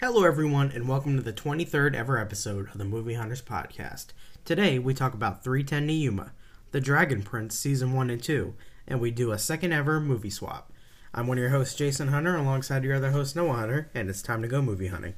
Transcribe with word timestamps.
Hello, 0.00 0.24
everyone, 0.24 0.72
and 0.74 0.88
welcome 0.88 1.14
to 1.18 1.22
the 1.22 1.30
23rd 1.30 1.94
ever 1.94 2.16
episode 2.16 2.70
of 2.70 2.78
the 2.78 2.86
Movie 2.86 3.12
Hunters 3.12 3.42
Podcast. 3.42 4.14
Today, 4.46 4.78
we 4.78 4.94
talk 4.94 5.12
about 5.12 5.44
310 5.44 5.88
to 5.88 5.92
Yuma, 5.92 6.32
The 6.70 6.80
Dragon 6.80 7.22
Prince 7.22 7.58
Season 7.58 7.92
1 7.92 8.08
and 8.08 8.22
2, 8.22 8.54
and 8.88 8.98
we 8.98 9.10
do 9.10 9.30
a 9.30 9.38
second 9.38 9.74
ever 9.74 10.00
movie 10.00 10.30
swap. 10.30 10.72
I'm 11.12 11.26
one 11.26 11.36
of 11.36 11.42
your 11.42 11.50
hosts, 11.50 11.74
Jason 11.74 12.08
Hunter, 12.08 12.34
alongside 12.34 12.82
your 12.82 12.94
other 12.94 13.10
host, 13.10 13.36
Noah 13.36 13.52
Hunter, 13.52 13.90
and 13.92 14.08
it's 14.08 14.22
time 14.22 14.40
to 14.40 14.48
go 14.48 14.62
movie 14.62 14.86
hunting. 14.86 15.16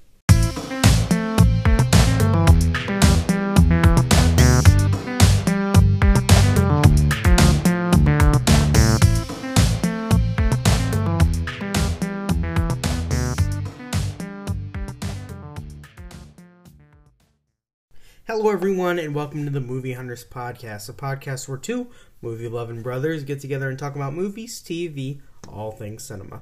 Hello, 18.35 18.49
everyone, 18.51 18.99
and 18.99 19.15
welcome 19.15 19.45
to 19.45 19.51
the 19.51 19.61
Movie 19.61 19.93
Hunters 19.93 20.25
Podcast, 20.25 20.89
a 20.89 20.95
podcast 20.95 21.49
where 21.49 21.59
two 21.59 21.89
movie 22.23 22.49
loving 22.49 22.81
brothers 22.81 23.25
get 23.25 23.41
together 23.41 23.69
and 23.69 23.79
talk 23.79 23.95
about 23.95 24.15
movies, 24.15 24.63
TV, 24.63 25.21
all 25.47 25.71
things 25.71 26.03
cinema. 26.03 26.41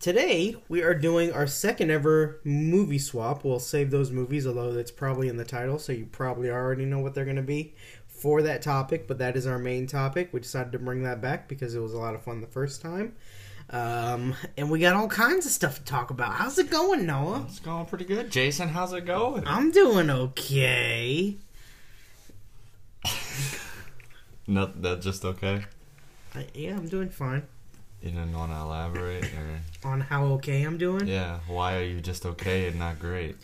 Today, 0.00 0.56
we 0.70 0.82
are 0.82 0.94
doing 0.94 1.30
our 1.30 1.46
second 1.46 1.90
ever 1.90 2.40
movie 2.44 2.98
swap. 2.98 3.44
We'll 3.44 3.58
save 3.58 3.90
those 3.90 4.10
movies, 4.10 4.46
although 4.46 4.72
it's 4.78 4.90
probably 4.90 5.28
in 5.28 5.36
the 5.36 5.44
title, 5.44 5.78
so 5.78 5.92
you 5.92 6.06
probably 6.06 6.48
already 6.48 6.86
know 6.86 7.00
what 7.00 7.14
they're 7.14 7.26
going 7.26 7.36
to 7.36 7.42
be 7.42 7.74
for 8.06 8.40
that 8.40 8.62
topic, 8.62 9.06
but 9.06 9.18
that 9.18 9.36
is 9.36 9.46
our 9.46 9.58
main 9.58 9.86
topic. 9.86 10.30
We 10.32 10.40
decided 10.40 10.72
to 10.72 10.78
bring 10.78 11.02
that 11.02 11.20
back 11.20 11.46
because 11.46 11.74
it 11.74 11.80
was 11.80 11.92
a 11.92 11.98
lot 11.98 12.14
of 12.14 12.22
fun 12.22 12.40
the 12.40 12.46
first 12.46 12.80
time. 12.80 13.14
Um, 13.70 14.34
and 14.56 14.70
we 14.70 14.78
got 14.78 14.96
all 14.96 15.08
kinds 15.08 15.44
of 15.44 15.52
stuff 15.52 15.76
to 15.78 15.84
talk 15.84 16.10
about. 16.10 16.32
How's 16.32 16.58
it 16.58 16.70
going, 16.70 17.04
Noah? 17.04 17.44
It's 17.48 17.60
going 17.60 17.84
pretty 17.86 18.04
good. 18.06 18.30
Jason, 18.30 18.68
how's 18.68 18.92
it 18.94 19.04
going? 19.04 19.46
I'm 19.46 19.70
doing 19.70 20.08
okay. 20.10 21.36
No, 24.50 24.64
that's 24.76 25.04
just 25.04 25.26
okay. 25.26 25.66
I, 26.34 26.46
yeah, 26.54 26.70
I'm 26.70 26.88
doing 26.88 27.10
fine. 27.10 27.42
You 28.02 28.12
didn't 28.12 28.32
want 28.32 28.50
to 28.50 28.56
elaborate, 28.56 29.24
or 29.24 29.60
On 29.90 30.00
how 30.00 30.24
okay 30.34 30.62
I'm 30.62 30.78
doing? 30.78 31.06
yeah, 31.06 31.40
why 31.48 31.76
are 31.76 31.82
you 31.84 32.00
just 32.00 32.24
okay 32.24 32.68
and 32.68 32.78
not 32.78 32.98
great? 32.98 33.36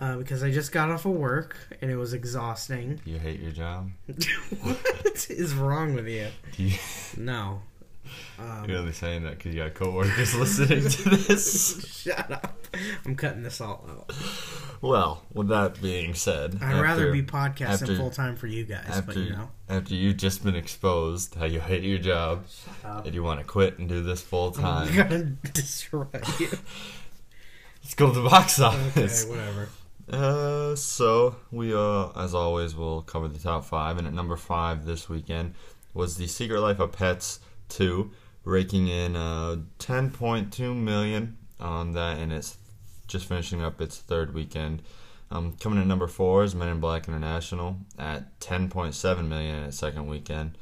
Uh, 0.00 0.16
because 0.16 0.42
I 0.42 0.50
just 0.50 0.72
got 0.72 0.90
off 0.90 1.04
of 1.04 1.12
work 1.12 1.56
and 1.80 1.92
it 1.92 1.96
was 1.96 2.12
exhausting. 2.12 3.00
You 3.04 3.18
hate 3.20 3.38
your 3.38 3.52
job. 3.52 3.90
what 4.62 5.26
is 5.30 5.54
wrong 5.54 5.94
with 5.94 6.08
you? 6.08 6.26
You, 6.56 6.72
No. 7.16 7.62
Um, 8.38 8.64
you're 8.68 8.78
only 8.78 8.92
saying 8.92 9.24
that 9.24 9.38
because 9.38 9.54
you 9.54 9.62
got 9.62 9.74
coworkers 9.74 10.34
listening 10.34 10.88
to 10.88 11.08
this. 11.10 12.02
Shut 12.02 12.30
up. 12.30 12.66
I'm 13.04 13.16
cutting 13.16 13.42
this 13.42 13.60
all 13.60 13.84
out. 13.88 14.12
Well, 14.80 15.22
with 15.32 15.48
that 15.48 15.80
being 15.82 16.14
said, 16.14 16.58
I'd 16.62 16.80
rather 16.80 17.10
be 17.10 17.22
podcasting 17.22 17.96
full 17.96 18.10
time 18.10 18.36
for 18.36 18.46
you 18.46 18.64
guys, 18.64 19.02
but 19.04 19.16
you 19.16 19.30
know. 19.30 19.50
after 19.68 19.94
you've 19.94 20.18
just 20.18 20.44
been 20.44 20.54
exposed 20.54 21.34
how 21.34 21.46
you 21.46 21.58
hate 21.60 21.82
your 21.82 21.98
job 21.98 22.44
and 22.84 23.14
you 23.14 23.22
want 23.22 23.40
to 23.40 23.44
quit 23.44 23.78
and 23.78 23.88
do 23.88 24.02
this 24.02 24.20
full 24.22 24.52
time, 24.52 24.88
I'm 24.90 24.94
gonna 25.08 25.24
destroy 25.52 26.06
you. 26.38 26.48
Let's 27.82 27.94
go 27.96 28.12
to 28.12 28.20
the 28.20 28.28
box 28.28 28.60
Okay, 28.60 28.66
office. 28.76 29.24
whatever. 29.26 29.68
Uh, 30.10 30.74
so 30.74 31.36
we 31.50 31.74
uh, 31.74 32.08
as 32.16 32.34
always, 32.34 32.74
will 32.74 33.02
cover 33.02 33.28
the 33.28 33.38
top 33.38 33.64
five, 33.64 33.98
and 33.98 34.06
at 34.06 34.14
number 34.14 34.36
five 34.36 34.84
this 34.86 35.08
weekend 35.08 35.54
was 35.92 36.16
the 36.16 36.26
Secret 36.26 36.60
Life 36.60 36.78
of 36.80 36.92
Pets 36.92 37.40
two, 37.68 38.10
raking 38.44 38.88
in 38.88 39.16
uh 39.16 39.56
10.2 39.78 40.76
million 40.76 41.36
on 41.60 41.92
that, 41.92 42.18
and 42.18 42.32
it's 42.32 42.58
just 43.06 43.26
finishing 43.26 43.62
up 43.62 43.80
its 43.80 43.98
third 43.98 44.34
weekend. 44.34 44.82
Um, 45.30 45.56
coming 45.60 45.78
at 45.78 45.86
number 45.86 46.06
four 46.06 46.44
is 46.44 46.54
Men 46.54 46.68
in 46.68 46.80
Black 46.80 47.08
International 47.08 47.76
at 47.98 48.38
10.7 48.40 49.28
million 49.28 49.56
in 49.56 49.64
its 49.64 49.78
second 49.78 50.06
weekend. 50.06 50.56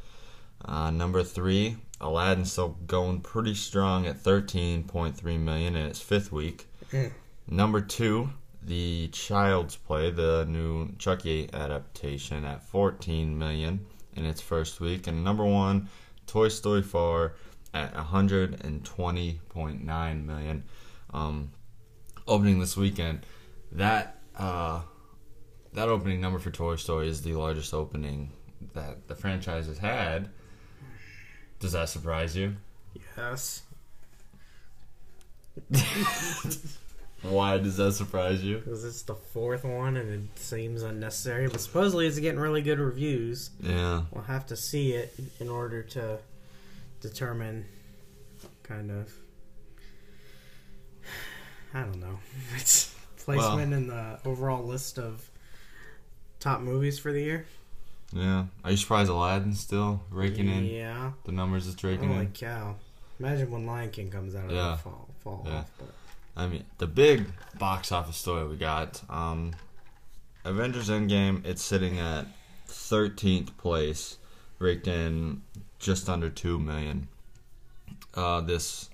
Uh, 0.65 0.91
number 0.91 1.23
three, 1.23 1.77
Aladdin 2.01 2.45
still 2.45 2.77
going 2.87 3.21
pretty 3.21 3.55
strong 3.55 4.07
at 4.07 4.23
13.3 4.23 5.23
million 5.39 5.77
in 5.77 5.87
its 5.87 6.01
fifth 6.01 6.33
week. 6.33 6.67
Mm. 6.91 7.13
Number 7.49 7.81
two, 7.81 8.31
the 8.63 9.09
Child's 9.09 9.77
Play, 9.77 10.11
the 10.11 10.45
new 10.49 10.91
Chucky 10.99 11.49
adaptation, 11.53 12.45
at 12.45 12.63
14 12.65 13.39
million 13.39 13.87
in 14.15 14.25
its 14.25 14.41
first 14.41 14.81
week, 14.81 15.07
and 15.07 15.23
number 15.23 15.45
one, 15.45 15.89
Toy 16.27 16.49
Story 16.49 16.83
4 16.83 17.35
at 17.75 17.95
120.9 17.95 20.25
million, 20.25 20.65
um, 21.13 21.51
opening 22.27 22.59
this 22.59 22.77
weekend. 22.77 23.21
That 23.73 24.19
uh, 24.37 24.83
that 25.73 25.89
opening 25.89 26.21
number 26.21 26.39
for 26.39 26.51
Toy 26.51 26.77
Story 26.77 27.09
is 27.09 27.23
the 27.23 27.35
largest 27.35 27.75
opening 27.75 28.33
that 28.75 29.09
the 29.09 29.15
franchise 29.15 29.67
has 29.67 29.79
had. 29.79 30.29
Does 31.61 31.73
that 31.73 31.89
surprise 31.89 32.37
you? 32.37 32.57
Yes. 33.17 33.63
Why 37.29 37.59
does 37.59 37.77
that 37.79 37.93
surprise 37.93 38.43
you? 38.43 38.59
Because 38.59 38.85
it's 38.85 39.03
the 39.03 39.15
fourth 39.15 39.65
one 39.65 39.97
and 39.97 40.11
it 40.31 40.39
seems 40.39 40.83
unnecessary, 40.83 41.49
but 41.49 41.61
supposedly 41.61 42.07
it's 42.07 42.19
getting 42.19 42.41
really 42.41 42.63
good 42.63 42.79
reviews. 42.79 43.51
Yeah. 43.61 44.03
We'll 44.11 44.25
have 44.25 44.47
to 44.47 44.57
see 44.57 44.93
it 44.93 45.15
in 45.41 45.49
order 45.49 45.83
to 45.83 46.19
determine 47.01 47.65
kind 48.63 48.91
of 48.91 49.13
I 51.75 51.81
don't 51.83 52.01
know. 52.01 52.19
Its 52.57 52.95
placement 53.19 53.73
in 53.75 53.89
the 53.89 54.19
overall 54.25 54.65
list 54.65 54.99
of 54.99 55.29
top 56.41 56.61
movies 56.61 56.99
for 56.99 57.13
the 57.13 57.21
year. 57.21 57.47
Yeah. 58.13 58.45
Are 58.65 58.71
you 58.71 58.77
surprised 58.77 59.11
Aladdin's 59.11 59.61
still 59.61 60.01
raking 60.11 60.49
in 60.49 60.65
Yeah. 60.65 61.13
the 61.25 61.33
numbers 61.33 61.67
it's 61.69 61.83
raking 61.83 62.09
Holy 62.09 62.21
in? 62.21 62.27
Holy 62.27 62.31
cow. 62.35 62.77
Imagine 63.19 63.51
when 63.51 63.67
Lion 63.67 63.91
King 63.91 64.11
comes 64.11 64.35
out 64.35 64.51
Yeah. 64.51 64.77
fall 64.77 65.09
fall 65.23 65.43
Yeah. 65.47 65.57
off. 65.59 65.71
But 65.79 65.89
I 66.37 66.47
mean, 66.47 66.65
the 66.79 66.87
big 66.87 67.27
box 67.59 67.91
office 67.91 68.17
story 68.17 68.47
we 68.47 68.57
got, 68.57 69.03
um, 69.09 69.53
Avengers 70.45 70.91
Endgame, 70.91 71.45
it's 71.47 71.63
sitting 71.63 71.99
at 71.99 72.27
13th 72.69 73.57
place, 73.57 74.19
raked 74.59 74.87
in 74.87 75.43
just 75.79 76.09
under 76.09 76.29
2 76.29 76.59
million 76.59 77.09
uh, 78.15 78.43
this 78.43 78.91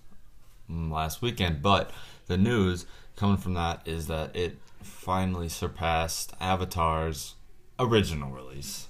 last 0.69 1.21
weekend. 1.21 1.63
But 1.63 1.91
the 2.27 2.37
news 2.37 2.87
coming 3.17 3.37
from 3.37 3.55
that 3.55 3.83
is 3.87 4.07
that 4.07 4.35
it 4.37 4.57
finally 4.83 5.49
surpassed 5.49 6.33
Avatar's 6.41 7.35
original 7.79 8.31
release. 8.31 8.89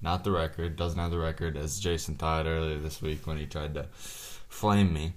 Not 0.00 0.24
the 0.24 0.32
record, 0.32 0.74
doesn't 0.74 0.98
have 0.98 1.12
the 1.12 1.18
record, 1.18 1.56
as 1.56 1.78
Jason 1.78 2.16
thought 2.16 2.46
earlier 2.46 2.78
this 2.78 3.00
week 3.00 3.26
when 3.26 3.38
he 3.38 3.46
tried 3.46 3.74
to 3.74 3.86
flame 3.92 4.92
me. 4.92 5.14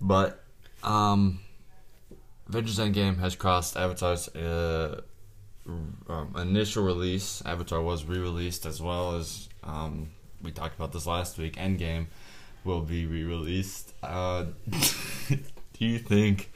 But, 0.00 0.44
um, 0.82 1.40
Avengers 2.48 2.78
Endgame 2.78 3.18
has 3.18 3.36
crossed 3.36 3.76
Avatar's 3.76 4.28
uh, 4.28 5.02
um, 5.66 6.34
initial 6.38 6.82
release. 6.82 7.42
Avatar 7.44 7.82
was 7.82 8.04
re-released 8.04 8.64
as 8.64 8.80
well 8.80 9.16
as 9.16 9.48
um, 9.62 10.08
we 10.42 10.50
talked 10.50 10.74
about 10.74 10.92
this 10.92 11.06
last 11.06 11.36
week. 11.36 11.56
Endgame 11.56 12.06
will 12.64 12.80
be 12.80 13.04
re-released. 13.04 13.92
Uh, 14.02 14.46
do 15.28 15.38
you 15.78 15.98
think? 15.98 16.50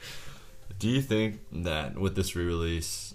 Do 0.79 0.89
you 0.89 1.01
think 1.01 1.41
that 1.51 1.97
with 1.97 2.15
this 2.15 2.35
re-release, 2.35 3.13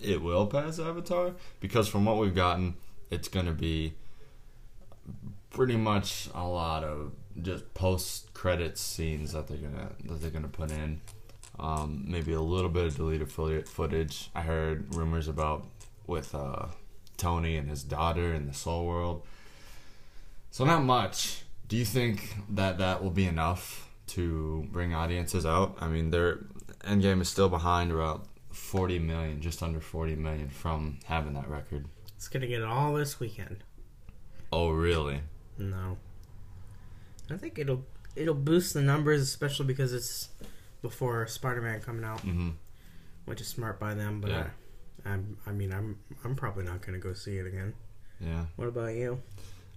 it 0.00 0.22
will 0.22 0.46
pass 0.46 0.78
Avatar? 0.78 1.32
Because 1.60 1.88
from 1.88 2.06
what 2.06 2.16
we've 2.16 2.34
gotten, 2.34 2.74
it's 3.10 3.28
going 3.28 3.46
to 3.46 3.52
be 3.52 3.92
pretty 5.50 5.76
much 5.76 6.28
a 6.34 6.46
lot 6.46 6.82
of 6.84 7.12
just 7.42 7.72
post-credits 7.74 8.80
scenes 8.80 9.32
that 9.32 9.46
they're 9.48 9.58
gonna 9.58 9.90
that 10.04 10.20
they're 10.20 10.30
gonna 10.30 10.48
put 10.48 10.70
in 10.70 11.00
um, 11.58 12.04
maybe 12.06 12.32
a 12.32 12.40
little 12.40 12.70
bit 12.70 12.86
of 12.86 12.96
deleted 12.96 13.30
footage-. 13.30 14.30
I 14.34 14.42
heard 14.42 14.94
rumors 14.94 15.28
about 15.28 15.66
with 16.06 16.34
uh, 16.34 16.66
Tony 17.16 17.56
and 17.56 17.68
his 17.68 17.82
daughter 17.82 18.34
in 18.34 18.46
the 18.46 18.54
Soul 18.54 18.86
World. 18.86 19.22
So 20.50 20.64
not 20.64 20.82
much. 20.84 21.42
Do 21.68 21.76
you 21.76 21.84
think 21.84 22.34
that 22.50 22.78
that 22.78 23.02
will 23.02 23.10
be 23.10 23.26
enough 23.26 23.88
to 24.08 24.68
bring 24.70 24.94
audiences 24.94 25.46
out? 25.46 25.76
I 25.80 25.88
mean, 25.88 26.10
their 26.10 26.40
Endgame 26.84 27.20
is 27.20 27.28
still 27.28 27.48
behind 27.48 27.90
about 27.90 28.26
40 28.52 28.98
million, 28.98 29.40
just 29.40 29.62
under 29.62 29.80
40 29.80 30.16
million 30.16 30.48
from 30.48 30.98
having 31.06 31.34
that 31.34 31.48
record. 31.48 31.86
it's 32.16 32.28
gonna 32.28 32.46
get 32.46 32.60
it 32.60 32.66
all 32.68 32.94
this 32.94 33.18
weekend. 33.18 33.64
Oh, 34.52 34.70
really? 34.70 35.20
No. 35.58 35.98
I 37.30 37.36
think 37.36 37.58
it'll 37.58 37.84
it'll 38.14 38.34
boost 38.34 38.74
the 38.74 38.82
numbers, 38.82 39.22
especially 39.22 39.66
because 39.66 39.92
it's 39.92 40.28
before 40.84 41.26
Spider 41.26 41.62
Man 41.62 41.80
coming 41.80 42.04
out, 42.04 42.20
hmm 42.20 42.50
which 43.24 43.40
is 43.40 43.48
smart 43.48 43.80
by 43.80 43.94
them. 43.94 44.20
But 44.20 44.30
Yeah. 44.30 44.46
I, 45.06 45.12
I'm, 45.14 45.38
I 45.46 45.52
mean, 45.52 45.72
I'm 45.72 45.98
I'm 46.24 46.36
probably 46.36 46.64
not 46.64 46.82
gonna 46.82 46.98
go 46.98 47.14
see 47.14 47.38
it 47.38 47.46
again. 47.46 47.72
Yeah. 48.20 48.44
What 48.56 48.68
about 48.68 48.94
you? 48.94 49.22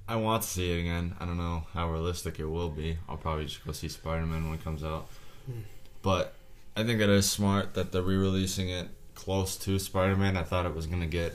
I 0.05 0.17
want 0.17 0.43
to 0.43 0.47
see 0.49 0.69
it 0.71 0.81
again. 0.81 1.15
I 1.19 1.25
don't 1.25 1.37
know 1.37 1.63
how 1.73 1.89
realistic 1.89 2.39
it 2.39 2.45
will 2.45 2.69
be. 2.69 2.97
I'll 3.07 3.17
probably 3.17 3.45
just 3.45 3.65
go 3.65 3.71
see 3.71 3.87
Spider 3.87 4.25
Man 4.25 4.43
when 4.49 4.59
it 4.59 4.63
comes 4.63 4.83
out. 4.83 5.07
Hmm. 5.45 5.61
But 6.01 6.33
I 6.75 6.83
think 6.83 6.99
it 6.99 7.09
is 7.09 7.29
smart 7.29 7.73
that 7.75 7.93
they're 7.93 8.01
re 8.01 8.17
releasing 8.17 8.69
it 8.69 8.89
close 9.15 9.55
to 9.57 9.79
Spider-Man. 9.79 10.37
I 10.37 10.43
thought 10.43 10.65
it 10.65 10.75
was 10.75 10.85
gonna 10.87 11.07
get 11.07 11.33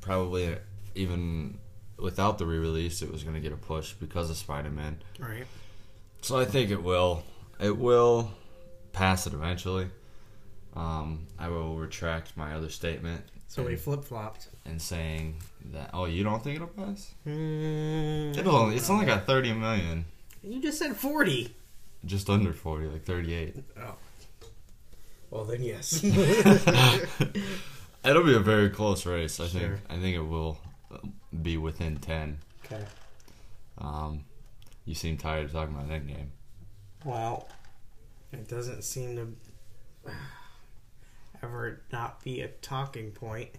probably 0.00 0.56
even 0.94 1.58
without 1.98 2.38
the 2.38 2.46
re-release, 2.46 3.02
it 3.02 3.12
was 3.12 3.22
gonna 3.22 3.40
get 3.40 3.52
a 3.52 3.56
push 3.56 3.92
because 3.92 4.30
of 4.30 4.36
Spider-Man. 4.36 5.00
Right. 5.18 5.46
So 6.22 6.38
I 6.38 6.44
think 6.44 6.70
it 6.70 6.82
will. 6.82 7.22
It 7.60 7.76
will 7.76 8.32
pass 8.94 9.26
it 9.26 9.34
eventually. 9.34 9.88
Um, 10.74 11.26
I 11.38 11.48
will 11.48 11.76
retract 11.76 12.36
my 12.36 12.54
other 12.54 12.68
statement 12.68 13.22
So 13.46 13.62
we 13.62 13.76
flip 13.76 14.02
flopped. 14.04 14.48
and 14.64 14.80
saying 14.82 15.36
that. 15.72 15.90
Oh, 15.92 16.06
you 16.06 16.24
don't 16.24 16.42
think 16.42 16.56
it'll 16.56 16.66
pass? 16.68 17.14
Mm, 17.26 18.36
It'll 18.36 18.56
only. 18.56 18.76
It's 18.76 18.90
only 18.90 19.06
got 19.06 19.26
thirty 19.26 19.52
million, 19.52 20.04
You 20.42 20.60
just 20.60 20.78
said 20.78 20.96
40. 20.96 21.54
just 22.04 22.28
under 22.28 22.52
forty, 22.52 22.86
like 22.86 23.04
thirty-eight. 23.04 23.56
Oh. 23.80 23.94
Well, 25.30 25.44
then 25.44 25.62
yes. 25.62 26.02
It'll 28.04 28.24
be 28.24 28.34
a 28.34 28.40
very 28.40 28.68
close 28.70 29.06
race. 29.06 29.40
I 29.40 29.46
think. 29.48 29.74
I 29.88 29.98
think 29.98 30.16
it 30.16 30.22
will 30.22 30.58
be 31.42 31.56
within 31.56 31.96
ten. 31.98 32.38
okay. 32.64 32.84
Um, 33.78 34.24
you 34.84 34.94
seem 34.94 35.16
tired 35.16 35.46
of 35.46 35.52
talking 35.52 35.74
about 35.74 35.88
that 35.88 36.06
Endgame. 36.06 36.28
Well, 37.04 37.48
it 38.34 38.48
doesn't 38.48 38.82
seem 38.82 39.16
to 39.16 40.10
ever 41.42 41.80
not 41.92 42.22
be 42.22 42.40
a 42.40 42.48
talking 42.48 43.10
point. 43.10 43.50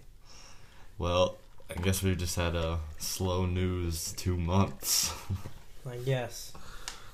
Well, 0.98 1.36
I 1.68 1.80
guess 1.80 2.02
we've 2.02 2.16
just 2.16 2.36
had 2.36 2.54
a 2.54 2.78
slow 2.98 3.46
news 3.46 4.12
two 4.16 4.36
months. 4.36 5.12
I 5.88 5.96
guess. 5.98 6.52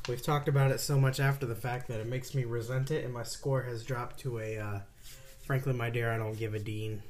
We've 0.08 0.22
talked 0.22 0.48
about 0.48 0.70
it 0.70 0.80
so 0.80 0.98
much 0.98 1.20
after 1.20 1.46
the 1.46 1.54
fact 1.54 1.88
that 1.88 2.00
it 2.00 2.06
makes 2.06 2.34
me 2.34 2.44
resent 2.44 2.90
it, 2.90 3.04
and 3.04 3.14
my 3.14 3.22
score 3.22 3.62
has 3.62 3.84
dropped 3.84 4.18
to 4.20 4.40
a, 4.40 4.58
uh, 4.58 4.80
frankly, 5.46 5.72
my 5.72 5.90
dear, 5.90 6.10
I 6.10 6.18
don't 6.18 6.36
give 6.36 6.54
a 6.54 6.58
dean. 6.58 7.02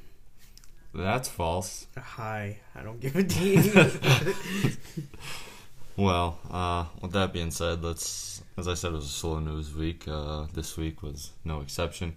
That's 0.95 1.29
false. 1.29 1.87
High, 1.97 2.59
I 2.75 2.83
don't 2.83 3.01
give 3.01 3.17
a 3.17 3.23
dean. 3.23 3.63
Well, 5.97 6.39
uh, 6.50 6.87
with 7.00 7.12
that 7.12 7.33
being 7.33 7.50
said, 7.50 7.83
let's. 7.83 8.43
As 8.56 8.69
I 8.69 8.75
said, 8.75 8.93
it 8.93 8.97
was 8.97 9.06
a 9.06 9.09
slow 9.09 9.39
news 9.39 9.75
week. 9.75 10.06
Uh, 10.06 10.47
this 10.53 10.77
week 10.77 11.03
was 11.03 11.33
no 11.44 11.61
exception. 11.61 12.17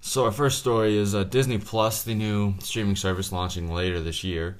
So 0.00 0.24
our 0.24 0.32
first 0.32 0.58
story 0.58 0.96
is 0.96 1.14
uh, 1.14 1.24
Disney 1.24 1.58
Plus, 1.58 2.02
the 2.02 2.14
new 2.14 2.54
streaming 2.60 2.96
service 2.96 3.32
launching 3.32 3.72
later 3.72 4.00
this 4.00 4.24
year, 4.24 4.58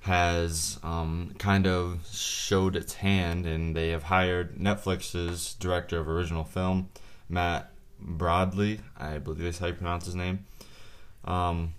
has 0.00 0.78
um, 0.82 1.34
kind 1.38 1.66
of 1.66 2.06
showed 2.10 2.76
its 2.76 2.94
hand, 2.94 3.46
and 3.46 3.76
they 3.76 3.90
have 3.90 4.04
hired 4.04 4.56
Netflix's 4.56 5.54
director 5.54 6.00
of 6.00 6.08
original 6.08 6.44
film, 6.44 6.88
Matt 7.28 7.70
Brodlie. 8.02 8.80
I 8.98 9.18
believe 9.18 9.44
that's 9.44 9.58
how 9.58 9.66
you 9.66 9.74
pronounce 9.74 10.06
his 10.06 10.14
name. 10.14 10.46
Um, 11.24 11.74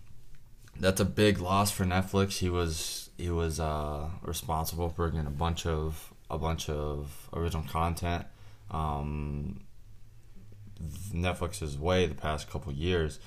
that's 0.80 1.02
a 1.02 1.06
big 1.06 1.40
loss 1.40 1.72
for 1.72 1.86
Netflix. 1.86 2.38
He 2.40 2.50
was 2.50 3.10
he 3.22 3.30
was 3.30 3.60
uh, 3.60 4.10
responsible 4.24 4.90
for 4.90 5.10
getting 5.10 5.28
a 5.28 5.32
bunch 5.32 5.66
of 5.66 6.12
a 6.30 6.38
bunch 6.38 6.70
of 6.70 7.30
original 7.34 7.64
content 7.64 8.26
um, 8.72 9.62
Netflix's 11.14 11.78
way 11.78 12.06
the 12.08 12.16
past 12.16 12.50
couple 12.50 12.72
years. 12.74 13.20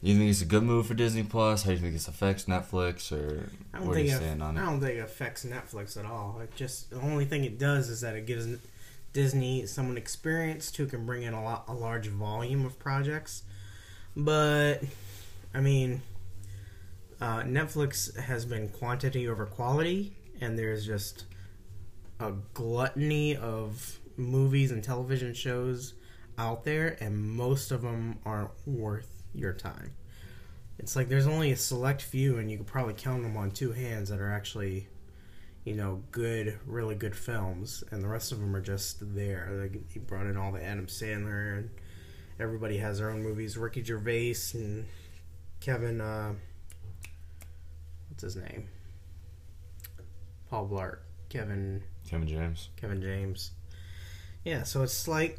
You 0.00 0.16
think 0.16 0.30
it's 0.30 0.40
a 0.42 0.46
good 0.46 0.62
move 0.62 0.86
for 0.86 0.94
Disney 0.94 1.24
Plus? 1.24 1.64
How 1.64 1.70
do 1.70 1.74
you 1.74 1.80
think 1.80 1.92
this 1.92 2.06
affects 2.06 2.44
Netflix, 2.44 3.10
or 3.10 3.50
I 3.74 3.78
don't 3.78 3.88
where 3.88 3.96
do 3.96 4.04
think 4.04 4.10
you 4.10 4.14
it, 4.14 4.18
stand 4.18 4.42
on 4.42 4.56
I 4.56 4.64
don't 4.64 4.80
think 4.80 4.98
it 4.98 5.00
affects 5.00 5.44
Netflix 5.44 5.96
at 5.98 6.06
all. 6.06 6.40
It 6.42 6.54
just 6.54 6.90
the 6.90 7.00
only 7.00 7.24
thing 7.24 7.44
it 7.44 7.58
does 7.58 7.88
is 7.88 8.00
that 8.02 8.14
it 8.14 8.24
gives 8.24 8.46
Disney 9.12 9.66
someone 9.66 9.96
experienced 9.98 10.76
who 10.76 10.86
can 10.86 11.04
bring 11.04 11.24
in 11.24 11.34
a 11.34 11.42
lot 11.42 11.64
a 11.66 11.74
large 11.74 12.06
volume 12.06 12.64
of 12.64 12.78
projects. 12.78 13.42
But 14.16 14.82
I 15.52 15.60
mean, 15.60 16.02
uh, 17.20 17.42
Netflix 17.42 18.16
has 18.16 18.44
been 18.44 18.68
quantity 18.68 19.28
over 19.28 19.46
quality, 19.46 20.16
and 20.40 20.58
there's 20.58 20.86
just 20.86 21.24
a 22.20 22.32
gluttony 22.54 23.36
of 23.36 23.98
movies 24.16 24.70
and 24.70 24.82
television 24.82 25.34
shows 25.34 25.94
out 26.36 26.64
there, 26.64 26.96
and 27.00 27.20
most 27.20 27.72
of 27.72 27.82
them 27.82 28.18
aren't 28.24 28.50
worth 28.66 29.22
your 29.34 29.52
time. 29.52 29.92
It's 30.78 30.94
like 30.94 31.08
there's 31.08 31.26
only 31.26 31.50
a 31.50 31.56
select 31.56 32.02
few, 32.02 32.38
and 32.38 32.50
you 32.50 32.56
could 32.56 32.66
probably 32.66 32.94
count 32.94 33.22
them 33.24 33.36
on 33.36 33.50
two 33.50 33.72
hands 33.72 34.10
that 34.10 34.20
are 34.20 34.32
actually, 34.32 34.86
you 35.64 35.74
know, 35.74 36.02
good, 36.12 36.58
really 36.66 36.94
good 36.94 37.16
films, 37.16 37.82
and 37.90 38.02
the 38.02 38.08
rest 38.08 38.30
of 38.30 38.38
them 38.38 38.54
are 38.54 38.60
just 38.60 38.98
there. 39.14 39.48
Like 39.60 39.90
he 39.92 39.98
brought 39.98 40.26
in 40.26 40.36
all 40.36 40.52
the 40.52 40.64
Adam 40.64 40.86
Sandler, 40.86 41.58
and 41.58 41.70
everybody 42.38 42.78
has 42.78 42.98
their 42.98 43.10
own 43.10 43.24
movies. 43.24 43.58
Ricky 43.58 43.82
Gervais 43.82 44.36
and 44.54 44.86
Kevin, 45.60 46.00
uh, 46.00 46.34
what's 48.20 48.34
his 48.34 48.42
name? 48.42 48.66
Paul 50.50 50.68
Blart, 50.68 50.98
Kevin, 51.28 51.84
Kevin 52.10 52.26
James. 52.26 52.68
Kevin 52.74 53.00
James. 53.00 53.52
Yeah, 54.44 54.64
so 54.64 54.82
it's 54.82 55.06
like 55.06 55.38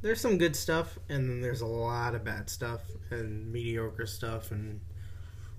there's 0.00 0.20
some 0.20 0.36
good 0.36 0.56
stuff 0.56 0.98
and 1.08 1.30
then 1.30 1.40
there's 1.40 1.60
a 1.60 1.66
lot 1.66 2.16
of 2.16 2.24
bad 2.24 2.50
stuff 2.50 2.80
and 3.10 3.52
mediocre 3.52 4.06
stuff 4.06 4.50
and 4.50 4.80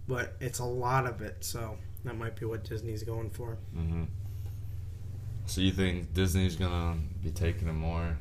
but 0.05 0.35
it's 0.41 0.59
a 0.59 0.65
lot 0.65 1.05
of 1.05 1.21
it, 1.21 1.45
so 1.45 1.77
that 2.03 2.17
might 2.17 2.37
be 2.37 2.45
what 2.45 2.65
Disney's 2.65 3.03
going 3.03 3.29
for. 3.29 3.57
hmm 3.73 4.03
So 5.45 5.61
you 5.61 5.71
think 5.71 6.13
Disney's 6.13 6.57
gonna 6.57 6.97
be 7.23 7.31
taking 7.31 7.69
a 7.69 7.73
more 7.73 8.17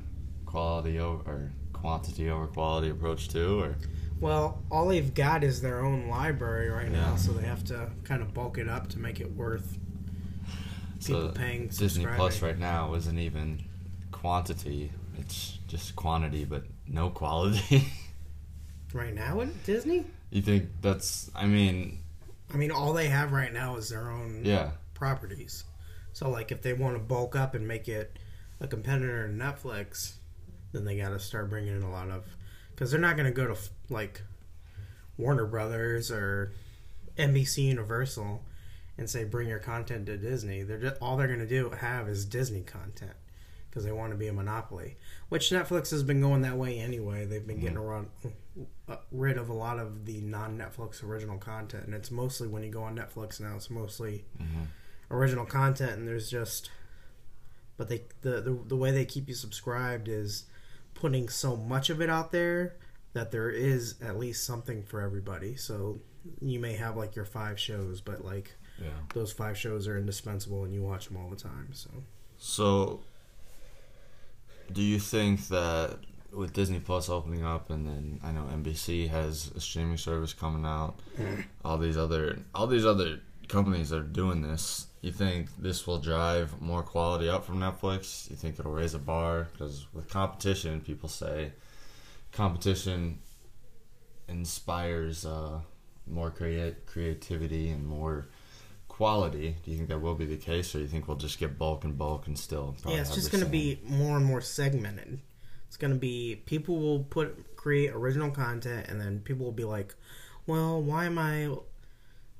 quality 0.46 1.00
over 1.00 1.28
or 1.28 1.50
quantity 1.72 2.30
over 2.30 2.46
quality 2.46 2.90
approach 2.90 3.30
too, 3.30 3.58
or 3.58 3.76
Well, 4.22 4.62
all 4.70 4.86
they've 4.86 5.12
got 5.12 5.42
is 5.42 5.60
their 5.60 5.84
own 5.84 6.06
library 6.06 6.70
right 6.70 6.88
now, 6.88 7.16
so 7.16 7.32
they 7.32 7.42
have 7.42 7.64
to 7.64 7.90
kind 8.04 8.22
of 8.22 8.32
bulk 8.32 8.56
it 8.56 8.68
up 8.68 8.88
to 8.90 9.00
make 9.00 9.20
it 9.20 9.34
worth 9.34 9.76
people 11.04 11.28
so 11.28 11.32
paying 11.32 11.66
Disney. 11.66 12.06
Plus 12.06 12.40
right 12.40 12.56
now 12.56 12.94
isn't 12.94 13.18
even 13.18 13.64
quantity; 14.12 14.92
it's 15.18 15.58
just 15.66 15.96
quantity, 15.96 16.44
but 16.44 16.62
no 16.86 17.10
quality. 17.10 17.84
Right 18.94 19.14
now 19.14 19.40
at 19.40 19.64
Disney? 19.64 20.04
you 20.30 20.42
think 20.42 20.68
that's? 20.82 21.30
I 21.34 21.46
mean, 21.46 21.98
I 22.52 22.58
mean, 22.58 22.70
all 22.70 22.92
they 22.92 23.08
have 23.08 23.32
right 23.32 23.50
now 23.50 23.76
is 23.76 23.88
their 23.88 24.10
own 24.10 24.42
yeah, 24.44 24.72
properties. 24.92 25.64
So, 26.12 26.28
like, 26.28 26.52
if 26.52 26.60
they 26.60 26.74
want 26.74 26.96
to 26.96 27.02
bulk 27.02 27.34
up 27.34 27.54
and 27.54 27.66
make 27.66 27.88
it 27.88 28.18
a 28.60 28.66
competitor 28.68 29.28
to 29.28 29.32
Netflix, 29.32 30.16
then 30.72 30.84
they 30.84 30.98
got 30.98 31.08
to 31.08 31.18
start 31.18 31.48
bringing 31.48 31.74
in 31.74 31.82
a 31.82 31.90
lot 31.90 32.10
of. 32.10 32.24
Because 32.74 32.90
they're 32.90 33.00
not 33.00 33.16
going 33.16 33.26
to 33.26 33.32
go 33.34 33.46
to, 33.46 33.56
like, 33.90 34.22
Warner 35.16 35.46
Brothers 35.46 36.10
or 36.10 36.52
NBC 37.18 37.64
Universal 37.64 38.42
and 38.98 39.08
say, 39.08 39.24
bring 39.24 39.48
your 39.48 39.58
content 39.58 40.06
to 40.06 40.16
Disney. 40.16 40.62
They're 40.62 40.78
just, 40.78 40.96
all 41.00 41.16
they're 41.16 41.26
going 41.26 41.38
to 41.40 41.46
do 41.46 41.70
have 41.70 42.08
is 42.08 42.24
Disney 42.24 42.62
content 42.62 43.12
because 43.68 43.84
they 43.84 43.92
want 43.92 44.12
to 44.12 44.18
be 44.18 44.28
a 44.28 44.32
monopoly. 44.32 44.96
Which 45.28 45.50
Netflix 45.50 45.90
has 45.90 46.02
been 46.02 46.20
going 46.20 46.42
that 46.42 46.56
way 46.56 46.78
anyway. 46.78 47.24
They've 47.24 47.46
been 47.46 47.60
getting 47.60 47.78
around, 47.78 48.08
uh, 48.88 48.96
rid 49.10 49.38
of 49.38 49.48
a 49.48 49.54
lot 49.54 49.78
of 49.78 50.04
the 50.04 50.20
non 50.20 50.58
Netflix 50.58 51.02
original 51.02 51.38
content. 51.38 51.84
And 51.86 51.94
it's 51.94 52.10
mostly 52.10 52.48
when 52.48 52.62
you 52.62 52.70
go 52.70 52.82
on 52.82 52.96
Netflix 52.96 53.40
now, 53.40 53.56
it's 53.56 53.70
mostly 53.70 54.24
Mhm. 54.40 54.66
original 55.10 55.44
content 55.46 55.92
and 55.92 56.08
there's 56.08 56.30
just 56.30 56.70
but 57.76 57.88
they 57.88 58.02
the, 58.22 58.40
the 58.40 58.58
the 58.68 58.76
way 58.76 58.90
they 58.90 59.04
keep 59.04 59.28
you 59.28 59.34
subscribed 59.34 60.08
is 60.08 60.44
putting 60.94 61.28
so 61.28 61.56
much 61.56 61.90
of 61.90 62.00
it 62.00 62.10
out 62.10 62.32
there 62.32 62.76
that 63.12 63.30
there 63.30 63.50
is 63.50 63.96
at 64.00 64.18
least 64.18 64.44
something 64.44 64.82
for 64.82 65.00
everybody. 65.00 65.56
So 65.56 66.00
you 66.40 66.58
may 66.58 66.74
have 66.74 66.96
like 66.96 67.16
your 67.16 67.24
five 67.24 67.58
shows 67.58 68.00
but 68.00 68.24
like 68.24 68.52
yeah. 68.80 68.90
those 69.12 69.32
five 69.32 69.58
shows 69.58 69.88
are 69.88 69.98
indispensable 69.98 70.64
and 70.64 70.72
you 70.72 70.82
watch 70.82 71.08
them 71.08 71.16
all 71.16 71.28
the 71.28 71.36
time 71.36 71.68
so. 71.72 71.90
So, 72.38 73.00
do 74.72 74.82
you 74.82 74.98
think 74.98 75.46
that 75.48 75.98
with 76.32 76.52
Disney 76.52 76.80
Plus 76.80 77.08
opening 77.08 77.44
up, 77.44 77.70
and 77.70 77.86
then 77.86 78.20
I 78.22 78.32
know 78.32 78.42
NBC 78.52 79.08
has 79.08 79.52
a 79.54 79.60
streaming 79.60 79.98
service 79.98 80.32
coming 80.32 80.64
out, 80.64 80.96
all 81.64 81.78
these 81.78 81.96
other 81.96 82.38
all 82.54 82.66
these 82.66 82.86
other 82.86 83.20
companies 83.48 83.90
that 83.90 83.98
are 83.98 84.02
doing 84.02 84.42
this, 84.42 84.86
you 85.02 85.12
think 85.12 85.48
this 85.58 85.86
will 85.86 85.98
drive 85.98 86.60
more 86.60 86.82
quality 86.82 87.28
up 87.28 87.44
from 87.44 87.58
Netflix? 87.58 88.30
You 88.30 88.36
think 88.36 88.58
it'll 88.58 88.72
raise 88.72 88.94
a 88.94 88.98
bar? 88.98 89.48
Because 89.52 89.86
with 89.92 90.08
competition, 90.08 90.80
people 90.80 91.08
say 91.08 91.52
competition 92.30 93.18
inspires 94.28 95.26
uh, 95.26 95.60
more 96.06 96.30
create 96.30 96.86
creativity 96.86 97.68
and 97.70 97.86
more 97.86 98.28
quality. 98.88 99.56
Do 99.64 99.70
you 99.70 99.76
think 99.76 99.88
that 99.88 100.00
will 100.00 100.14
be 100.14 100.26
the 100.26 100.36
case, 100.36 100.74
or 100.74 100.78
do 100.78 100.84
you 100.84 100.88
think 100.88 101.08
we'll 101.08 101.16
just 101.16 101.38
get 101.38 101.58
bulk 101.58 101.84
and 101.84 101.98
bulk 101.98 102.26
and 102.26 102.38
still? 102.38 102.76
probably 102.80 102.96
yeah 102.96 103.02
it's 103.02 103.14
just 103.14 103.30
going 103.30 103.44
to 103.44 103.50
be 103.50 103.80
more 103.84 104.16
and 104.16 104.24
more 104.24 104.40
segmented 104.40 105.20
it's 105.72 105.78
going 105.78 105.90
to 105.90 105.98
be 105.98 106.42
people 106.44 106.78
will 106.78 107.04
put 107.04 107.56
create 107.56 107.90
original 107.94 108.30
content 108.30 108.86
and 108.88 109.00
then 109.00 109.20
people 109.20 109.46
will 109.46 109.52
be 109.52 109.64
like 109.64 109.94
well 110.46 110.82
why 110.82 111.06
am 111.06 111.18
i 111.18 111.48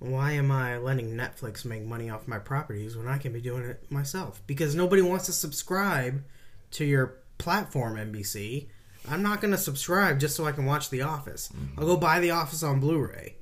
why 0.03 0.33
am 0.33 0.51
i 0.51 0.77
letting 0.77 1.15
netflix 1.15 1.65
make 1.65 1.85
money 1.85 2.11
off 2.11 2.27
my 2.27 2.39
properties 2.39 2.97
when 2.97 3.09
i 3.09 3.19
can 3.19 3.33
be 3.33 3.41
doing 3.41 3.65
it 3.65 3.91
myself 3.91 4.43
because 4.47 4.75
nobody 4.75 5.03
wants 5.03 5.27
to 5.27 5.33
subscribe 5.33 6.23
to 6.71 6.85
your 6.85 7.19
platform 7.39 7.97
nbc 7.97 8.67
I'm 9.09 9.23
not 9.23 9.41
gonna 9.41 9.59
subscribe 9.59 10.21
just 10.21 10.37
so 10.37 10.45
I 10.45 10.53
can 10.53 10.67
watch 10.67 10.91
The 10.91 11.03
Office. 11.03 11.49
Mm-hmm. 11.49 11.81
I'll 11.81 11.87
go 11.87 11.97
buy 11.97 12.21
The 12.21 12.31
Office 12.31 12.63
on 12.63 12.81
Blu-ray. 12.81 13.37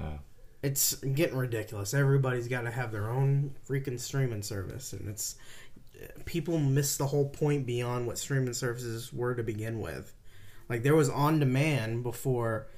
Yeah. 0.00 0.18
It's 0.62 0.94
getting 0.94 1.36
ridiculous. 1.36 1.94
Everybody's 1.94 2.48
got 2.48 2.62
to 2.62 2.70
have 2.70 2.90
their 2.90 3.10
own 3.10 3.54
freaking 3.68 4.00
streaming 4.00 4.42
service, 4.42 4.92
and 4.92 5.08
it's 5.08 5.36
people 6.24 6.58
miss 6.58 6.96
the 6.96 7.06
whole 7.06 7.28
point 7.28 7.66
beyond 7.66 8.06
what 8.06 8.18
streaming 8.18 8.54
services 8.54 9.12
were 9.12 9.34
to 9.34 9.42
begin 9.42 9.80
with. 9.80 10.14
Like 10.68 10.82
there 10.82 10.96
was 10.96 11.08
on 11.08 11.38
demand 11.38 12.02
before 12.02 12.68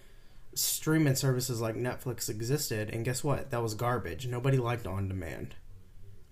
streaming 0.55 1.15
services 1.15 1.61
like 1.61 1.75
Netflix 1.77 2.29
existed, 2.29 2.91
and 2.91 3.05
guess 3.05 3.23
what? 3.23 3.51
That 3.51 3.63
was 3.63 3.75
garbage. 3.75 4.27
Nobody 4.27 4.59
liked 4.59 4.87
on 4.87 5.09
demand. 5.09 5.55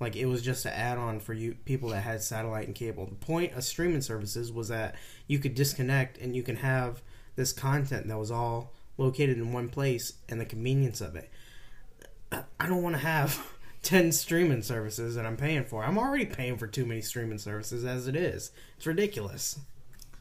Like 0.01 0.15
it 0.17 0.27
was 0.27 0.43
just 0.43 0.65
an 0.65 0.73
add-on 0.73 1.21
for 1.21 1.33
you 1.33 1.57
people 1.65 1.89
that 1.91 2.03
had 2.03 2.23
satellite 2.23 2.67
and 2.67 2.75
cable. 2.75 3.07
The 3.07 3.15
point 3.15 3.55
of 3.55 3.65
streaming 3.65 4.01
services 4.01 4.53
was 4.53 4.69
that 4.69 4.95
you 5.27 5.39
could 5.39 5.55
disconnect 5.55 6.19
and 6.19 6.37
you 6.37 6.43
can 6.43 6.57
have 6.57 7.03
this 7.35 7.53
content 7.53 8.07
that 8.07 8.19
was 8.19 8.31
all 8.31 8.73
located 8.97 9.39
in 9.39 9.53
one 9.53 9.69
place 9.69 10.15
and 10.29 10.41
the 10.41 10.45
convenience 10.45 11.01
of 11.01 11.17
it. 11.17 11.31
I 12.31 12.67
don't 12.67 12.83
want 12.83 12.95
to 12.95 13.01
have 13.01 13.41
10 13.83 14.13
streaming 14.13 14.63
services 14.63 15.15
that 15.15 15.27
I'm 15.27 15.37
paying 15.37 15.65
for. 15.65 15.85
I'm 15.85 15.99
already 15.99 16.27
paying 16.27 16.59
for 16.59 16.67
too 16.67 16.85
many 16.85 17.01
streaming 17.01 17.39
services 17.39 17.85
as 17.85 18.07
it 18.07 18.15
is. 18.15 18.53
It's 18.77 18.87
ridiculous. 18.87 19.59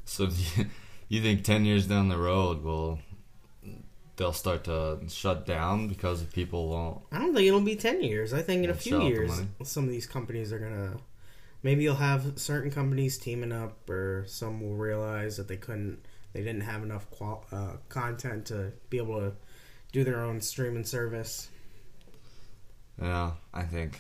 So 0.06 0.30
you, 1.10 1.22
think 1.22 1.44
ten 1.44 1.66
years 1.66 1.86
down 1.86 2.08
the 2.08 2.18
road 2.18 2.64
will 2.64 3.00
they'll 4.18 4.34
start 4.34 4.66
to 4.66 5.00
shut 5.08 5.46
down 5.46 5.88
because 5.88 6.24
people 6.24 6.68
won't? 6.68 7.02
I 7.12 7.20
don't 7.20 7.34
think 7.34 7.48
it'll 7.48 7.62
be 7.62 7.76
10 7.76 8.04
years. 8.04 8.34
I 8.34 8.42
think 8.42 8.64
in 8.64 8.70
a 8.70 8.74
few 8.74 8.92
sell 8.92 9.02
out 9.02 9.04
the 9.04 9.10
years, 9.10 9.42
some 9.64 9.86
of 9.86 9.92
these 9.92 10.06
companies 10.08 10.52
are 10.52 10.60
going 10.60 10.74
to. 10.74 10.98
Maybe 11.64 11.84
you'll 11.84 11.96
have 11.96 12.34
certain 12.38 12.70
companies 12.70 13.18
teaming 13.18 13.52
up, 13.52 13.90
or 13.90 14.26
some 14.28 14.62
will 14.62 14.76
realize 14.76 15.38
that 15.38 15.48
they 15.48 15.58
couldn't, 15.58 16.00
they 16.34 16.42
didn't 16.42 16.62
have 16.62 16.84
enough 16.84 17.10
qual- 17.10 17.46
uh, 17.52 17.78
content 17.90 18.46
to 18.48 18.74
be 18.90 18.98
able 18.98 19.20
to 19.20 19.34
do 19.92 20.04
their 20.04 20.22
own 20.22 20.42
streaming 20.42 20.84
service. 20.84 21.50
Yeah, 23.02 23.32
I 23.54 23.64
think. 23.64 24.00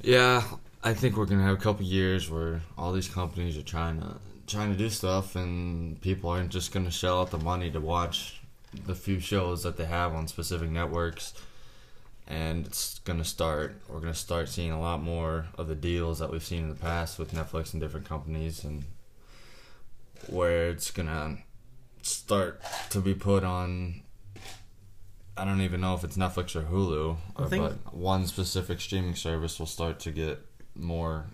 Yeah, 0.00 0.42
I 0.82 0.94
think 0.94 1.16
we're 1.16 1.26
gonna 1.26 1.42
have 1.42 1.54
a 1.54 1.60
couple 1.60 1.84
years 1.84 2.30
where 2.30 2.62
all 2.76 2.92
these 2.92 3.08
companies 3.08 3.56
are 3.56 3.62
trying 3.62 4.00
to 4.00 4.16
trying 4.46 4.70
to 4.70 4.76
do 4.76 4.90
stuff, 4.90 5.36
and 5.36 6.00
people 6.00 6.28
aren't 6.30 6.50
just 6.50 6.72
gonna 6.72 6.90
shell 6.90 7.22
out 7.22 7.30
the 7.30 7.38
money 7.38 7.70
to 7.70 7.80
watch 7.80 8.40
the 8.86 8.94
few 8.94 9.20
shows 9.20 9.62
that 9.62 9.76
they 9.76 9.84
have 9.84 10.14
on 10.14 10.28
specific 10.28 10.70
networks. 10.70 11.34
And 12.26 12.66
it's 12.66 13.00
gonna 13.00 13.24
start. 13.24 13.76
We're 13.88 14.00
gonna 14.00 14.14
start 14.14 14.48
seeing 14.48 14.70
a 14.70 14.80
lot 14.80 15.02
more 15.02 15.46
of 15.58 15.68
the 15.68 15.74
deals 15.74 16.18
that 16.20 16.30
we've 16.30 16.44
seen 16.44 16.62
in 16.62 16.68
the 16.70 16.74
past 16.74 17.18
with 17.18 17.34
Netflix 17.34 17.72
and 17.72 17.82
different 17.82 18.06
companies, 18.06 18.64
and 18.64 18.84
where 20.28 20.70
it's 20.70 20.90
gonna 20.90 21.38
start 22.02 22.62
to 22.90 23.00
be 23.00 23.14
put 23.14 23.44
on 23.44 24.02
I 25.36 25.44
don't 25.44 25.60
even 25.62 25.80
know 25.80 25.94
if 25.94 26.04
it's 26.04 26.16
Netflix 26.16 26.54
or 26.54 26.62
Hulu, 26.62 27.16
or, 27.36 27.48
but 27.48 27.94
one 27.94 28.26
specific 28.26 28.80
streaming 28.80 29.16
service 29.16 29.58
will 29.58 29.66
start 29.66 29.98
to 30.00 30.12
get 30.12 30.38
more 30.76 31.26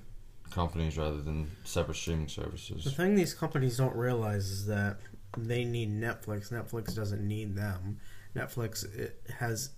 companies 0.50 0.96
rather 0.96 1.20
than 1.20 1.50
separate 1.64 1.96
streaming 1.96 2.28
services. 2.28 2.84
The 2.84 2.90
thing 2.90 3.14
these 3.14 3.34
companies 3.34 3.76
don't 3.76 3.94
realize 3.94 4.50
is 4.50 4.66
that 4.66 4.98
they 5.36 5.64
need 5.64 5.90
Netflix. 5.90 6.50
Netflix 6.50 6.94
doesn't 6.94 7.26
need 7.26 7.56
them. 7.56 7.98
Netflix 8.34 8.84
it 8.96 9.20
has 9.38 9.70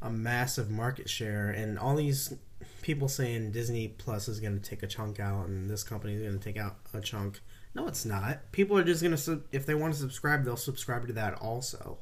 a 0.00 0.10
massive 0.10 0.70
market 0.70 1.08
share, 1.08 1.50
and 1.50 1.78
all 1.78 1.94
these 1.94 2.34
people 2.82 3.08
saying 3.08 3.52
Disney 3.52 3.88
Plus 3.88 4.28
is 4.28 4.40
going 4.40 4.58
to 4.58 4.70
take 4.70 4.82
a 4.82 4.86
chunk 4.86 5.20
out, 5.20 5.46
and 5.46 5.70
this 5.70 5.84
company 5.84 6.14
is 6.14 6.22
going 6.22 6.38
to 6.38 6.44
take 6.44 6.56
out 6.56 6.76
a 6.92 7.00
chunk. 7.00 7.40
No, 7.74 7.86
it's 7.86 8.04
not. 8.04 8.52
People 8.52 8.76
are 8.76 8.84
just 8.84 9.02
going 9.02 9.16
to, 9.16 9.42
if 9.52 9.64
they 9.64 9.74
want 9.74 9.94
to 9.94 9.98
subscribe, 9.98 10.44
they'll 10.44 10.56
subscribe 10.56 11.06
to 11.06 11.12
that 11.14 11.34
also. 11.34 11.98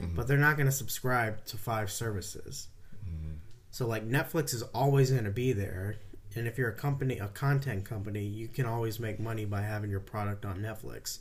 Mhm. 0.00 0.16
But 0.16 0.26
they're 0.26 0.36
not 0.36 0.56
going 0.56 0.66
to 0.66 0.72
subscribe 0.72 1.44
to 1.46 1.56
five 1.56 1.90
services. 1.90 2.68
So, 3.70 3.88
like, 3.88 4.08
Netflix 4.08 4.54
is 4.54 4.62
always 4.62 5.10
going 5.10 5.24
to 5.24 5.32
be 5.32 5.52
there. 5.52 5.96
And 6.36 6.46
if 6.46 6.58
you're 6.58 6.68
a 6.68 6.74
company, 6.74 7.18
a 7.18 7.26
content 7.26 7.84
company, 7.84 8.24
you 8.24 8.46
can 8.46 8.66
always 8.66 9.00
make 9.00 9.18
money 9.18 9.44
by 9.46 9.62
having 9.62 9.90
your 9.90 9.98
product 9.98 10.44
on 10.44 10.58
Netflix. 10.58 11.18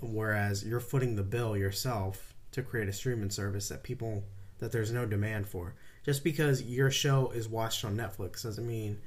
Whereas 0.00 0.64
you're 0.64 0.80
footing 0.80 1.16
the 1.16 1.22
bill 1.22 1.56
yourself 1.56 2.34
to 2.52 2.62
create 2.62 2.88
a 2.88 2.92
streaming 2.92 3.30
service 3.30 3.68
that 3.68 3.82
people, 3.82 4.24
that 4.58 4.72
there's 4.72 4.92
no 4.92 5.06
demand 5.06 5.48
for. 5.48 5.74
Just 6.04 6.22
because 6.22 6.62
your 6.62 6.90
show 6.90 7.30
is 7.30 7.48
watched 7.48 7.84
on 7.84 7.96
Netflix 7.96 8.42
doesn't 8.42 8.66
mean 8.66 9.00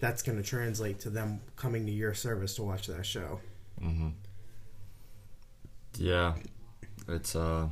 that's 0.00 0.22
going 0.22 0.36
to 0.36 0.44
translate 0.44 0.98
to 1.00 1.10
them 1.10 1.40
coming 1.56 1.86
to 1.86 1.92
your 1.92 2.14
service 2.14 2.54
to 2.56 2.62
watch 2.62 2.86
that 2.88 3.06
show. 3.06 3.40
hmm 3.78 4.08
Yeah, 5.96 6.34
it's 7.08 7.36
uh, 7.36 7.68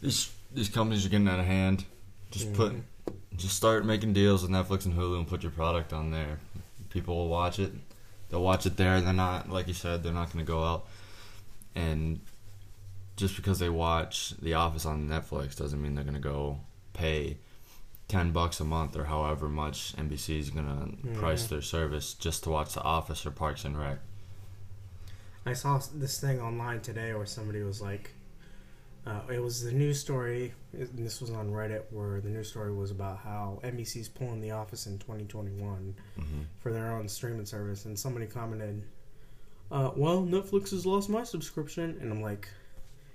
these 0.00 0.32
these 0.52 0.68
companies 0.68 1.04
are 1.04 1.08
getting 1.08 1.28
out 1.28 1.40
of 1.40 1.46
hand. 1.46 1.84
Just 2.30 2.52
put, 2.54 2.74
just 3.36 3.56
start 3.56 3.84
making 3.84 4.12
deals 4.12 4.42
with 4.42 4.50
Netflix 4.50 4.84
and 4.84 4.94
Hulu 4.94 5.18
and 5.18 5.28
put 5.28 5.42
your 5.42 5.52
product 5.52 5.92
on 5.92 6.10
there. 6.10 6.38
People 6.90 7.16
will 7.16 7.28
watch 7.28 7.58
it. 7.58 7.72
They'll 8.28 8.42
watch 8.42 8.66
it 8.66 8.76
there. 8.76 9.00
They're 9.00 9.12
not 9.12 9.50
like 9.50 9.68
you 9.68 9.74
said. 9.74 10.02
They're 10.02 10.12
not 10.12 10.32
going 10.32 10.44
to 10.44 10.50
go 10.50 10.64
out 10.64 10.86
and 11.76 12.20
just 13.16 13.36
because 13.36 13.60
they 13.60 13.68
watch 13.68 14.34
The 14.42 14.54
Office 14.54 14.84
on 14.84 15.08
Netflix 15.08 15.56
doesn't 15.56 15.80
mean 15.80 15.94
they're 15.94 16.04
going 16.04 16.14
to 16.14 16.20
go 16.20 16.58
pay 16.92 17.38
ten 18.08 18.32
bucks 18.32 18.58
a 18.60 18.64
month 18.64 18.96
or 18.96 19.04
however 19.04 19.48
much 19.48 19.94
NBC 19.96 20.38
is 20.38 20.50
going 20.50 20.66
to 20.66 21.08
price 21.18 21.46
their 21.46 21.62
service 21.62 22.14
just 22.14 22.42
to 22.44 22.50
watch 22.50 22.74
The 22.74 22.82
Office 22.82 23.24
or 23.24 23.30
Parks 23.30 23.64
and 23.64 23.78
Rec. 23.78 23.98
I 25.44 25.52
saw 25.52 25.80
this 25.94 26.20
thing 26.20 26.40
online 26.40 26.80
today 26.80 27.14
where 27.14 27.26
somebody 27.26 27.62
was 27.62 27.80
like, 27.80 28.10
uh, 29.06 29.20
it 29.32 29.40
was 29.40 29.62
the 29.62 29.70
news 29.70 30.00
story, 30.00 30.52
and 30.72 31.06
this 31.06 31.20
was 31.20 31.30
on 31.30 31.52
Reddit, 31.52 31.82
where 31.90 32.20
the 32.20 32.28
news 32.28 32.48
story 32.48 32.72
was 32.74 32.90
about 32.90 33.18
how 33.18 33.60
NBC's 33.62 34.08
pulling 34.08 34.40
The 34.40 34.50
Office 34.50 34.86
in 34.86 34.98
2021 34.98 35.94
hmm 36.16 36.22
for 36.58 36.72
their 36.72 36.90
own 36.92 37.08
streaming 37.08 37.46
service, 37.46 37.84
and 37.84 37.96
somebody 37.96 38.26
commented, 38.26 38.82
uh, 39.70 39.90
"Well, 39.96 40.22
Netflix 40.22 40.70
has 40.70 40.86
lost 40.86 41.08
my 41.08 41.24
subscription," 41.24 41.98
and 42.00 42.12
I'm 42.12 42.22
like, 42.22 42.48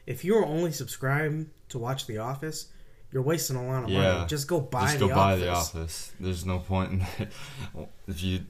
if 0.08 0.24
you're 0.26 0.46
only 0.46 0.72
subscribed 0.72 1.48
to 1.70 1.78
watch 1.80 2.08
The 2.08 2.18
Office, 2.18 2.68
you're 3.12 3.22
wasting 3.24 3.56
a 3.56 3.66
lot 3.68 3.84
of 3.84 3.90
Yeah. 3.90 4.14
money. 4.16 4.28
Just 4.28 4.48
go 4.48 4.60
buy 4.60 4.82
Just 4.88 5.00
The 5.00 5.08
go 5.08 5.16
buy 5.16 5.34
Office. 5.34 5.42
the 5.44 5.50
Office. 5.52 6.12
There's 6.20 6.46
no 6.46 6.60
point 6.60 6.92
in 6.92 7.00
that. 7.00 7.32
if 8.08 8.24
you, 8.24 8.42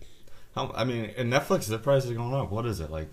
how, 0.55 0.71
I 0.75 0.83
mean, 0.83 1.05
in 1.17 1.29
Netflix, 1.29 1.67
the 1.67 1.77
price 1.79 2.05
is 2.05 2.11
going 2.11 2.33
up. 2.33 2.51
What 2.51 2.65
is 2.65 2.79
it 2.79 2.89
like? 2.91 3.09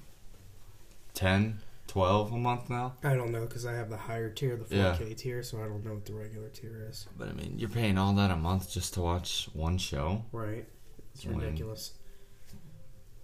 10, 1.15 1.61
12 1.89 2.33
a 2.33 2.37
month 2.37 2.71
now. 2.71 2.95
I 3.03 3.15
don't 3.15 3.33
know 3.33 3.41
because 3.41 3.67
I 3.67 3.73
have 3.75 3.91
the 3.91 3.97
higher 3.97 4.31
tier, 4.31 4.57
the 4.57 4.65
4K 4.65 5.17
tier, 5.17 5.43
so 5.43 5.59
I 5.59 5.67
don't 5.67 5.85
know 5.85 5.95
what 5.95 6.05
the 6.05 6.13
regular 6.15 6.49
tier 6.49 6.87
is. 6.89 7.07
But 7.17 7.29
I 7.29 7.33
mean, 7.33 7.55
you're 7.59 7.69
paying 7.69 7.99
all 7.99 8.13
that 8.15 8.31
a 8.31 8.37
month 8.37 8.71
just 8.71 8.95
to 8.95 9.01
watch 9.01 9.49
one 9.53 9.79
show. 9.79 10.25
Right? 10.33 10.67
It's 11.15 11.27
ridiculous. 11.27 11.95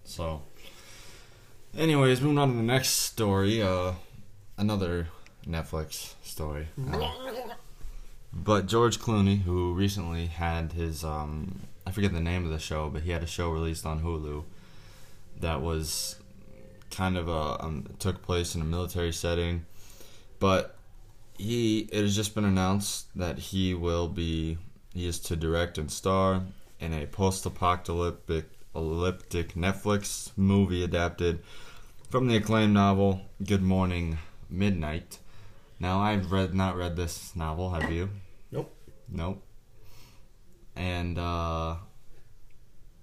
So, 0.03 0.43
anyways, 1.77 2.21
moving 2.21 2.37
on 2.37 2.49
to 2.51 2.55
the 2.55 2.63
next 2.63 2.89
story. 2.89 3.61
Uh, 3.61 3.93
another 4.57 5.07
Netflix 5.47 6.13
story. 6.23 6.67
Uh, 6.91 7.11
but 8.33 8.65
George 8.67 8.99
Clooney, 8.99 9.41
who 9.41 9.73
recently 9.73 10.27
had 10.27 10.73
his 10.73 11.03
um, 11.03 11.61
I 11.85 11.91
forget 11.91 12.13
the 12.13 12.19
name 12.19 12.45
of 12.45 12.51
the 12.51 12.59
show, 12.59 12.89
but 12.89 13.03
he 13.03 13.11
had 13.11 13.23
a 13.23 13.27
show 13.27 13.49
released 13.49 13.85
on 13.85 14.01
Hulu 14.01 14.43
that 15.39 15.61
was 15.61 16.17
kind 16.91 17.17
of 17.17 17.27
a 17.27 17.63
um, 17.63 17.85
took 17.99 18.21
place 18.21 18.55
in 18.55 18.61
a 18.61 18.65
military 18.65 19.11
setting, 19.11 19.65
but 20.39 20.75
he 21.37 21.89
it 21.91 22.01
has 22.01 22.15
just 22.15 22.33
been 22.33 22.45
announced 22.45 23.07
that 23.15 23.37
he 23.37 23.73
will 23.73 24.07
be 24.07 24.57
he 24.93 25.05
is 25.07 25.19
to 25.19 25.35
direct 25.35 25.77
and 25.77 25.91
star 25.91 26.41
in 26.79 26.93
a 26.93 27.05
post-apocalyptic 27.05 28.45
elliptic 28.73 29.53
Netflix 29.53 30.31
movie 30.37 30.83
adapted 30.83 31.39
from 32.15 32.27
the 32.27 32.37
acclaimed 32.37 32.73
novel 32.73 33.19
Good 33.43 33.61
Morning 33.61 34.19
Midnight. 34.49 35.19
Now 35.81 35.99
I've 35.99 36.31
read 36.31 36.53
not 36.53 36.77
read 36.77 36.95
this 36.95 37.35
novel, 37.35 37.71
have 37.71 37.91
you? 37.91 38.09
Nope. 38.53 38.73
Nope. 39.09 39.43
And 40.77 41.19
uh 41.19 41.75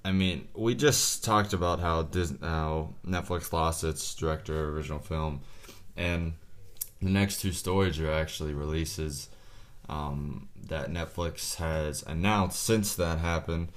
I 0.02 0.12
mean, 0.12 0.49
we 0.54 0.75
just 0.75 1.23
talked 1.23 1.52
about 1.52 1.78
how 1.78 2.04
Disney, 2.04 2.38
how 2.40 2.95
Netflix 3.07 3.52
lost 3.52 3.85
its 3.85 4.14
director 4.14 4.66
of 4.66 4.75
original 4.75 4.99
film, 4.99 5.42
and 5.95 6.33
the 7.02 7.11
next 7.11 7.42
two 7.42 7.52
stories 7.52 8.00
are 8.00 8.11
actually 8.11 8.54
releases 8.54 9.28
um, 9.90 10.49
that 10.69 10.90
Netflix 10.90 11.57
has 11.57 12.02
announced 12.04 12.62
since 12.62 12.95
that 12.95 13.19
happened. 13.19 13.73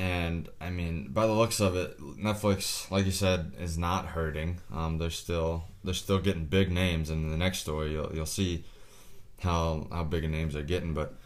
And 0.00 0.48
I 0.62 0.70
mean, 0.70 1.08
by 1.12 1.26
the 1.26 1.34
looks 1.34 1.60
of 1.60 1.76
it, 1.76 2.00
Netflix, 2.00 2.90
like 2.90 3.04
you 3.04 3.12
said, 3.12 3.52
is 3.60 3.76
not 3.76 4.06
hurting. 4.06 4.58
Um, 4.72 4.96
they're 4.96 5.10
still 5.10 5.64
they're 5.84 5.92
still 5.92 6.18
getting 6.18 6.46
big 6.46 6.72
names, 6.72 7.10
and 7.10 7.22
in 7.26 7.30
the 7.30 7.36
next 7.36 7.58
story, 7.58 7.92
you'll 7.92 8.10
you'll 8.14 8.24
see 8.24 8.64
how 9.40 9.86
how 9.92 10.04
big 10.04 10.24
a 10.24 10.28
names 10.28 10.54
they're 10.54 10.62
getting. 10.62 10.94
But 10.94 11.16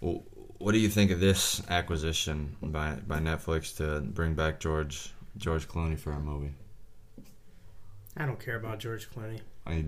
what 0.00 0.72
do 0.72 0.78
you 0.78 0.88
think 0.88 1.10
of 1.10 1.20
this 1.20 1.60
acquisition 1.68 2.56
by 2.62 2.94
by 3.06 3.18
Netflix 3.18 3.76
to 3.76 4.00
bring 4.00 4.32
back 4.32 4.60
George 4.60 5.12
George 5.36 5.68
Clooney 5.68 5.98
for 5.98 6.12
a 6.12 6.18
movie? 6.18 6.54
I 8.16 8.24
don't 8.24 8.40
care 8.40 8.56
about 8.56 8.78
George 8.78 9.10
Clooney. 9.10 9.40
I, 9.66 9.84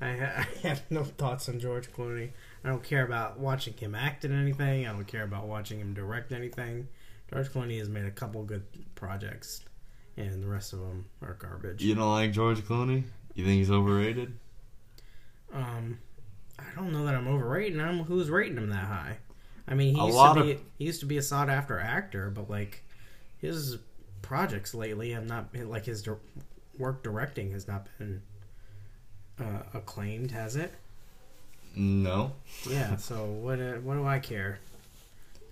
I, 0.00 0.16
ha- 0.16 0.46
I 0.64 0.66
have 0.66 0.82
no 0.88 1.04
thoughts 1.04 1.50
on 1.50 1.60
George 1.60 1.92
Clooney. 1.92 2.30
I 2.64 2.68
don't 2.68 2.82
care 2.82 3.04
about 3.04 3.38
watching 3.38 3.74
him 3.74 3.94
act 3.94 4.24
in 4.24 4.32
anything. 4.32 4.86
I 4.86 4.92
don't 4.92 5.06
care 5.06 5.24
about 5.24 5.46
watching 5.48 5.80
him 5.80 5.94
direct 5.94 6.32
anything. 6.32 6.88
George 7.30 7.48
Clooney 7.48 7.78
has 7.78 7.88
made 7.88 8.04
a 8.04 8.10
couple 8.10 8.42
good 8.44 8.64
projects, 8.94 9.62
and 10.16 10.42
the 10.42 10.48
rest 10.48 10.72
of 10.72 10.80
them 10.80 11.06
are 11.22 11.34
garbage. 11.34 11.82
you 11.82 11.94
don't 11.94 12.10
like 12.12 12.30
George 12.32 12.60
Clooney? 12.60 13.04
You 13.34 13.44
think 13.44 13.58
he's 13.58 13.70
overrated? 13.70 14.34
Um, 15.52 15.98
I 16.58 16.64
don't 16.76 16.92
know 16.92 17.04
that 17.06 17.14
I'm 17.14 17.28
overrating 17.28 17.78
him. 17.78 18.04
Who's 18.04 18.30
rating 18.30 18.58
him 18.58 18.70
that 18.70 18.84
high? 18.84 19.18
I 19.66 19.74
mean, 19.74 19.94
he 19.94 20.04
used 20.04 20.16
lot 20.16 20.34
to 20.34 20.40
of- 20.40 20.46
be 20.46 20.58
he 20.78 20.84
used 20.84 21.00
to 21.00 21.06
be 21.06 21.16
a 21.18 21.22
sought 21.22 21.48
after 21.48 21.78
actor, 21.78 22.30
but 22.30 22.48
like 22.50 22.84
his 23.38 23.78
projects 24.22 24.74
lately 24.74 25.10
have 25.12 25.26
not 25.26 25.52
been 25.52 25.68
like 25.68 25.84
his 25.86 26.02
dir- 26.02 26.18
work 26.78 27.02
directing 27.02 27.50
has 27.52 27.66
not 27.66 27.86
been 27.98 28.22
uh, 29.40 29.62
acclaimed, 29.74 30.30
has 30.32 30.56
it? 30.56 30.72
No. 31.76 32.32
Yeah. 32.68 32.96
so 32.96 33.24
what? 33.24 33.60
Uh, 33.60 33.74
what 33.74 33.94
do 33.94 34.06
I 34.06 34.18
care? 34.18 34.58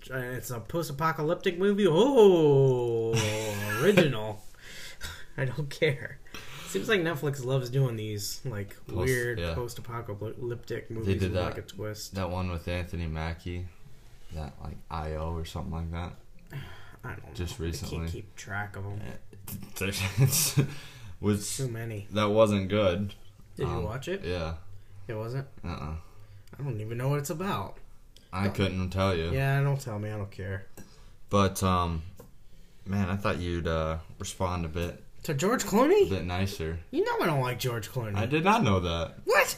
It's 0.09 0.49
a 0.49 0.59
post-apocalyptic 0.59 1.59
movie. 1.59 1.85
Oh, 1.87 3.13
original. 3.81 4.41
I 5.37 5.45
don't 5.45 5.69
care. 5.69 6.17
Seems 6.67 6.89
like 6.89 7.01
Netflix 7.01 7.43
loves 7.45 7.69
doing 7.69 7.95
these 7.97 8.41
like 8.45 8.75
Post- 8.87 8.97
weird 8.97 9.39
yeah. 9.39 9.53
post-apocalyptic 9.53 10.89
movies 10.89 11.21
with 11.21 11.33
that. 11.33 11.43
like 11.43 11.57
a 11.57 11.61
twist. 11.61 12.15
That 12.15 12.29
one 12.29 12.49
with 12.49 12.67
Anthony 12.67 13.07
Mackie, 13.07 13.67
that 14.33 14.53
like 14.63 14.77
IO 14.89 15.33
or 15.35 15.45
something 15.45 15.71
like 15.73 15.91
that. 15.91 16.13
I 17.03 17.09
don't 17.09 17.23
know. 17.27 17.33
Just 17.33 17.59
I 17.59 17.63
recently. 17.63 17.97
can't 17.97 18.11
keep 18.11 18.35
track 18.35 18.75
of 18.77 18.83
them. 19.77 20.67
Was 21.21 21.57
Too 21.57 21.67
many. 21.67 22.07
that 22.11 22.29
wasn't 22.29 22.69
good. 22.69 23.13
Did 23.55 23.67
you 23.67 23.73
Um, 23.73 23.83
watch 23.83 24.07
it? 24.07 24.23
Yeah. 24.23 24.53
It 25.07 25.13
wasn't. 25.13 25.47
Uh. 25.63 25.67
uh 25.67 25.93
I 26.59 26.63
don't 26.63 26.79
even 26.81 26.97
know 26.97 27.09
what 27.09 27.19
it's 27.19 27.29
about. 27.29 27.77
I 28.33 28.47
couldn't 28.49 28.89
tell 28.91 29.15
you. 29.15 29.31
Yeah, 29.31 29.61
don't 29.61 29.79
tell 29.79 29.99
me. 29.99 30.09
I 30.09 30.17
don't 30.17 30.31
care. 30.31 30.65
But 31.29 31.61
um, 31.63 32.03
man, 32.85 33.09
I 33.09 33.15
thought 33.15 33.37
you'd 33.39 33.67
uh 33.67 33.97
respond 34.19 34.65
a 34.65 34.69
bit 34.69 35.03
To 35.23 35.33
George 35.33 35.63
Clooney. 35.65 36.07
a 36.07 36.09
bit 36.09 36.25
nicer. 36.25 36.79
You 36.91 37.03
know 37.03 37.17
I 37.21 37.25
don't 37.25 37.41
like 37.41 37.59
George 37.59 37.89
Clooney. 37.91 38.15
I 38.15 38.25
did 38.25 38.43
not 38.43 38.63
know 38.63 38.79
that 38.81 39.15
What? 39.25 39.57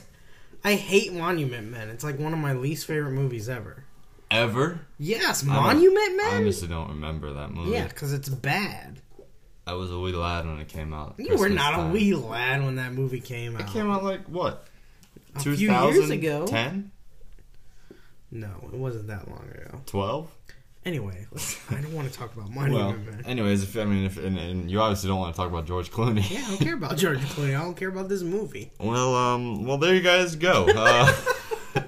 I 0.63 0.75
hate 0.75 1.11
Monument 1.13 1.69
Men. 1.71 1.89
It's 1.89 2.03
like 2.03 2.17
one 2.19 2.31
of 2.33 2.39
my 2.39 2.53
least 2.53 2.85
favorite 2.87 3.11
movies 3.11 3.49
ever. 3.49 3.83
ever. 4.31 4.79
Yes, 4.97 5.43
I 5.43 5.47
Monument 5.47 5.97
I 5.99 6.15
Men. 6.31 6.33
honestly 6.43 6.67
don't 6.69 6.89
remember 6.89 7.33
that 7.33 7.51
movie. 7.51 7.71
Yeah, 7.71 7.87
because 7.87 8.13
it's 8.13 8.29
bad. 8.29 9.01
I 9.67 9.73
was 9.73 9.91
a 9.91 9.99
wee 9.99 10.13
lad 10.13 10.45
when 10.45 10.59
it 10.59 10.67
came 10.67 10.93
out. 10.93 11.15
You 11.17 11.25
were 11.31 11.37
Christmas 11.37 11.55
not 11.55 11.71
time. 11.73 11.89
a 11.89 11.93
wee 11.93 12.13
lad 12.15 12.63
when 12.63 12.75
that 12.75 12.93
movie 12.93 13.19
came 13.21 13.55
out. 13.55 13.61
It 13.61 13.67
came 13.67 13.89
out 13.89 14.03
like 14.03 14.25
what? 14.25 14.65
A 15.35 15.39
few 15.39 15.53
years 15.53 16.09
ago. 16.09 16.45
10? 16.47 16.91
No, 18.31 18.49
it 18.71 18.77
wasn't 18.77 19.07
that 19.07 19.27
long 19.29 19.47
ago. 19.53 19.81
12? 19.85 20.31
Anyway, 20.85 21.25
I 21.69 21.75
don't 21.75 21.93
want 21.93 22.11
to 22.11 22.17
talk 22.17 22.33
about 22.35 22.49
Well, 22.49 22.67
Monument 22.67 23.05
Men. 23.05 23.25
anyways, 23.25 23.63
if 23.63 23.77
I 23.77 23.85
mean, 23.85 24.05
if 24.05 24.17
and, 24.17 24.37
and 24.37 24.69
you 24.69 24.81
obviously 24.81 25.07
don't 25.07 25.19
want 25.19 25.33
to 25.33 25.37
talk 25.37 25.49
about 25.49 25.65
George 25.65 25.89
Clooney. 25.91 26.29
Yeah, 26.29 26.41
I 26.45 26.49
don't 26.49 26.57
care 26.59 26.73
about 26.73 26.97
George 26.97 27.19
Clooney. 27.19 27.55
I 27.57 27.63
don't 27.63 27.77
care 27.77 27.87
about 27.87 28.09
this 28.09 28.21
movie. 28.21 28.71
Well, 28.79 29.15
um, 29.15 29.65
well, 29.65 29.77
there 29.77 29.95
you 29.95 30.01
guys 30.01 30.35
go. 30.35 30.65
Uh, 30.67 31.13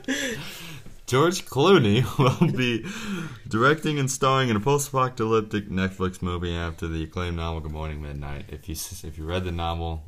George 1.08 1.46
Clooney 1.46 2.04
will 2.18 2.52
be 2.54 2.86
directing 3.48 4.00
and 4.00 4.10
starring 4.10 4.50
in 4.50 4.56
a 4.56 4.60
post-apocalyptic 4.60 5.70
Netflix 5.70 6.22
movie 6.22 6.56
after 6.56 6.88
the 6.88 7.04
acclaimed 7.04 7.38
novel 7.38 7.60
Good 7.62 7.72
Morning 7.74 8.02
Midnight. 8.02 8.46
If 8.48 8.68
you 8.70 8.76
if 9.08 9.18
you 9.18 9.26
read 9.26 9.44
the 9.44 9.52
novel, 9.52 10.04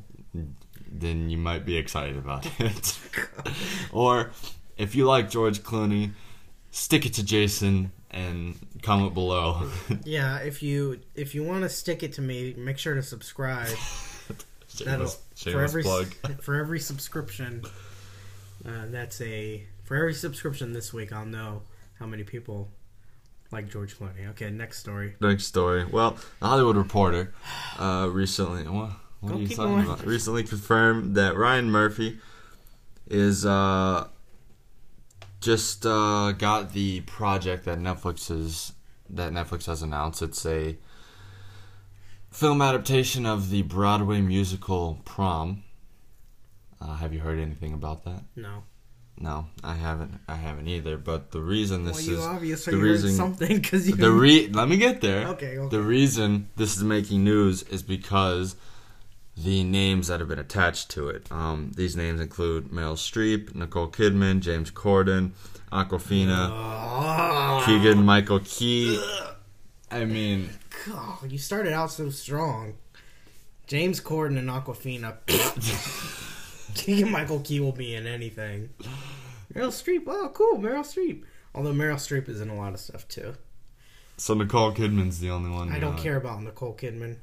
then 0.99 1.29
you 1.29 1.37
might 1.37 1.65
be 1.65 1.77
excited 1.77 2.17
about 2.17 2.45
it. 2.59 2.99
or 3.91 4.31
if 4.77 4.95
you 4.95 5.05
like 5.05 5.29
George 5.29 5.63
Clooney, 5.63 6.11
stick 6.71 7.05
it 7.05 7.13
to 7.13 7.23
Jason 7.23 7.91
and 8.11 8.57
comment 8.81 9.13
below. 9.13 9.69
Yeah, 10.03 10.37
if 10.39 10.63
you 10.63 10.99
if 11.15 11.35
you 11.35 11.43
want 11.43 11.63
to 11.63 11.69
stick 11.69 12.03
it 12.03 12.13
to 12.13 12.21
me, 12.21 12.53
make 12.57 12.77
sure 12.77 12.95
to 12.95 13.03
subscribe. 13.03 13.67
That'll 14.85 15.07
shameless, 15.07 15.17
for 15.43 15.61
every 15.63 15.83
plug. 15.83 16.07
for 16.41 16.55
every 16.55 16.79
subscription. 16.79 17.63
Uh, 18.65 18.85
that's 18.87 19.19
a 19.21 19.65
for 19.83 19.95
every 19.95 20.13
subscription 20.13 20.73
this 20.73 20.93
week. 20.93 21.11
I'll 21.11 21.25
know 21.25 21.63
how 21.99 22.05
many 22.05 22.23
people 22.23 22.69
like 23.51 23.69
George 23.69 23.97
Clooney. 23.97 24.29
Okay, 24.31 24.49
next 24.51 24.79
story. 24.79 25.15
Next 25.19 25.45
story. 25.45 25.85
Well, 25.85 26.17
the 26.39 26.47
Hollywood 26.47 26.75
Reporter 26.75 27.33
uh, 27.79 28.09
recently. 28.11 28.63
What, 28.67 28.91
what 29.21 29.29
Go 29.31 29.37
are 29.37 29.41
you 29.41 29.47
talking 29.47 29.73
going. 29.73 29.85
about? 29.85 30.05
Recently 30.05 30.43
confirmed 30.43 31.15
that 31.15 31.35
Ryan 31.35 31.69
Murphy 31.71 32.19
is 33.09 33.45
uh, 33.45 34.07
just 35.41 35.85
uh, 35.85 36.31
got 36.33 36.73
the 36.73 37.01
project 37.01 37.65
that 37.65 37.79
Netflix 37.79 38.29
is 38.31 38.73
that 39.09 39.31
Netflix 39.31 39.65
has 39.65 39.81
announced. 39.81 40.21
It's 40.21 40.45
a 40.45 40.77
film 42.31 42.61
adaptation 42.61 43.25
of 43.25 43.49
the 43.49 43.61
Broadway 43.63 44.21
musical 44.21 45.01
Prom. 45.05 45.63
Uh, 46.79 46.95
have 46.97 47.13
you 47.13 47.19
heard 47.21 47.39
anything 47.39 47.73
about 47.73 48.03
that? 48.05 48.23
No. 48.35 48.63
No, 49.19 49.47
I 49.63 49.73
haven't. 49.73 50.19
I 50.27 50.35
haven't 50.35 50.67
either. 50.67 50.95
But 50.95 51.31
the 51.31 51.41
reason 51.41 51.85
this 51.85 51.95
well, 51.95 52.05
you 52.05 52.17
is 52.19 52.25
obviously 52.25 52.75
the 52.75 52.79
reason- 52.79 53.15
something 53.15 53.55
because 53.55 53.89
you. 53.89 53.95
the 53.95 54.11
re 54.11 54.47
let 54.49 54.69
me 54.69 54.77
get 54.77 55.01
there. 55.01 55.29
okay, 55.29 55.57
okay. 55.57 55.75
The 55.75 55.81
reason 55.81 56.49
this 56.55 56.77
is 56.77 56.83
making 56.83 57.23
news 57.23 57.63
is 57.63 57.81
because 57.81 58.55
the 59.37 59.63
names 59.63 60.07
that 60.07 60.19
have 60.19 60.29
been 60.29 60.39
attached 60.39 60.89
to 60.91 61.09
it. 61.09 61.31
Um, 61.31 61.71
these 61.75 61.95
names 61.95 62.19
include 62.19 62.69
Meryl 62.71 62.95
Streep, 62.95 63.53
Nicole 63.55 63.87
Kidman, 63.89 64.39
James 64.39 64.71
Corden, 64.71 65.31
Awkwafina, 65.71 66.49
Ah. 66.51 67.63
Keegan 67.65 68.03
Michael 68.03 68.39
Key. 68.39 68.99
I 69.91 70.05
mean, 70.05 70.49
God, 70.87 71.31
you 71.31 71.37
started 71.37 71.73
out 71.73 71.91
so 71.91 72.09
strong. 72.09 72.73
James 73.67 73.99
Corden 74.01 74.37
and 74.37 74.49
Awkwafina. 74.49 75.17
Keegan 76.75 77.11
Michael 77.11 77.39
Key 77.41 77.59
will 77.59 77.71
be 77.71 77.95
in 77.95 78.07
anything. 78.07 78.69
Meryl 79.53 79.69
Streep. 79.69 80.03
Oh, 80.07 80.29
cool, 80.33 80.57
Meryl 80.57 80.79
Streep. 80.85 81.23
Although 81.55 81.73
Meryl 81.73 81.95
Streep 81.95 82.29
is 82.29 82.41
in 82.41 82.49
a 82.49 82.55
lot 82.55 82.73
of 82.73 82.79
stuff 82.79 83.07
too. 83.07 83.33
so 84.17 84.33
Nicole 84.33 84.73
Kidman's 84.73 85.19
the 85.19 85.29
only 85.29 85.49
one. 85.49 85.71
I 85.71 85.79
don't 85.79 85.97
care 85.97 86.15
about 86.17 86.41
Nicole 86.43 86.75
Kidman. 86.75 87.17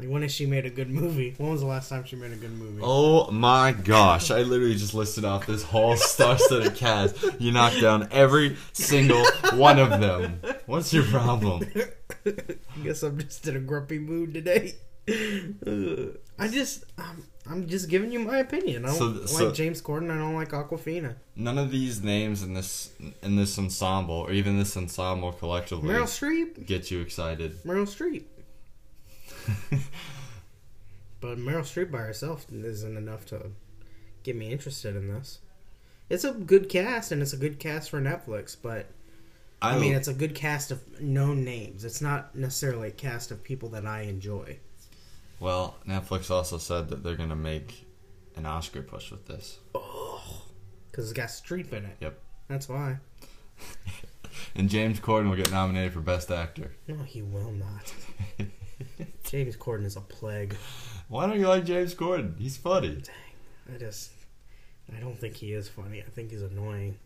Like, 0.00 0.08
when 0.08 0.22
has 0.22 0.32
she 0.32 0.46
made 0.46 0.64
a 0.66 0.70
good 0.70 0.88
movie? 0.90 1.34
When 1.36 1.50
was 1.50 1.60
the 1.60 1.66
last 1.66 1.88
time 1.90 2.04
she 2.04 2.16
made 2.16 2.32
a 2.32 2.36
good 2.36 2.52
movie? 2.52 2.80
Oh 2.82 3.30
my 3.30 3.72
gosh! 3.72 4.30
I 4.30 4.42
literally 4.42 4.74
just 4.76 4.94
listed 4.94 5.24
off 5.24 5.46
this 5.46 5.62
whole 5.62 5.96
star-studded 5.96 6.74
cast. 6.74 7.16
You 7.38 7.52
knocked 7.52 7.80
down 7.80 8.08
every 8.10 8.56
single 8.72 9.24
one 9.54 9.78
of 9.78 10.00
them. 10.00 10.40
What's 10.66 10.92
your 10.94 11.04
problem? 11.04 11.64
I 12.26 12.32
guess 12.82 13.02
I'm 13.02 13.18
just 13.18 13.46
in 13.46 13.56
a 13.56 13.60
grumpy 13.60 13.98
mood 13.98 14.32
today. 14.34 14.74
I 16.38 16.48
just, 16.48 16.84
I'm, 16.98 17.24
I'm 17.50 17.66
just 17.68 17.88
giving 17.88 18.10
you 18.12 18.20
my 18.20 18.38
opinion. 18.38 18.84
I 18.84 18.96
don't 18.96 19.28
So- 19.28 19.44
like 19.46 19.54
James 19.54 19.82
Corden. 19.82 20.10
I 20.10 20.16
don't 20.18 20.34
like 20.34 20.50
Awkwafina. 20.50 21.16
None 21.36 21.58
of 21.58 21.70
these 21.70 22.02
names 22.02 22.42
in 22.42 22.54
this 22.54 22.92
in 23.22 23.36
this 23.36 23.58
ensemble, 23.58 24.14
or 24.14 24.32
even 24.32 24.58
this 24.58 24.76
ensemble 24.76 25.32
collectively, 25.32 25.88
Meryl 25.90 26.04
Streep. 26.04 26.64
get 26.66 26.90
you 26.90 27.00
excited. 27.00 27.62
Meryl 27.64 27.86
Streep. 27.86 28.24
But 31.20 31.36
Meryl 31.36 31.60
Streep 31.60 31.90
by 31.90 31.98
herself 31.98 32.46
isn't 32.50 32.96
enough 32.96 33.26
to 33.26 33.50
get 34.22 34.36
me 34.36 34.50
interested 34.50 34.96
in 34.96 35.08
this. 35.12 35.40
It's 36.08 36.24
a 36.24 36.32
good 36.32 36.68
cast, 36.68 37.12
and 37.12 37.20
it's 37.22 37.32
a 37.34 37.36
good 37.36 37.58
cast 37.58 37.90
for 37.90 38.00
Netflix, 38.00 38.56
but 38.60 38.86
I, 39.62 39.78
mean, 39.78 39.94
it's 39.94 40.08
a 40.08 40.14
good 40.14 40.34
cast 40.34 40.70
of 40.70 41.00
known 41.00 41.44
names. 41.44 41.84
It's 41.84 42.00
not 42.00 42.34
necessarily 42.34 42.88
a 42.88 42.92
cast 42.92 43.30
of 43.30 43.44
people 43.44 43.68
that 43.70 43.86
I 43.86 44.02
enjoy. 44.02 44.58
well, 45.38 45.76
Netflix 45.86 46.30
also 46.30 46.56
said 46.56 46.88
that 46.88 47.04
they're 47.04 47.16
gonna 47.16 47.36
make 47.36 47.86
an 48.34 48.46
Oscar 48.46 48.82
push 48.82 49.10
with 49.10 49.26
this. 49.26 49.58
Oh, 49.74 50.46
Because 50.90 51.10
it's 51.10 51.16
got 51.16 51.28
Streep 51.28 51.72
in 51.72 51.84
it. 51.84 51.96
Yep. 52.00 52.18
That's 52.48 52.68
why. 52.68 52.96
And 54.54 54.68
James 54.70 55.00
Corden 55.00 55.28
will 55.28 55.36
get 55.36 55.50
nominated 55.50 55.92
for 55.92 56.00
Best 56.00 56.30
Actor. 56.30 56.72
No, 56.86 57.02
he 57.02 57.20
will 57.20 57.52
not. 57.52 57.92
James 59.24 59.56
Corden 59.56 59.84
is 59.84 59.96
a 59.96 60.00
plague. 60.00 60.56
Why 61.08 61.26
don't 61.26 61.38
you 61.38 61.48
like 61.48 61.64
James 61.64 61.94
Corden? 61.94 62.38
He's 62.38 62.56
funny. 62.56 63.02
Dang, 63.02 63.74
I 63.74 63.78
just, 63.78 64.12
I 64.96 65.00
don't 65.00 65.18
think 65.18 65.36
he 65.36 65.52
is 65.52 65.68
funny. 65.68 66.02
I 66.02 66.10
think 66.10 66.30
he's 66.30 66.42
annoying. 66.42 66.98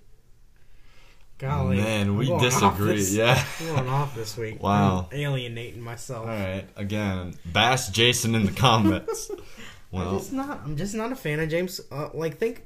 Golly, 1.38 1.78
Man, 1.78 2.16
we 2.16 2.26
disagree. 2.38 3.02
Yeah. 3.02 3.42
Going 3.58 3.88
off 3.88 4.14
this 4.14 4.36
week. 4.36 4.62
Wow. 4.62 5.08
I'm 5.10 5.18
alienating 5.18 5.80
myself. 5.80 6.26
All 6.26 6.32
right. 6.32 6.64
Again, 6.76 7.34
bash 7.44 7.88
Jason 7.88 8.36
in 8.36 8.46
the 8.46 8.52
comments. 8.52 9.30
well, 9.90 10.10
I'm 10.10 10.18
just 10.18 10.32
not. 10.32 10.60
I'm 10.64 10.76
just 10.76 10.94
not 10.94 11.10
a 11.10 11.16
fan 11.16 11.40
of 11.40 11.48
James. 11.48 11.80
Uh, 11.90 12.10
like, 12.14 12.38
think, 12.38 12.62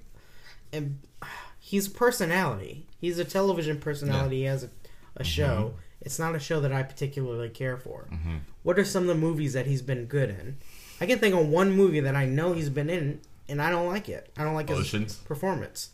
and 0.72 0.98
he's 1.58 1.86
a 1.86 1.90
personality. 1.90 2.86
He's 3.00 3.18
a 3.18 3.24
television 3.24 3.78
personality. 3.78 4.40
He 4.40 4.44
has 4.44 4.64
a, 4.64 4.70
a 5.16 5.24
show, 5.24 5.74
It's 6.00 6.18
not 6.18 6.34
a 6.34 6.38
show 6.38 6.60
that 6.60 6.72
I 6.72 6.82
particularly 6.82 7.48
care 7.50 7.76
for. 7.76 8.08
hmm 8.10 8.36
What 8.62 8.78
are 8.78 8.84
some 8.84 9.02
of 9.04 9.08
the 9.08 9.14
movies 9.14 9.52
that 9.54 9.66
he's 9.66 9.82
been 9.82 10.06
good 10.06 10.30
in? 10.30 10.58
I 11.00 11.06
can 11.06 11.18
think 11.18 11.34
of 11.34 11.46
one 11.48 11.72
movie 11.72 12.00
that 12.00 12.14
I 12.16 12.26
know 12.26 12.52
he's 12.52 12.70
been 12.70 12.90
in, 12.90 13.20
and 13.48 13.60
I 13.62 13.70
don't 13.70 13.86
like 13.88 14.08
it. 14.08 14.32
I 14.36 14.44
don't 14.44 14.54
like 14.54 14.68
his 14.68 14.78
Oceans. 14.80 15.14
performance. 15.16 15.90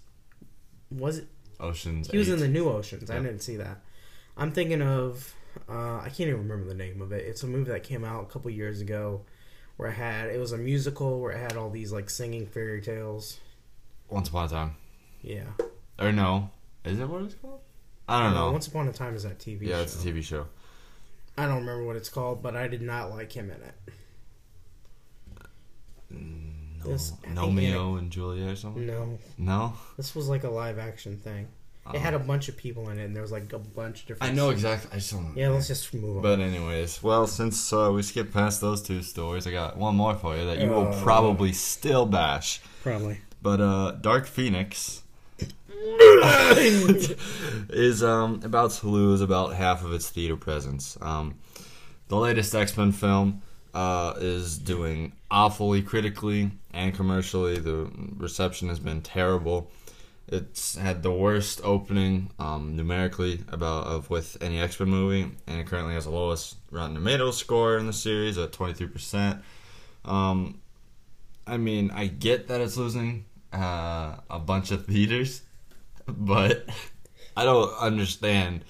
Was 0.90 1.19
it? 1.19 1.27
Oceans. 1.61 2.11
He 2.11 2.19
was 2.19 2.29
in 2.29 2.38
the 2.40 2.49
new 2.49 2.69
Oceans. 2.69 3.11
I 3.11 3.17
didn't 3.19 3.40
see 3.40 3.57
that. 3.57 3.81
I'm 4.37 4.51
thinking 4.53 4.83
of. 4.83 5.35
Uh, 5.69 5.99
I 5.99 6.07
can't 6.09 6.29
even 6.29 6.49
remember 6.49 6.67
the 6.67 6.75
name 6.75 7.01
of 7.01 7.12
it. 7.12 7.25
It's 7.27 7.43
a 7.45 7.47
movie 7.47 7.71
that 7.71 7.85
came 7.85 8.05
out 8.05 8.23
a 8.25 8.27
couple 8.27 8.51
years 8.51 8.81
ago, 8.81 9.23
where 9.77 9.88
it 9.90 9.95
had 9.95 10.29
it 10.31 10.38
was 10.40 10.51
a 10.53 10.59
musical 10.59 11.21
where 11.21 11.31
it 11.33 11.38
had 11.38 11.57
all 11.57 11.71
these 11.71 11.93
like 11.93 12.11
singing 12.11 12.47
fairy 12.47 12.81
tales. 12.83 13.38
Once 14.11 14.29
Upon 14.29 14.47
a 14.47 14.49
Time. 14.49 14.77
Yeah, 15.23 15.45
Or 15.99 16.12
no. 16.12 16.51
Is 16.85 16.99
it 16.99 17.09
what 17.09 17.23
it's 17.23 17.35
called? 17.35 17.61
I 18.09 18.23
don't 18.23 18.35
know. 18.35 18.53
Once 18.53 18.67
Upon 18.67 18.87
a 18.88 18.93
Time 18.93 19.14
is 19.14 19.23
that 19.23 19.38
TV 19.38 19.62
yeah, 19.62 19.77
show. 19.77 19.83
it's 19.83 20.05
a 20.05 20.09
TV 20.09 20.23
show. 20.23 20.47
I 21.38 21.47
don't 21.47 21.61
remember 21.61 21.85
what 21.85 21.97
it's 21.97 22.09
called, 22.11 22.43
but 22.43 22.55
I 22.57 22.69
did 22.69 22.83
not 22.83 23.11
like 23.11 23.33
him 23.33 23.51
in 23.51 23.57
it. 23.62 23.75
No, 26.11 26.90
This- 26.93 27.12
I 27.25 27.35
think 27.35 27.59
and 27.99 28.11
Juliet 28.11 28.51
or 28.53 28.57
something? 28.57 28.87
No, 28.87 29.19
No? 29.38 29.73
this 29.97 30.14
was 30.14 30.29
like 30.29 30.45
a 30.45 30.51
live 30.51 30.79
action 30.79 31.17
thing. 31.19 31.49
It 31.93 32.01
had 32.01 32.14
a 32.14 32.19
bunch 32.19 32.49
of 32.49 32.57
people 32.57 32.88
in 32.88 32.99
it, 32.99 33.05
and 33.05 33.14
there 33.14 33.21
was 33.23 33.33
like 33.33 33.53
a 33.53 33.59
bunch 33.59 34.03
of 34.03 34.07
different. 34.09 34.33
I 34.33 34.35
know 34.35 34.49
exactly. 34.49 34.90
I 34.90 34.95
just 34.97 35.12
don't. 35.12 35.37
Yeah, 35.37 35.51
let's 35.51 35.69
just 35.69 35.93
move 35.93 36.17
on. 36.17 36.23
But 36.23 36.40
anyways, 36.40 37.03
well, 37.03 37.27
since 37.27 37.73
uh, 37.75 37.90
we 37.93 38.01
skipped 38.03 38.33
past 38.33 38.62
those 38.62 38.81
two 38.81 39.03
stories, 39.03 39.47
I 39.47 39.51
got 39.51 39.77
one 39.77 39.95
more 39.97 40.14
for 40.14 40.35
you 40.35 40.47
that 40.47 40.61
you 40.61 40.71
will 40.71 40.88
Uh. 40.88 41.03
probably 41.03 41.53
still 41.53 42.07
bash. 42.07 42.61
Probably. 42.83 43.19
But 43.43 43.61
uh, 43.61 43.90
Dark 44.01 44.27
Phoenix 44.27 45.03
is 47.70 48.03
um, 48.03 48.40
about 48.44 48.70
to 48.70 48.88
lose 48.88 49.20
about 49.20 49.55
half 49.55 49.85
of 49.85 49.92
its 49.92 50.09
theater 50.09 50.37
presence. 50.37 50.97
Um, 51.01 51.35
the 52.09 52.16
latest 52.16 52.55
X 52.55 52.77
Men 52.77 52.92
film 52.92 53.42
uh, 53.75 54.14
is 54.18 54.59
doing 54.59 55.12
awfully 55.31 55.83
critically 55.83 56.53
and 56.73 56.94
commercially. 56.94 57.59
The 57.59 57.90
reception 58.16 58.68
has 58.68 58.79
been 58.79 59.03
terrible. 59.03 59.70
It's 60.27 60.77
had 60.77 61.03
the 61.03 61.12
worst 61.12 61.61
opening 61.64 62.31
um, 62.38 62.77
numerically 62.77 63.40
about 63.53 63.87
of 63.87 64.09
with 64.09 64.38
any 64.40 64.59
X 64.59 64.81
Men 64.81 64.88
movie, 64.88 65.31
and 65.47 65.61
it 65.61 65.66
currently 65.66 65.94
has 65.94 66.05
the 66.05 66.11
lowest 66.11 66.57
Rotten 66.70 66.94
Tomatoes 66.94 67.37
score 67.37 67.77
in 67.77 67.87
the 67.87 67.92
series 67.92 68.38
at 68.38 68.53
twenty 68.53 68.73
three 68.73 68.87
percent. 68.87 69.42
Um, 70.05 70.61
I 71.47 71.59
mean, 71.59 71.90
I 71.90 72.07
get 72.07 72.49
that 72.49 72.62
it's 72.62 72.79
losing 72.79 73.27
uh, 73.55 74.17
a 74.29 74.38
bunch 74.38 74.71
of 74.73 74.87
theaters, 74.87 75.43
but 76.07 76.69
I 77.37 77.45
don't 77.45 77.73
understand 77.79 78.64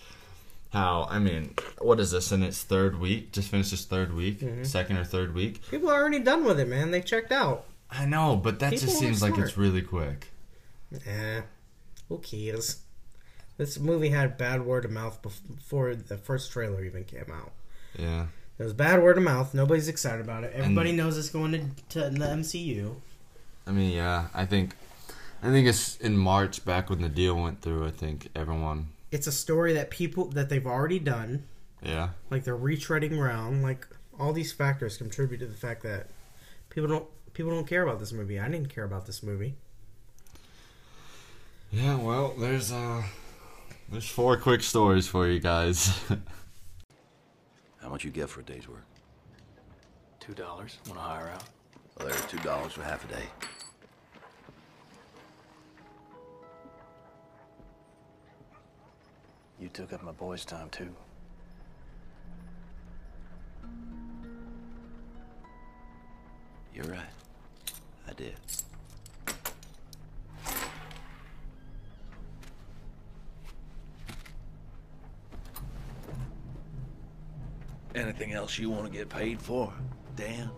how. 0.72 1.06
I 1.10 1.18
mean, 1.18 1.54
what 1.80 1.98
is 2.00 2.10
this 2.10 2.30
in 2.32 2.42
its 2.42 2.62
third 2.62 2.98
week? 3.00 3.32
Just 3.32 3.48
finished 3.48 3.72
its 3.72 3.84
third 3.84 4.12
week, 4.14 4.40
Mhm. 4.40 4.66
second 4.66 4.98
or 4.98 5.04
third 5.04 5.34
week. 5.34 5.60
People 5.70 5.90
are 5.90 6.00
already 6.00 6.20
done 6.20 6.44
with 6.44 6.60
it, 6.60 6.68
man. 6.68 6.90
They 6.90 7.00
checked 7.00 7.32
out. 7.32 7.64
I 7.90 8.06
know, 8.06 8.36
but 8.36 8.58
that 8.58 8.72
People 8.72 8.86
just 8.86 8.98
seems 8.98 9.22
like 9.22 9.38
it's 9.38 9.56
really 9.56 9.82
quick. 9.82 10.28
Eh, 11.06 11.42
who 12.08 12.18
cares? 12.18 12.80
This 13.56 13.78
movie 13.78 14.08
had 14.08 14.36
bad 14.36 14.66
word 14.66 14.84
of 14.84 14.90
mouth 14.90 15.22
before 15.22 15.94
the 15.94 16.16
first 16.16 16.50
trailer 16.50 16.84
even 16.84 17.04
came 17.04 17.30
out. 17.32 17.52
Yeah. 17.96 18.26
It 18.58 18.64
was 18.64 18.72
bad 18.72 19.00
word 19.02 19.16
of 19.16 19.22
mouth. 19.24 19.54
Nobody's 19.54 19.86
excited 19.88 20.20
about 20.20 20.42
it. 20.44 20.52
Everybody 20.54 20.90
knows 20.92 21.16
it's 21.18 21.28
going 21.30 21.52
to, 21.52 22.00
to 22.00 22.10
the 22.10 22.26
MCU. 22.26 22.96
I 23.66 23.70
mean, 23.72 23.92
yeah, 23.92 24.26
I 24.34 24.44
think, 24.46 24.74
I 25.42 25.48
think 25.50 25.66
it's 25.66 25.96
in 25.96 26.16
March 26.16 26.64
back 26.64 26.90
when 26.90 27.00
the 27.00 27.08
deal 27.08 27.34
went 27.40 27.62
through. 27.62 27.86
I 27.86 27.90
think 27.90 28.28
everyone, 28.34 28.88
It's 29.10 29.26
a 29.26 29.32
story 29.32 29.72
that 29.74 29.90
people 29.90 30.26
that 30.30 30.48
they've 30.48 30.66
already 30.66 30.98
done. 30.98 31.44
yeah, 31.82 32.10
Like 32.30 32.44
they're 32.44 32.56
retreading 32.56 33.18
around. 33.18 33.62
Like 33.62 33.86
all 34.18 34.32
these 34.32 34.52
factors 34.52 34.96
contribute 34.96 35.38
to 35.38 35.46
the 35.46 35.56
fact 35.56 35.82
that 35.82 36.08
people 36.70 36.88
don't 36.88 37.06
people 37.32 37.50
don't 37.52 37.66
care 37.66 37.82
about 37.82 37.98
this 38.00 38.12
movie. 38.12 38.38
I 38.38 38.48
didn't 38.48 38.68
care 38.68 38.84
about 38.84 39.06
this 39.06 39.22
movie. 39.22 39.54
yeah. 41.72 41.96
Well, 41.96 42.34
there's 42.38 42.70
uh, 42.72 43.02
there's 43.90 44.08
four 44.08 44.36
quick 44.36 44.62
stories 44.62 45.08
for 45.08 45.26
you 45.26 45.40
guys. 45.40 45.98
How 47.82 47.88
much 47.88 48.04
you 48.04 48.10
get 48.10 48.28
for 48.30 48.40
a 48.40 48.44
day's 48.44 48.68
work? 48.68 48.84
Two 50.20 50.32
dollars. 50.34 50.78
Want 50.86 50.98
to 50.98 51.04
hire 51.04 51.28
out? 51.28 51.44
Well, 51.98 52.08
there's 52.08 52.24
two 52.26 52.38
dollars 52.38 52.72
for 52.72 52.82
half 52.82 53.04
a 53.04 53.08
day. 53.14 53.24
You 59.64 59.70
took 59.70 59.94
up 59.94 60.02
my 60.02 60.12
boy's 60.12 60.44
time 60.44 60.68
too. 60.68 60.94
You're 66.74 66.84
right. 66.84 67.00
I 68.06 68.12
did. 68.12 68.34
Anything 77.94 78.34
else 78.34 78.58
you 78.58 78.68
want 78.68 78.84
to 78.84 78.92
get 78.92 79.08
paid 79.08 79.40
for, 79.40 79.72
Dan? 80.14 80.50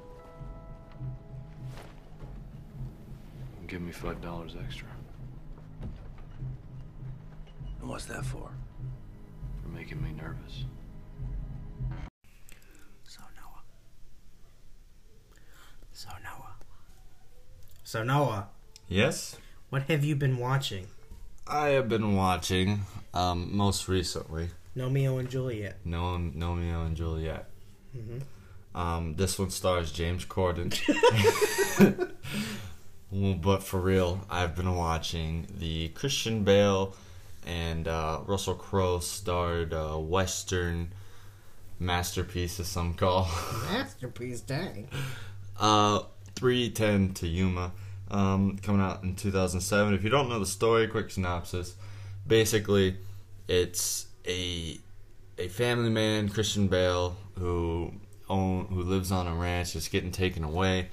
Give 3.69 3.81
me 3.81 3.92
five 3.92 4.21
dollars 4.21 4.57
extra 4.61 4.88
And 7.81 7.88
what's 7.88 8.07
that 8.07 8.27
for? 8.27 8.51
For 9.66 9.72
making 9.76 10.02
me 10.02 10.11
nervous. 10.12 10.64
So 13.05 13.20
Noah. 13.37 13.62
So 15.92 16.09
Noah. 16.22 16.55
So 17.85 18.02
Noah, 18.02 18.48
yes, 18.88 19.37
what 19.70 19.83
have 19.85 20.05
you 20.05 20.16
been 20.16 20.38
watching? 20.38 20.87
I 21.46 21.68
have 21.68 21.88
been 21.88 22.16
watching, 22.16 22.83
um, 23.14 23.57
most 23.57 23.88
recently, 23.88 24.50
Romeo 24.74 25.18
and 25.18 25.31
Juliet. 25.31 25.79
No 25.85 26.12
Romeo 26.12 26.85
and 26.85 26.96
Juliet. 26.96 27.48
Mhm. 27.96 28.22
Um, 28.74 29.14
this 29.14 29.38
one 29.38 29.50
stars 29.50 29.90
James 29.92 30.24
Corden. 30.26 30.72
Well, 33.09 33.35
but 33.35 33.62
for 33.62 33.81
real, 33.81 34.26
I've 34.29 34.57
been 34.57 34.74
watching 34.74 35.46
the 35.59 35.88
Christian 35.90 36.42
Bale 36.42 36.94
and 37.46 37.88
uh, 37.88 38.20
Russell 38.26 38.54
Crowe 38.54 38.98
starred 38.98 39.72
uh, 39.72 39.96
Western 39.96 40.92
masterpiece, 41.78 42.59
as 42.61 42.68
some 42.68 42.94
call. 42.94 43.28
Masterpiece, 43.70 44.40
dang. 44.40 44.88
Uh, 45.59 46.00
310 46.35 47.14
to 47.14 47.26
Yuma, 47.26 47.72
um, 48.11 48.59
coming 48.59 48.80
out 48.80 49.02
in 49.02 49.14
2007. 49.14 49.94
If 49.94 50.04
you 50.04 50.11
don't 50.11 50.28
know 50.28 50.38
the 50.38 50.46
story, 50.46 50.87
quick 50.88 51.11
synopsis. 51.11 51.76
Basically, 52.26 52.96
it's 53.48 54.06
a 54.26 54.78
a 55.38 55.48
family 55.48 55.90
man, 55.90 56.28
Christian 56.28 56.66
Bale, 56.66 57.16
who 57.38 57.92
own 58.28 58.66
who 58.66 58.82
lives 58.82 59.12
on 59.12 59.26
a 59.26 59.35
ranch, 59.35 59.74
just 59.74 59.90
getting 59.90 60.11
taken 60.11 60.44
away, 60.44 60.88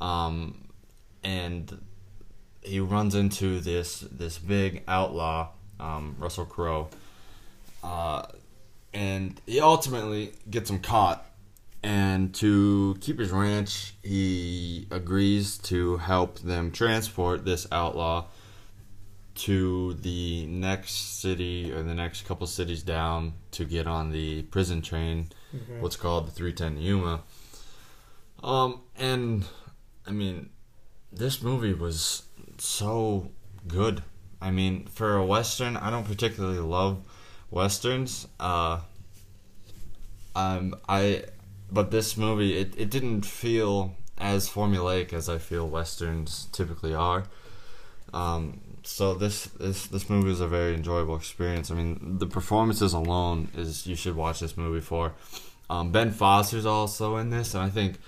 um, 0.00 0.68
and 1.24 1.80
he 2.62 2.80
runs 2.80 3.14
into 3.14 3.60
this 3.60 4.00
this 4.00 4.38
big 4.38 4.84
outlaw, 4.86 5.50
um, 5.80 6.16
Russell 6.18 6.44
Crowe, 6.44 6.88
uh, 7.82 8.26
and 8.92 9.40
he 9.46 9.60
ultimately 9.60 10.32
gets 10.50 10.70
him 10.70 10.78
caught 10.78 11.28
and 11.82 12.34
to 12.36 12.96
keep 13.00 13.18
his 13.18 13.30
ranch, 13.30 13.94
he 14.02 14.86
agrees 14.90 15.58
to 15.58 15.98
help 15.98 16.40
them 16.40 16.72
transport 16.72 17.44
this 17.44 17.66
outlaw 17.70 18.26
to 19.36 19.94
the 19.94 20.46
next 20.46 21.20
city 21.20 21.72
or 21.72 21.84
the 21.84 21.94
next 21.94 22.26
couple 22.26 22.46
cities 22.48 22.82
down 22.82 23.34
to 23.52 23.64
get 23.64 23.86
on 23.86 24.10
the 24.10 24.42
prison 24.44 24.82
train, 24.82 25.28
what's 25.80 25.94
called 25.94 26.26
the 26.26 26.32
310 26.32 26.82
Yuma. 26.82 27.20
Um, 28.42 28.80
and 28.96 29.44
I 30.04 30.10
mean, 30.10 30.50
this 31.12 31.40
movie 31.40 31.74
was 31.74 32.24
so 32.58 33.30
good. 33.68 34.02
I 34.40 34.50
mean, 34.50 34.86
for 34.86 35.16
a 35.16 35.24
western, 35.24 35.76
I 35.76 35.90
don't 35.90 36.06
particularly 36.06 36.58
love 36.58 37.02
westerns. 37.50 38.28
Uh, 38.38 38.80
um, 40.36 40.76
I 40.88 41.24
but 41.70 41.90
this 41.90 42.16
movie 42.16 42.56
it, 42.56 42.74
it 42.76 42.90
didn't 42.90 43.22
feel 43.22 43.94
as 44.16 44.48
formulaic 44.48 45.12
as 45.12 45.28
I 45.28 45.38
feel 45.38 45.68
westerns 45.68 46.48
typically 46.52 46.94
are. 46.94 47.24
Um, 48.12 48.60
so 48.82 49.14
this 49.14 49.44
this 49.44 49.86
this 49.86 50.08
movie 50.08 50.30
is 50.30 50.40
a 50.40 50.48
very 50.48 50.74
enjoyable 50.74 51.16
experience. 51.16 51.70
I 51.70 51.74
mean, 51.74 52.18
the 52.18 52.26
performances 52.26 52.92
alone 52.92 53.48
is 53.56 53.86
you 53.86 53.96
should 53.96 54.16
watch 54.16 54.40
this 54.40 54.56
movie 54.56 54.80
for. 54.80 55.12
Um, 55.70 55.92
ben 55.92 56.12
Foster's 56.12 56.64
also 56.64 57.16
in 57.16 57.28
this, 57.28 57.52
and 57.54 57.62
I 57.62 57.68
think 57.68 57.98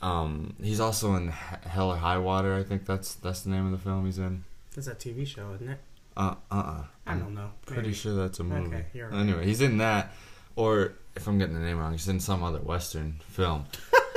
um, 0.00 0.54
he's 0.62 0.80
also 0.80 1.14
in 1.16 1.28
Hell 1.28 1.90
or 1.90 1.96
High 1.96 2.16
Water. 2.18 2.54
I 2.54 2.62
think 2.62 2.86
that's 2.86 3.14
that's 3.16 3.42
the 3.42 3.50
name 3.50 3.66
of 3.66 3.72
the 3.72 3.78
film 3.78 4.06
he's 4.06 4.18
in. 4.18 4.44
It's 4.78 4.86
a 4.86 4.94
TV 4.94 5.26
show, 5.26 5.52
isn't 5.54 5.68
it? 5.68 5.78
Uh 6.16 6.34
uh 6.50 6.54
uh. 6.54 6.84
I 7.06 7.14
don't 7.16 7.34
know. 7.34 7.50
Pretty 7.66 7.82
Maybe. 7.82 7.94
sure 7.94 8.14
that's 8.14 8.38
a 8.38 8.44
movie. 8.44 8.68
Okay, 8.76 8.86
you're 8.94 9.08
right. 9.08 9.20
Anyway, 9.20 9.44
he's 9.44 9.60
in 9.60 9.78
that. 9.78 10.12
or 10.56 10.94
if 11.16 11.26
I'm 11.26 11.36
getting 11.38 11.54
the 11.54 11.60
name 11.60 11.78
wrong, 11.78 11.92
he's 11.92 12.06
in 12.08 12.20
some 12.20 12.44
other 12.44 12.60
Western 12.60 13.16
film 13.28 13.64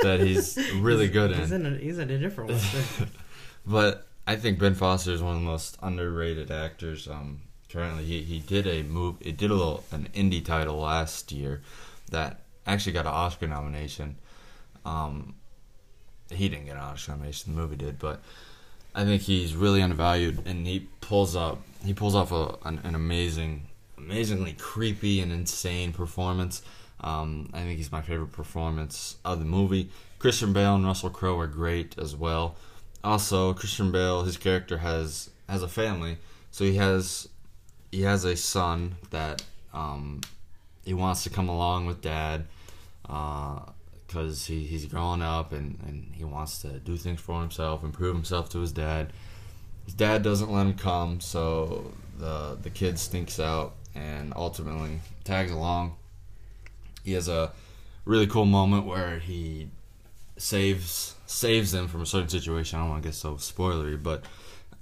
that 0.02 0.20
he's 0.20 0.56
really 0.76 1.08
good 1.08 1.32
in. 1.32 1.38
He's 1.40 1.50
in 1.52 1.66
a, 1.66 1.76
he's 1.76 1.98
in 1.98 2.10
a 2.10 2.18
different 2.18 2.50
one. 2.98 3.08
But 3.66 4.06
I 4.26 4.36
think 4.36 4.60
Ben 4.60 4.74
Foster 4.74 5.10
is 5.10 5.20
one 5.22 5.34
of 5.34 5.40
the 5.40 5.46
most 5.46 5.76
underrated 5.82 6.50
actors. 6.52 7.08
Um, 7.08 7.42
currently, 7.68 8.04
he, 8.04 8.22
he 8.22 8.38
did 8.38 8.66
a 8.68 8.84
move. 8.84 9.16
It 9.20 9.36
did 9.36 9.50
a 9.50 9.54
little 9.54 9.82
an 9.90 10.08
indie 10.14 10.44
title 10.44 10.76
last 10.76 11.32
year 11.32 11.60
that 12.10 12.42
actually 12.68 12.92
got 12.92 13.06
an 13.06 13.12
Oscar 13.12 13.48
nomination. 13.48 14.16
Um, 14.84 15.34
he 16.30 16.48
didn't 16.48 16.66
get 16.66 16.76
an 16.76 16.82
Oscar 16.82 17.12
nomination. 17.12 17.54
The 17.54 17.60
movie 17.60 17.76
did, 17.76 17.98
but 17.98 18.22
I 18.94 19.04
think 19.04 19.22
he's 19.22 19.54
really 19.54 19.82
undervalued, 19.82 20.46
and 20.46 20.66
he 20.66 20.88
pulls 21.00 21.34
up. 21.34 21.62
He 21.84 21.94
pulls 21.94 22.14
off 22.14 22.32
a, 22.32 22.56
an, 22.64 22.80
an 22.84 22.94
amazing, 22.94 23.68
amazingly 23.96 24.52
creepy 24.52 25.20
and 25.20 25.32
insane 25.32 25.92
performance. 25.92 26.62
Um, 27.00 27.50
I 27.52 27.60
think 27.60 27.78
he's 27.78 27.90
my 27.90 28.02
favorite 28.02 28.32
performance 28.32 29.16
of 29.24 29.38
the 29.38 29.44
movie. 29.44 29.90
Christian 30.18 30.52
Bale 30.52 30.76
and 30.76 30.86
Russell 30.86 31.10
Crowe 31.10 31.38
are 31.40 31.46
great 31.46 31.98
as 31.98 32.14
well. 32.14 32.54
Also, 33.02 33.52
Christian 33.54 33.90
Bale, 33.90 34.22
his 34.22 34.36
character 34.36 34.78
has 34.78 35.30
has 35.48 35.62
a 35.62 35.68
family, 35.68 36.18
so 36.50 36.64
he 36.64 36.76
has 36.76 37.28
he 37.90 38.02
has 38.02 38.24
a 38.24 38.36
son 38.36 38.94
that 39.10 39.42
um, 39.74 40.20
he 40.84 40.94
wants 40.94 41.24
to 41.24 41.30
come 41.30 41.48
along 41.48 41.86
with 41.86 42.00
dad 42.00 42.44
because 44.12 44.46
he, 44.46 44.64
he's 44.64 44.84
growing 44.86 45.22
up 45.22 45.52
and, 45.52 45.78
and 45.86 46.12
he 46.14 46.24
wants 46.24 46.60
to 46.62 46.68
do 46.80 46.96
things 46.96 47.20
for 47.20 47.40
himself 47.40 47.82
and 47.82 47.92
prove 47.92 48.14
himself 48.14 48.48
to 48.50 48.58
his 48.58 48.72
dad. 48.72 49.12
His 49.86 49.94
dad 49.94 50.22
doesn't 50.22 50.52
let 50.52 50.66
him 50.66 50.74
come, 50.74 51.20
so 51.20 51.92
the 52.18 52.58
the 52.60 52.70
kid 52.70 52.98
stinks 52.98 53.40
out 53.40 53.74
and 53.94 54.32
ultimately 54.36 55.00
tags 55.24 55.50
along. 55.50 55.96
He 57.02 57.12
has 57.14 57.28
a 57.28 57.52
really 58.04 58.26
cool 58.26 58.44
moment 58.44 58.86
where 58.86 59.18
he 59.18 59.68
saves 60.36 61.16
saves 61.26 61.72
them 61.72 61.88
from 61.88 62.02
a 62.02 62.06
certain 62.06 62.28
situation. 62.28 62.78
I 62.78 62.82
don't 62.82 62.90
want 62.90 63.02
to 63.02 63.08
get 63.08 63.14
so 63.14 63.34
spoilery, 63.34 64.00
but 64.00 64.24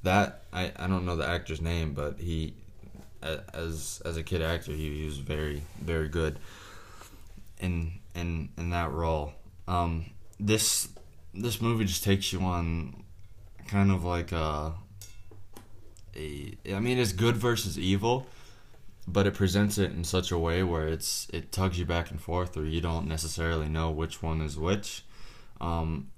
that 0.03 0.43
I, 0.53 0.73
I 0.77 0.87
don't 0.87 1.07
know 1.07 1.17
the 1.17 1.29
actor's 1.29 1.61
name, 1.61 1.95
but 1.95 2.19
he 2.19 2.55
as 3.23 4.03
as 4.05 4.17
a 4.17 4.23
kid 4.23 4.43
actor 4.43 4.73
he, 4.73 4.99
he 5.01 5.05
was 5.05 5.19
very 5.19 5.63
very 5.81 6.09
good 6.09 6.39
in 7.59 8.00
in 8.15 8.51
in 8.57 8.71
that 8.71 8.91
role. 8.91 9.33
Um, 9.69 10.07
this 10.39 10.89
this 11.35 11.61
movie 11.61 11.85
just 11.85 12.05
takes 12.05 12.33
you 12.33 12.41
on 12.41 13.05
kind 13.69 13.91
of 13.91 14.05
like 14.05 14.33
a 14.33 14.75
a 16.17 16.55
I 16.73 16.81
mean 16.81 16.99
it's 16.99 17.13
good 17.13 17.37
versus 17.37 17.79
evil, 17.79 18.27
but 19.07 19.27
it 19.27 19.35
presents 19.35 19.79
it 19.79 19.93
in 19.93 20.05
such 20.05 20.31
a 20.31 20.39
way 20.39 20.63
where 20.63 20.89
it's 20.89 21.29
it 21.33 21.53
tugs 21.53 21.79
you 21.79 21.85
back 21.85 22.11
and 22.11 22.21
forth, 22.21 22.57
or 22.57 22.65
you 22.65 22.81
don't 22.81 23.07
necessarily 23.07 23.69
know 23.69 23.91
which 23.91 24.23
one 24.23 24.41
is 24.41 24.59
which, 24.59 25.05
um, 25.61 26.11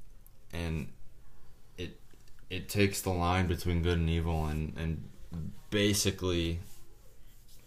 and 0.52 0.88
it 1.76 2.00
it 2.48 2.68
takes 2.68 3.02
the 3.02 3.10
line 3.10 3.46
between 3.46 3.82
good 3.82 3.98
and 3.98 4.08
evil 4.08 4.46
and 4.46 4.74
and 4.76 5.08
basically 5.70 6.58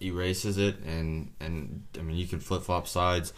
erases 0.02 0.58
it 0.58 0.78
and 0.86 1.32
and 1.40 1.84
I 1.98 2.02
mean 2.02 2.18
you 2.18 2.28
can 2.28 2.40
flip 2.40 2.64
flop 2.64 2.88
sides 2.88 3.34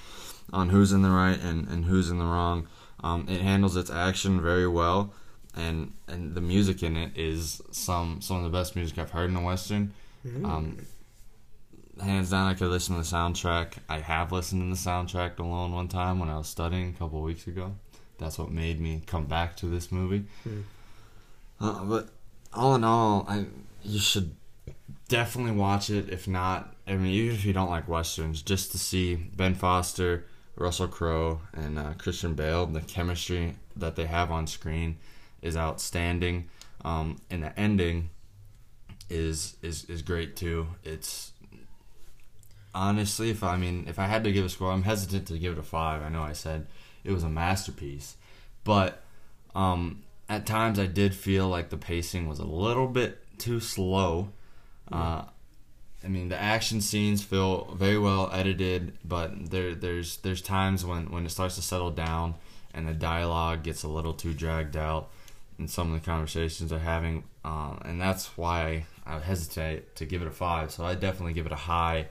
on 0.54 0.70
who's 0.70 0.92
in 0.92 1.02
the 1.02 1.10
right 1.10 1.40
and, 1.40 1.68
and 1.68 1.86
who's 1.86 2.10
in 2.10 2.20
the 2.20 2.26
wrong. 2.26 2.68
Um, 3.04 3.28
it 3.30 3.42
handles 3.42 3.76
its 3.76 3.92
action 3.92 4.42
very 4.42 4.68
well, 4.68 5.14
and 5.56 5.94
and 6.08 6.34
the 6.34 6.42
music 6.42 6.82
in 6.84 6.98
it 6.98 7.12
is 7.16 7.62
some 7.72 8.22
some 8.22 8.38
of 8.38 8.44
the 8.44 8.50
best 8.50 8.76
music 8.76 8.98
I've 8.98 9.12
heard 9.12 9.30
in 9.30 9.36
a 9.36 9.42
western. 9.44 9.94
Um, 10.46 10.78
hands 12.02 12.30
down, 12.32 12.48
I 12.48 12.54
could 12.54 12.70
listen 12.70 12.96
to 12.96 13.02
the 13.02 13.16
soundtrack. 13.16 13.74
I 13.88 14.00
have 14.00 14.32
listened 14.32 14.62
to 14.64 14.82
the 14.82 14.90
soundtrack 14.90 15.40
alone 15.40 15.72
one 15.74 15.88
time 15.88 16.20
when 16.20 16.30
I 16.30 16.38
was 16.38 16.48
studying 16.48 16.90
a 16.90 16.94
couple 16.94 17.20
of 17.20 17.26
weeks 17.26 17.48
ago. 17.48 17.76
That's 18.18 18.38
what 18.40 18.52
made 18.52 18.80
me 18.82 19.02
come 19.06 19.26
back 19.26 19.56
to 19.58 19.68
this 19.68 19.92
movie. 19.92 20.26
Uh, 21.60 21.84
but 21.86 22.10
all 22.54 22.76
in 22.76 22.84
all, 22.84 23.26
I 23.28 23.46
you 23.84 24.00
should 24.00 24.36
definitely 25.08 25.54
watch 25.54 25.90
it. 25.90 26.10
If 26.10 26.28
not, 26.28 26.76
I 26.88 26.96
mean, 26.96 27.12
even 27.14 27.36
if 27.36 27.46
you 27.46 27.54
don't 27.54 27.70
like 27.70 27.88
westerns, 27.88 28.42
just 28.42 28.72
to 28.72 28.78
see 28.80 29.16
Ben 29.16 29.56
Foster, 29.56 30.26
Russell 30.58 30.88
Crowe, 30.88 31.42
and 31.54 31.78
uh, 31.78 31.94
Christian 31.98 32.34
Bale, 32.34 32.66
the 32.66 32.82
chemistry 32.82 33.56
that 33.76 33.96
they 33.96 34.08
have 34.08 34.32
on 34.32 34.48
screen 34.48 34.98
is 35.42 35.56
outstanding. 35.56 36.50
Um, 36.84 37.18
and 37.30 37.44
the 37.44 37.58
ending 37.60 38.10
is 39.10 39.56
is 39.62 39.86
is 39.86 40.02
great 40.02 40.36
too. 40.36 40.68
It's 40.84 41.32
honestly, 42.74 43.30
if 43.30 43.44
I 43.44 43.56
mean, 43.56 43.86
if 43.88 44.00
I 44.00 44.06
had 44.06 44.24
to 44.24 44.32
give 44.32 44.46
a 44.46 44.50
score, 44.50 44.72
I'm 44.72 44.84
hesitant 44.84 45.28
to 45.28 45.38
give 45.38 45.54
it 45.54 45.60
a 45.60 45.64
five. 45.64 46.02
I 46.02 46.10
know 46.10 46.24
I 46.24 46.34
said 46.34 46.68
it 47.04 47.12
was 47.12 47.24
a 47.24 47.30
masterpiece, 47.30 48.18
but 48.64 49.04
um, 49.56 50.04
at 50.28 50.46
times 50.46 50.80
I 50.80 50.88
did 50.88 51.14
feel 51.14 51.48
like 51.48 51.70
the 51.70 51.78
pacing 51.78 52.28
was 52.28 52.40
a 52.40 52.46
little 52.46 52.88
bit 52.88 53.20
too 53.38 53.60
slow. 53.60 54.30
Uh, 54.92 55.24
I 56.08 56.10
mean, 56.10 56.30
the 56.30 56.42
action 56.42 56.80
scenes 56.80 57.22
feel 57.22 57.66
very 57.76 57.98
well 58.00 58.30
edited, 58.32 58.98
but 59.04 59.50
there 59.52 59.76
there's 59.76 60.16
there's 60.18 60.42
times 60.42 60.86
when 60.86 61.12
when 61.12 61.26
it 61.26 61.30
starts 61.32 61.56
to 61.56 61.62
settle 61.62 61.92
down 61.92 62.36
and 62.74 62.88
the 62.88 62.94
dialogue 62.94 63.64
gets 63.64 63.84
a 63.84 63.90
little 63.90 64.14
too 64.14 64.34
dragged 64.34 64.78
out 64.78 65.10
in 65.60 65.68
some 65.68 65.94
of 65.94 66.00
the 66.00 66.06
conversations 66.06 66.70
they're 66.70 66.80
having, 66.80 67.26
um, 67.44 67.82
and 67.84 68.00
that's 68.00 68.38
why 68.38 68.86
I 69.06 69.20
hesitate 69.20 69.98
to 69.98 70.06
give 70.06 70.22
it 70.22 70.30
a 70.30 70.32
five. 70.32 70.72
So 70.72 70.86
I 70.86 70.96
definitely 70.96 71.34
give 71.34 71.46
it 71.46 71.52
a 71.52 71.56
high. 71.56 72.08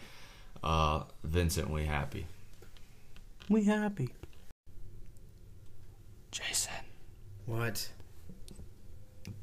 Uh, 0.63 1.05
Vincent, 1.25 1.71
we 1.71 1.87
happy. 1.87 2.27
we 3.49 3.65
happy. 3.65 4.11
Jason, 6.33 6.73
What? 7.47 7.89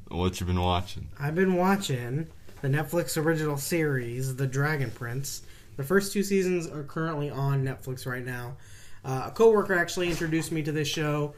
what 0.09 0.39
you 0.39 0.45
been 0.45 0.61
watching? 0.61 1.07
I've 1.19 1.33
been 1.33 1.55
watching 1.55 2.27
the 2.63 2.69
Netflix 2.69 3.21
original 3.21 3.57
series, 3.57 4.37
The 4.37 4.47
Dragon 4.47 4.89
Prince. 4.89 5.41
The 5.75 5.83
first 5.83 6.13
two 6.13 6.23
seasons 6.23 6.65
are 6.65 6.83
currently 6.83 7.29
on 7.29 7.65
Netflix 7.65 8.07
right 8.07 8.25
now. 8.25 8.55
Uh, 9.03 9.23
a 9.25 9.31
coworker 9.31 9.73
actually 9.77 10.09
introduced 10.09 10.49
me 10.49 10.63
to 10.63 10.71
this 10.71 10.87
show 10.87 11.35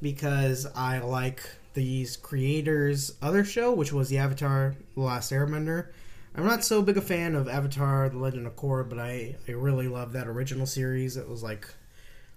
because 0.00 0.68
I 0.76 1.00
like 1.00 1.42
these 1.74 2.16
creators' 2.16 3.12
other 3.20 3.44
show, 3.44 3.72
which 3.72 3.92
was 3.92 4.08
the 4.08 4.18
Avatar: 4.18 4.76
The 4.94 5.00
Last 5.00 5.32
Airbender. 5.32 5.88
I'm 6.36 6.46
not 6.46 6.62
so 6.62 6.80
big 6.80 6.96
a 6.96 7.02
fan 7.02 7.34
of 7.34 7.48
Avatar: 7.48 8.08
The 8.08 8.18
Legend 8.18 8.46
of 8.46 8.54
Korra, 8.54 8.88
but 8.88 9.00
I 9.00 9.34
I 9.48 9.52
really 9.52 9.88
love 9.88 10.12
that 10.12 10.28
original 10.28 10.64
series. 10.66 11.16
It 11.16 11.28
was 11.28 11.42
like 11.42 11.66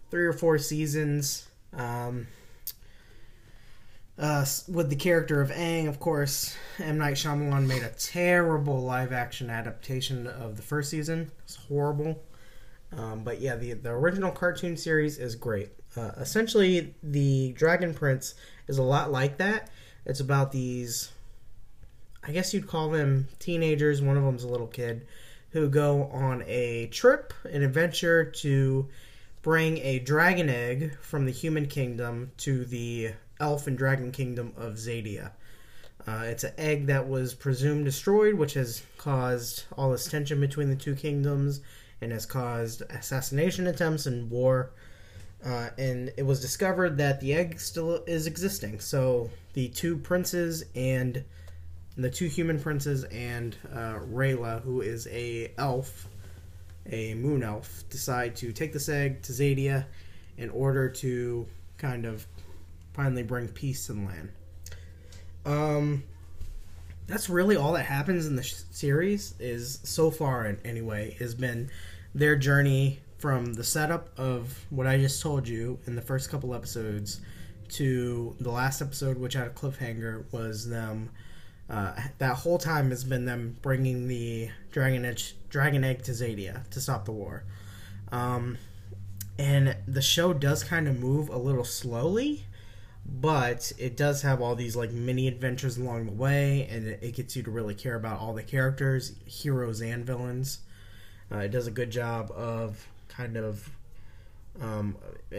three 0.09 0.25
or 0.25 0.33
four 0.33 0.57
seasons. 0.57 1.47
Um, 1.73 2.25
uh, 4.17 4.45
with 4.67 4.89
the 4.89 4.95
character 4.95 5.41
of 5.41 5.49
Aang, 5.49 5.87
of 5.87 5.99
course, 5.99 6.55
M. 6.79 6.97
Night 6.97 7.15
Shyamalan 7.15 7.65
made 7.65 7.83
a 7.83 7.89
terrible 7.89 8.81
live 8.81 9.11
action 9.11 9.49
adaptation 9.49 10.27
of 10.27 10.57
the 10.57 10.61
first 10.61 10.89
season. 10.89 11.31
It's 11.43 11.55
horrible. 11.55 12.21
Um, 12.95 13.23
but 13.23 13.39
yeah, 13.39 13.55
the, 13.55 13.73
the 13.73 13.89
original 13.91 14.31
cartoon 14.31 14.75
series 14.75 15.17
is 15.17 15.35
great. 15.35 15.69
Uh, 15.95 16.11
essentially, 16.17 16.93
the 17.01 17.53
Dragon 17.53 17.93
Prince 17.93 18.35
is 18.67 18.77
a 18.77 18.83
lot 18.83 19.11
like 19.11 19.37
that. 19.37 19.69
It's 20.05 20.19
about 20.19 20.51
these, 20.51 21.11
I 22.23 22.31
guess 22.31 22.53
you'd 22.53 22.67
call 22.67 22.89
them 22.89 23.27
teenagers, 23.39 24.01
one 24.01 24.17
of 24.17 24.23
them's 24.23 24.43
a 24.43 24.47
little 24.47 24.67
kid, 24.67 25.07
who 25.51 25.69
go 25.69 26.05
on 26.05 26.43
a 26.47 26.87
trip, 26.87 27.33
an 27.45 27.63
adventure 27.63 28.25
to 28.25 28.87
bring 29.41 29.77
a 29.79 29.99
dragon 29.99 30.49
egg 30.49 30.97
from 31.01 31.25
the 31.25 31.31
human 31.31 31.65
kingdom 31.65 32.31
to 32.37 32.65
the 32.65 33.11
elf 33.41 33.67
and 33.67 33.77
dragon 33.77 34.11
kingdom 34.11 34.53
of 34.55 34.75
Xadia. 34.75 35.31
Uh, 36.07 36.23
it's 36.25 36.43
an 36.43 36.53
egg 36.57 36.87
that 36.87 37.07
was 37.07 37.33
presumed 37.33 37.85
destroyed, 37.85 38.35
which 38.35 38.53
has 38.53 38.83
caused 38.97 39.65
all 39.77 39.91
this 39.91 40.09
tension 40.09 40.39
between 40.39 40.69
the 40.69 40.75
two 40.75 40.95
kingdoms 40.95 41.61
and 42.01 42.11
has 42.11 42.25
caused 42.25 42.81
assassination 42.89 43.67
attempts 43.67 44.05
and 44.05 44.29
war. 44.31 44.71
Uh, 45.45 45.69
and 45.77 46.11
it 46.17 46.25
was 46.25 46.39
discovered 46.39 46.97
that 46.97 47.19
the 47.19 47.33
egg 47.33 47.59
still 47.59 48.03
is 48.07 48.27
existing. 48.27 48.79
So 48.79 49.29
the 49.53 49.69
two 49.69 49.97
princes 49.97 50.63
and 50.75 51.23
the 51.97 52.09
two 52.09 52.27
human 52.27 52.59
princes 52.59 53.03
and 53.05 53.55
uh, 53.71 53.99
Rayla, 53.99 54.61
who 54.61 54.81
is 54.81 55.07
a 55.07 55.51
elf, 55.57 56.07
a 56.89 57.13
moon 57.15 57.43
elf, 57.43 57.83
decide 57.89 58.35
to 58.37 58.51
take 58.51 58.73
this 58.73 58.89
egg 58.89 59.21
to 59.23 59.33
Xadia 59.33 59.85
in 60.37 60.49
order 60.49 60.89
to 60.89 61.45
kind 61.77 62.05
of 62.05 62.25
finally 62.93 63.23
bring 63.23 63.47
peace 63.47 63.87
to 63.87 63.93
the 63.93 64.01
land. 64.01 64.29
Um, 65.45 66.03
that's 67.07 67.29
really 67.29 67.55
all 67.55 67.73
that 67.73 67.85
happens 67.85 68.27
in 68.27 68.35
the 68.35 68.43
sh- 68.43 68.63
series. 68.71 69.33
Is 69.39 69.79
so 69.83 70.11
far, 70.11 70.57
anyway, 70.63 71.15
has 71.19 71.33
been 71.35 71.69
their 72.13 72.35
journey 72.35 72.99
from 73.17 73.53
the 73.53 73.63
setup 73.63 74.09
of 74.17 74.65
what 74.69 74.87
I 74.87 74.97
just 74.97 75.21
told 75.21 75.47
you 75.47 75.79
in 75.85 75.95
the 75.95 76.01
first 76.01 76.29
couple 76.29 76.55
episodes 76.55 77.21
to 77.69 78.35
the 78.39 78.51
last 78.51 78.81
episode, 78.81 79.17
which 79.17 79.33
had 79.33 79.47
a 79.47 79.51
cliffhanger, 79.51 80.25
was 80.31 80.67
them. 80.67 81.09
Uh, 81.69 81.93
that 82.17 82.35
whole 82.35 82.57
time 82.57 82.89
has 82.89 83.03
been 83.03 83.25
them 83.25 83.57
bringing 83.61 84.07
the 84.07 84.49
dragon 84.71 85.05
egg, 85.05 85.21
dragon 85.49 85.83
egg 85.83 86.03
to 86.03 86.11
Xadia 86.11 86.67
to 86.71 86.81
stop 86.81 87.05
the 87.05 87.11
war. 87.13 87.43
Um, 88.11 88.57
and 89.39 89.77
the 89.87 90.01
show 90.01 90.33
does 90.33 90.63
kind 90.63 90.87
of 90.87 90.99
move 90.99 91.29
a 91.29 91.37
little 91.37 91.63
slowly, 91.63 92.43
but 93.05 93.71
it 93.77 93.97
does 93.97 94.21
have 94.21 94.41
all 94.41 94.55
these 94.55 94.75
like 94.75 94.91
mini 94.91 95.27
adventures 95.27 95.77
along 95.77 96.05
the 96.05 96.11
way, 96.11 96.67
and 96.69 96.87
it, 96.87 97.15
gets 97.15 97.35
you 97.35 97.43
to 97.43 97.51
really 97.51 97.75
care 97.75 97.95
about 97.95 98.19
all 98.19 98.33
the 98.33 98.43
characters, 98.43 99.13
heroes 99.25 99.81
and 99.81 100.05
villains. 100.05 100.59
Uh, 101.31 101.39
it 101.39 101.51
does 101.51 101.67
a 101.67 101.71
good 101.71 101.91
job 101.91 102.31
of 102.31 102.87
kind 103.07 103.37
of 103.37 103.69
um, 104.59 104.97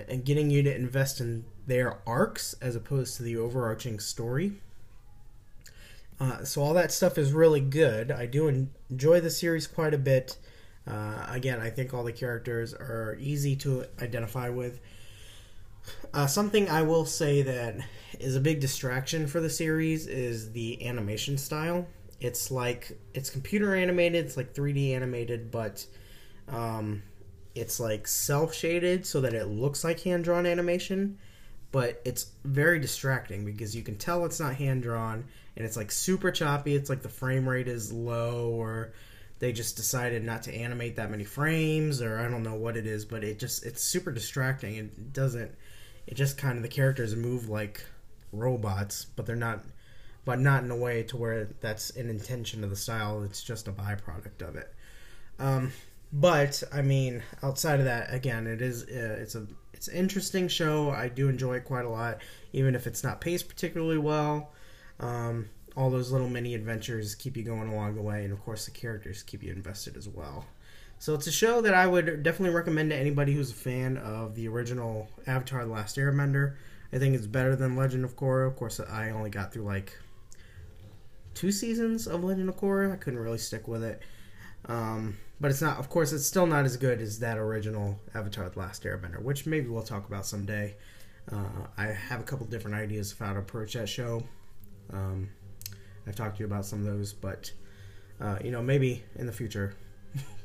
and 0.09 0.25
getting 0.25 0.51
you 0.51 0.63
to 0.63 0.75
invest 0.75 1.21
in 1.21 1.45
their 1.67 1.99
arcs 2.07 2.55
as 2.61 2.75
opposed 2.75 3.17
to 3.17 3.23
the 3.23 3.37
overarching 3.37 4.01
story. 4.01 4.53
Uh, 6.19 6.45
so 6.45 6.63
all 6.63 6.75
that 6.75 6.93
stuff 6.93 7.19
is 7.19 7.33
really 7.33 7.61
good. 7.61 8.11
I 8.11 8.27
do 8.27 8.69
enjoy 8.91 9.21
the 9.21 9.31
series 9.31 9.67
quite 9.67 9.93
a 9.93 9.99
bit. 9.99 10.37
Uh, 10.87 11.27
again, 11.29 11.61
I 11.61 11.71
think 11.71 11.93
all 11.93 12.05
the 12.05 12.13
characters 12.13 12.75
are 12.75 13.17
easy 13.21 13.57
to 13.57 13.87
identify 14.01 14.49
with. 14.49 14.81
Uh, 16.15 16.27
something 16.27 16.69
I 16.69 16.83
will 16.83 17.07
say 17.07 17.43
that 17.43 17.77
is 18.21 18.37
a 18.37 18.41
big 18.41 18.61
distraction 18.61 19.27
for 19.27 19.41
the 19.41 19.51
series 19.51 20.07
is 20.07 20.53
the 20.53 20.87
animation 20.87 21.39
style. 21.39 21.87
It's 22.21 22.51
like 22.51 22.99
it's 23.15 23.31
computer 23.31 23.75
animated, 23.75 24.27
it's 24.27 24.37
like 24.37 24.55
3D 24.55 24.95
animated, 24.95 25.51
but 25.51 25.85
um, 26.49 27.03
it's 27.55 27.81
like 27.81 28.07
self 28.07 28.55
shaded 28.55 29.07
so 29.07 29.21
that 29.23 29.35
it 29.35 29.47
looks 29.47 29.85
like 29.85 30.01
hand 30.01 30.25
drawn 30.25 30.47
animation, 30.47 31.19
but 31.73 32.01
it's 32.05 32.27
very 32.45 32.79
distracting 32.79 33.45
because 33.45 33.75
you 33.75 33.83
can 33.83 33.97
tell 33.97 34.25
it's 34.25 34.41
not 34.41 34.55
hand 34.55 34.83
drawn 34.83 35.25
and 35.57 35.67
it's 35.67 35.77
like 35.77 35.91
super 35.91 36.31
choppy. 36.31 36.75
It's 36.75 36.91
like 36.91 37.03
the 37.03 37.09
frame 37.09 37.49
rate 37.49 37.69
is 37.69 37.93
low 37.93 38.51
or 38.51 38.93
they 39.39 39.53
just 39.53 39.77
decided 39.77 40.23
not 40.23 40.45
to 40.45 40.55
animate 40.55 40.97
that 40.97 41.11
many 41.11 41.25
frames 41.25 42.01
or 42.01 42.19
I 42.19 42.29
don't 42.29 42.45
know 42.45 42.55
what 42.55 42.77
it 42.77 42.87
is, 42.87 43.05
but 43.05 43.25
it 43.25 43.39
just 43.39 43.67
it's 43.67 43.83
super 43.83 44.13
distracting. 44.13 44.77
It 44.77 45.13
doesn't 45.13 45.53
it 46.07 46.15
just 46.15 46.39
kind 46.39 46.57
of 46.57 46.63
the 46.63 46.69
characters 46.69 47.15
move 47.15 47.49
like 47.49 47.85
robots, 48.33 49.05
but 49.05 49.27
they're 49.27 49.37
not 49.37 49.61
but 50.25 50.39
not 50.39 50.63
in 50.63 50.71
a 50.71 50.77
way 50.77 51.03
to 51.03 51.17
where 51.17 51.49
that's 51.61 51.91
an 51.91 52.09
intention 52.09 52.63
of 52.63 52.71
the 52.71 52.77
style. 52.77 53.23
It's 53.25 53.43
just 53.43 53.67
a 53.67 53.73
byproduct 53.73 54.41
of 54.47 54.55
it. 54.55 54.73
Um, 55.39 55.73
but 56.13 56.63
I 56.73 56.83
mean, 56.83 57.23
outside 57.43 57.81
of 57.81 57.87
that, 57.87 58.13
again, 58.13 58.47
it 58.47 58.63
is 58.63 58.85
uh, 58.85 59.17
it's 59.21 59.35
a 59.35 59.47
it's 59.73 59.89
an 59.89 59.97
interesting 59.97 60.49
show. 60.49 60.91
I 60.91 61.09
do 61.09 61.29
enjoy 61.29 61.57
it 61.57 61.65
quite 61.65 61.85
a 61.85 61.89
lot, 61.89 62.19
even 62.53 62.75
if 62.75 62.87
it's 62.87 63.03
not 63.03 63.21
paced 63.21 63.49
particularly 63.49 63.99
well. 63.99 64.53
Um, 65.01 65.49
all 65.77 65.91
those 65.91 66.13
little 66.13 66.29
mini 66.29 66.55
adventures 66.55 67.15
keep 67.15 67.37
you 67.37 67.43
going 67.43 67.69
along 67.73 67.95
the 67.95 68.03
way, 68.03 68.25
and 68.25 68.33
of 68.33 68.41
course, 68.45 68.67
the 68.67 68.71
characters 68.71 69.23
keep 69.23 69.43
you 69.43 69.53
invested 69.53 69.97
as 69.97 70.09
well. 70.09 70.45
So 71.03 71.15
it's 71.15 71.27
a 71.27 71.33
show 71.33 71.61
that 71.63 71.75
I 71.75 71.85
would 71.85 72.23
definitely 72.23 72.55
recommend 72.55 72.91
to 72.91 72.97
anybody 72.97 73.35
who's 73.35 73.51
a 73.51 73.55
fan 73.55 73.97
of 73.97 74.37
the 74.37 74.47
original 74.47 75.09
Avatar: 75.27 75.65
The 75.65 75.73
Last 75.73 75.97
Airbender. 75.97 76.55
I 76.93 76.99
think 76.99 77.17
it's 77.17 77.27
better 77.27 77.57
than 77.57 77.75
Legend 77.75 78.05
of 78.05 78.15
Korra. 78.15 78.47
Of 78.47 78.55
course, 78.55 78.79
I 78.79 79.11
only 79.11 79.29
got 79.29 79.53
through 79.53 79.65
like 79.65 79.99
two 81.35 81.51
seasons 81.51 82.07
of 82.07 82.23
Legend 82.23 82.49
of 82.49 82.57
Korra. 82.57 82.93
I 82.93 82.97
couldn't 82.99 83.19
really 83.19 83.39
stick 83.39 83.67
with 83.67 83.83
it. 83.83 84.01
Um, 84.67 85.17
but 85.41 85.51
it's 85.51 85.61
not, 85.61 85.81
of 85.81 85.89
course, 85.89 86.13
it's 86.13 86.25
still 86.25 86.47
not 86.47 86.65
as 86.65 86.77
good 86.77 87.01
as 87.01 87.19
that 87.19 87.37
original 87.37 87.99
Avatar: 88.15 88.49
The 88.49 88.61
Last 88.61 88.85
Airbender, 88.85 89.21
which 89.21 89.45
maybe 89.45 89.67
we'll 89.67 89.83
talk 89.83 90.07
about 90.07 90.25
someday. 90.25 90.77
Uh, 91.33 91.67
I 91.77 91.87
have 91.87 92.21
a 92.21 92.23
couple 92.23 92.47
different 92.47 92.77
ideas 92.77 93.11
of 93.11 93.19
how 93.19 93.33
to 93.33 93.41
approach 93.41 93.73
that 93.73 93.89
show. 93.89 94.23
Um, 94.93 95.31
I've 96.07 96.15
talked 96.15 96.37
to 96.37 96.45
you 96.45 96.47
about 96.47 96.65
some 96.65 96.79
of 96.79 96.85
those, 96.85 97.13
but 97.13 97.51
uh, 98.21 98.39
you 98.45 98.53
know, 98.53 98.63
maybe 98.63 99.03
in 99.17 99.27
the 99.27 99.33
future 99.33 99.75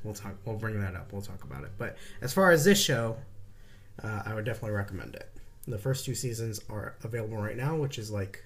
we'll 0.04 0.14
talk. 0.14 0.36
We'll 0.46 0.56
bring 0.58 0.80
that 0.82 0.96
up. 0.96 1.12
We'll 1.12 1.22
talk 1.22 1.44
about 1.44 1.64
it. 1.64 1.72
But 1.78 1.98
as 2.22 2.34
far 2.34 2.52
as 2.52 2.64
this 2.66 2.82
show, 2.82 3.18
uh, 4.04 4.24
I 4.26 4.34
would 4.34 4.46
definitely 4.46 4.72
recommend 4.78 5.16
it. 5.16 5.30
The 5.68 5.78
first 5.78 6.06
two 6.06 6.16
seasons 6.16 6.62
are 6.70 6.96
available 7.04 7.38
right 7.38 7.58
now, 7.58 7.76
which 7.76 7.98
is 8.00 8.10
like 8.10 8.44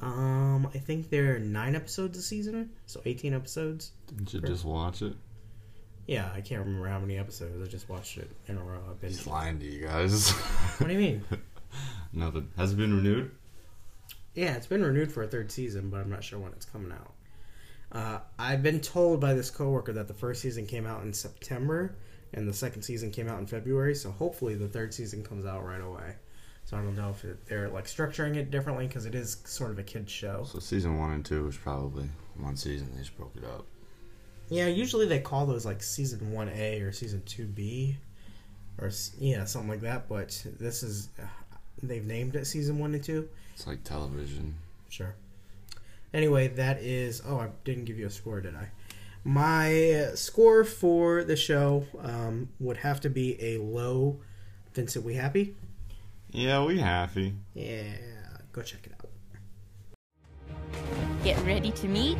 Um, 0.00 0.66
I 0.74 0.78
think 0.78 1.10
there 1.10 1.36
are 1.36 1.38
nine 1.38 1.76
episodes 1.76 2.18
a 2.18 2.22
season, 2.22 2.70
so 2.86 3.00
eighteen 3.04 3.34
episodes. 3.34 3.92
Didn't 4.08 4.34
you 4.34 4.40
just 4.40 4.64
watch 4.64 5.00
it? 5.00 5.14
Yeah, 6.08 6.28
I 6.34 6.40
can't 6.40 6.64
remember 6.66 6.88
how 6.88 6.98
many 6.98 7.16
episodes. 7.18 7.62
I 7.62 7.70
just 7.70 7.88
watched 7.88 8.18
it 8.18 8.28
in 8.48 8.58
a 8.58 8.62
row. 8.62 8.80
I've 8.90 9.00
been. 9.00 9.10
He's 9.10 9.28
lying 9.28 9.60
to 9.60 9.64
you 9.64 9.86
guys. 9.86 10.30
What 10.78 10.88
do 10.88 10.94
you 10.94 10.98
mean? 10.98 11.24
Nothing. 12.12 12.48
Has 12.56 12.72
it 12.72 12.76
been 12.76 12.92
renewed? 12.96 13.30
Yeah, 14.34 14.56
it's 14.56 14.66
been 14.66 14.82
renewed 14.82 15.12
for 15.12 15.22
a 15.22 15.28
third 15.28 15.52
season, 15.52 15.90
but 15.90 16.00
I'm 16.00 16.10
not 16.10 16.24
sure 16.24 16.40
when 16.40 16.50
it's 16.52 16.64
coming 16.64 16.90
out. 16.90 17.12
Uh, 17.92 18.20
I've 18.38 18.62
been 18.62 18.80
told 18.80 19.20
by 19.20 19.34
this 19.34 19.50
coworker 19.50 19.92
that 19.92 20.08
the 20.08 20.14
first 20.14 20.40
season 20.40 20.66
came 20.66 20.86
out 20.86 21.02
in 21.02 21.12
September 21.12 21.94
and 22.32 22.48
the 22.48 22.52
second 22.52 22.82
season 22.82 23.10
came 23.10 23.28
out 23.28 23.38
in 23.38 23.46
February. 23.46 23.94
So 23.94 24.10
hopefully 24.10 24.54
the 24.54 24.68
third 24.68 24.94
season 24.94 25.22
comes 25.22 25.44
out 25.44 25.64
right 25.64 25.80
away. 25.80 26.14
So 26.64 26.76
I 26.76 26.80
don't 26.80 26.96
know 26.96 27.10
if 27.10 27.24
it, 27.24 27.44
they're 27.46 27.68
like 27.68 27.84
structuring 27.84 28.36
it 28.36 28.50
differently 28.50 28.86
because 28.86 29.04
it 29.04 29.14
is 29.14 29.38
sort 29.44 29.72
of 29.72 29.78
a 29.78 29.82
kids 29.82 30.10
show. 30.10 30.44
So 30.44 30.58
season 30.58 30.98
one 30.98 31.10
and 31.10 31.24
two 31.24 31.44
was 31.44 31.56
probably 31.56 32.08
one 32.36 32.56
season. 32.56 32.90
They 32.94 33.00
just 33.00 33.16
broke 33.16 33.36
it 33.36 33.44
up. 33.44 33.66
Yeah, 34.48 34.66
usually 34.66 35.06
they 35.06 35.18
call 35.18 35.46
those 35.46 35.66
like 35.66 35.82
season 35.82 36.32
one 36.32 36.48
A 36.50 36.80
or 36.80 36.92
season 36.92 37.22
two 37.24 37.46
B, 37.46 37.96
or 38.78 38.90
yeah, 39.18 39.44
something 39.44 39.70
like 39.70 39.80
that. 39.80 40.08
But 40.08 40.44
this 40.58 40.82
is 40.82 41.08
uh, 41.20 41.26
they've 41.82 42.04
named 42.04 42.36
it 42.36 42.46
season 42.46 42.78
one 42.78 42.94
and 42.94 43.02
two. 43.02 43.28
It's 43.54 43.66
like 43.66 43.82
television. 43.82 44.54
Sure. 44.88 45.14
Anyway, 46.14 46.48
that 46.48 46.82
is. 46.82 47.22
Oh, 47.26 47.38
I 47.38 47.50
didn't 47.64 47.84
give 47.84 47.98
you 47.98 48.06
a 48.06 48.10
score, 48.10 48.40
did 48.40 48.54
I? 48.54 48.70
My 49.24 50.10
score 50.14 50.64
for 50.64 51.22
the 51.22 51.36
show 51.36 51.86
um, 52.00 52.48
would 52.58 52.78
have 52.78 53.00
to 53.02 53.10
be 53.10 53.36
a 53.42 53.58
low. 53.58 54.20
Vincent, 54.74 55.04
we 55.04 55.14
happy? 55.14 55.54
Yeah, 56.30 56.64
we 56.64 56.78
happy. 56.78 57.34
Yeah, 57.54 57.92
go 58.52 58.62
check 58.62 58.86
it 58.86 58.92
out. 58.94 59.08
Get 61.22 61.38
ready 61.44 61.70
to 61.70 61.86
meet 61.86 62.18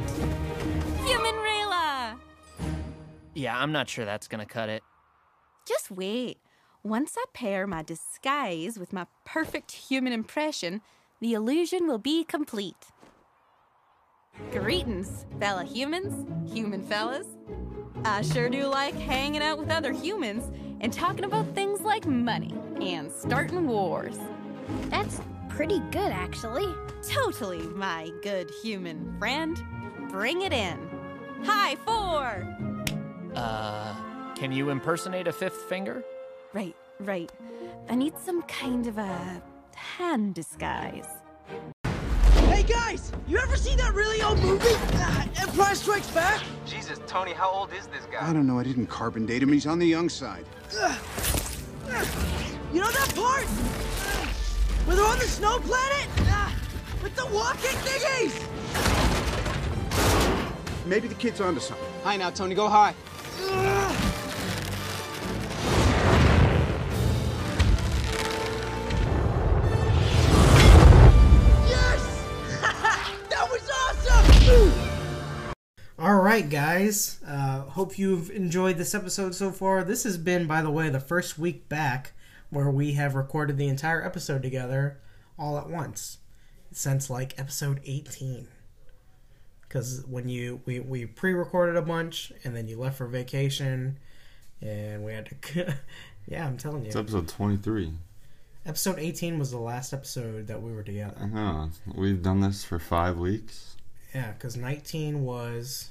Human 1.04 1.34
Rayla! 1.34 2.16
Yeah, 3.34 3.58
I'm 3.58 3.72
not 3.72 3.88
sure 3.88 4.04
that's 4.04 4.28
gonna 4.28 4.46
cut 4.46 4.68
it. 4.68 4.84
Just 5.66 5.90
wait. 5.90 6.38
Once 6.84 7.16
I 7.18 7.24
pair 7.32 7.66
my 7.66 7.82
disguise 7.82 8.78
with 8.78 8.92
my 8.92 9.06
perfect 9.24 9.72
human 9.72 10.12
impression, 10.12 10.82
the 11.20 11.32
illusion 11.32 11.88
will 11.88 11.98
be 11.98 12.22
complete. 12.22 12.91
Greetings, 14.52 15.24
fella 15.40 15.64
humans, 15.64 16.26
human 16.52 16.82
fellas. 16.82 17.26
I 18.04 18.20
sure 18.20 18.50
do 18.50 18.66
like 18.66 18.94
hanging 18.94 19.42
out 19.42 19.58
with 19.58 19.70
other 19.70 19.92
humans 19.92 20.50
and 20.80 20.92
talking 20.92 21.24
about 21.24 21.54
things 21.54 21.80
like 21.80 22.06
money 22.06 22.54
and 22.80 23.10
starting 23.10 23.66
wars. 23.66 24.18
That's 24.90 25.20
pretty 25.48 25.80
good, 25.90 26.12
actually. 26.12 26.66
Totally, 27.08 27.60
my 27.60 28.10
good 28.22 28.50
human 28.62 29.16
friend. 29.18 29.58
Bring 30.10 30.42
it 30.42 30.52
in. 30.52 30.78
High 31.44 31.76
four! 31.76 32.46
Uh, 33.34 33.94
can 34.34 34.52
you 34.52 34.68
impersonate 34.68 35.28
a 35.28 35.32
fifth 35.32 35.62
finger? 35.62 36.04
Right, 36.52 36.76
right. 37.00 37.32
I 37.88 37.94
need 37.94 38.18
some 38.18 38.42
kind 38.42 38.86
of 38.86 38.98
a 38.98 39.42
hand 39.74 40.34
disguise. 40.34 41.08
Hey 42.52 42.64
guys, 42.64 43.10
you 43.26 43.38
ever 43.38 43.56
see 43.56 43.74
that 43.76 43.94
really 43.94 44.20
old 44.20 44.38
movie? 44.40 44.68
Uh, 44.68 45.24
Empire 45.40 45.74
Strikes 45.74 46.10
Back? 46.10 46.42
Jesus, 46.66 47.00
Tony, 47.06 47.32
how 47.32 47.50
old 47.50 47.72
is 47.72 47.86
this 47.86 48.04
guy? 48.12 48.28
I 48.28 48.34
don't 48.34 48.46
know. 48.46 48.58
I 48.58 48.62
didn't 48.62 48.88
carbon 48.88 49.24
date 49.24 49.42
him. 49.42 49.50
He's 49.50 49.66
on 49.66 49.78
the 49.78 49.86
young 49.86 50.10
side. 50.10 50.44
You 50.70 50.78
know 52.80 52.90
that 52.90 53.12
part? 53.16 53.44
Where 54.84 54.96
they're 54.96 55.06
on 55.06 55.18
the 55.18 55.24
snow 55.24 55.60
planet? 55.60 56.06
Uh, 56.28 56.50
With 57.02 57.16
the 57.16 57.24
walking 57.28 57.70
thingies? 57.86 58.36
Maybe 60.86 61.08
the 61.08 61.14
kid's 61.14 61.40
onto 61.40 61.60
something. 61.60 61.88
Hi 62.04 62.18
now, 62.18 62.28
Tony, 62.28 62.54
go 62.54 62.68
high. 62.68 62.94
Right, 76.32 76.48
guys. 76.48 77.20
Uh, 77.26 77.60
hope 77.60 77.98
you've 77.98 78.30
enjoyed 78.30 78.78
this 78.78 78.94
episode 78.94 79.34
so 79.34 79.50
far. 79.50 79.84
This 79.84 80.04
has 80.04 80.16
been, 80.16 80.46
by 80.46 80.62
the 80.62 80.70
way, 80.70 80.88
the 80.88 80.98
first 80.98 81.38
week 81.38 81.68
back 81.68 82.12
where 82.48 82.70
we 82.70 82.92
have 82.92 83.14
recorded 83.14 83.58
the 83.58 83.68
entire 83.68 84.02
episode 84.02 84.42
together 84.42 84.98
all 85.38 85.58
at 85.58 85.68
once 85.68 86.18
since 86.70 87.10
like 87.10 87.38
episode 87.38 87.80
18. 87.84 88.48
Because 89.60 90.04
when 90.06 90.28
you 90.30 90.60
we, 90.64 90.80
we 90.80 91.04
pre-recorded 91.04 91.76
a 91.76 91.82
bunch 91.82 92.32
and 92.44 92.56
then 92.56 92.66
you 92.66 92.78
left 92.78 92.96
for 92.98 93.06
vacation 93.06 93.98
and 94.62 95.04
we 95.04 95.12
had 95.12 95.26
to 95.42 95.74
yeah 96.28 96.46
i'm 96.46 96.56
telling 96.58 96.82
you 96.82 96.88
It's 96.88 96.96
episode 96.96 97.26
23. 97.26 97.90
episode 98.66 98.98
18 98.98 99.38
was 99.38 99.50
the 99.50 99.58
last 99.58 99.94
episode 99.94 100.46
that 100.46 100.62
we 100.62 100.72
were 100.72 100.82
together 100.82 101.16
Uh-huh. 101.18 101.68
We've 101.94 102.22
done 102.22 102.40
this 102.40 102.64
for 102.64 102.78
five 102.78 103.16
weeks. 103.18 103.76
Yeah, 104.14 104.32
because 104.32 104.56
19 104.58 105.24
was 105.24 105.88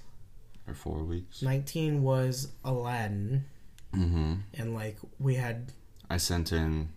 or 0.72 0.74
four 0.74 1.04
weeks. 1.04 1.42
19 1.42 2.04
was 2.04 2.50
Aladdin, 2.64 3.46
Mm-hmm. 3.94 4.34
and 4.54 4.74
like 4.74 4.98
we 5.20 5.36
had 5.36 5.74
I 6.10 6.16
sent 6.18 6.52
in. 6.54 6.90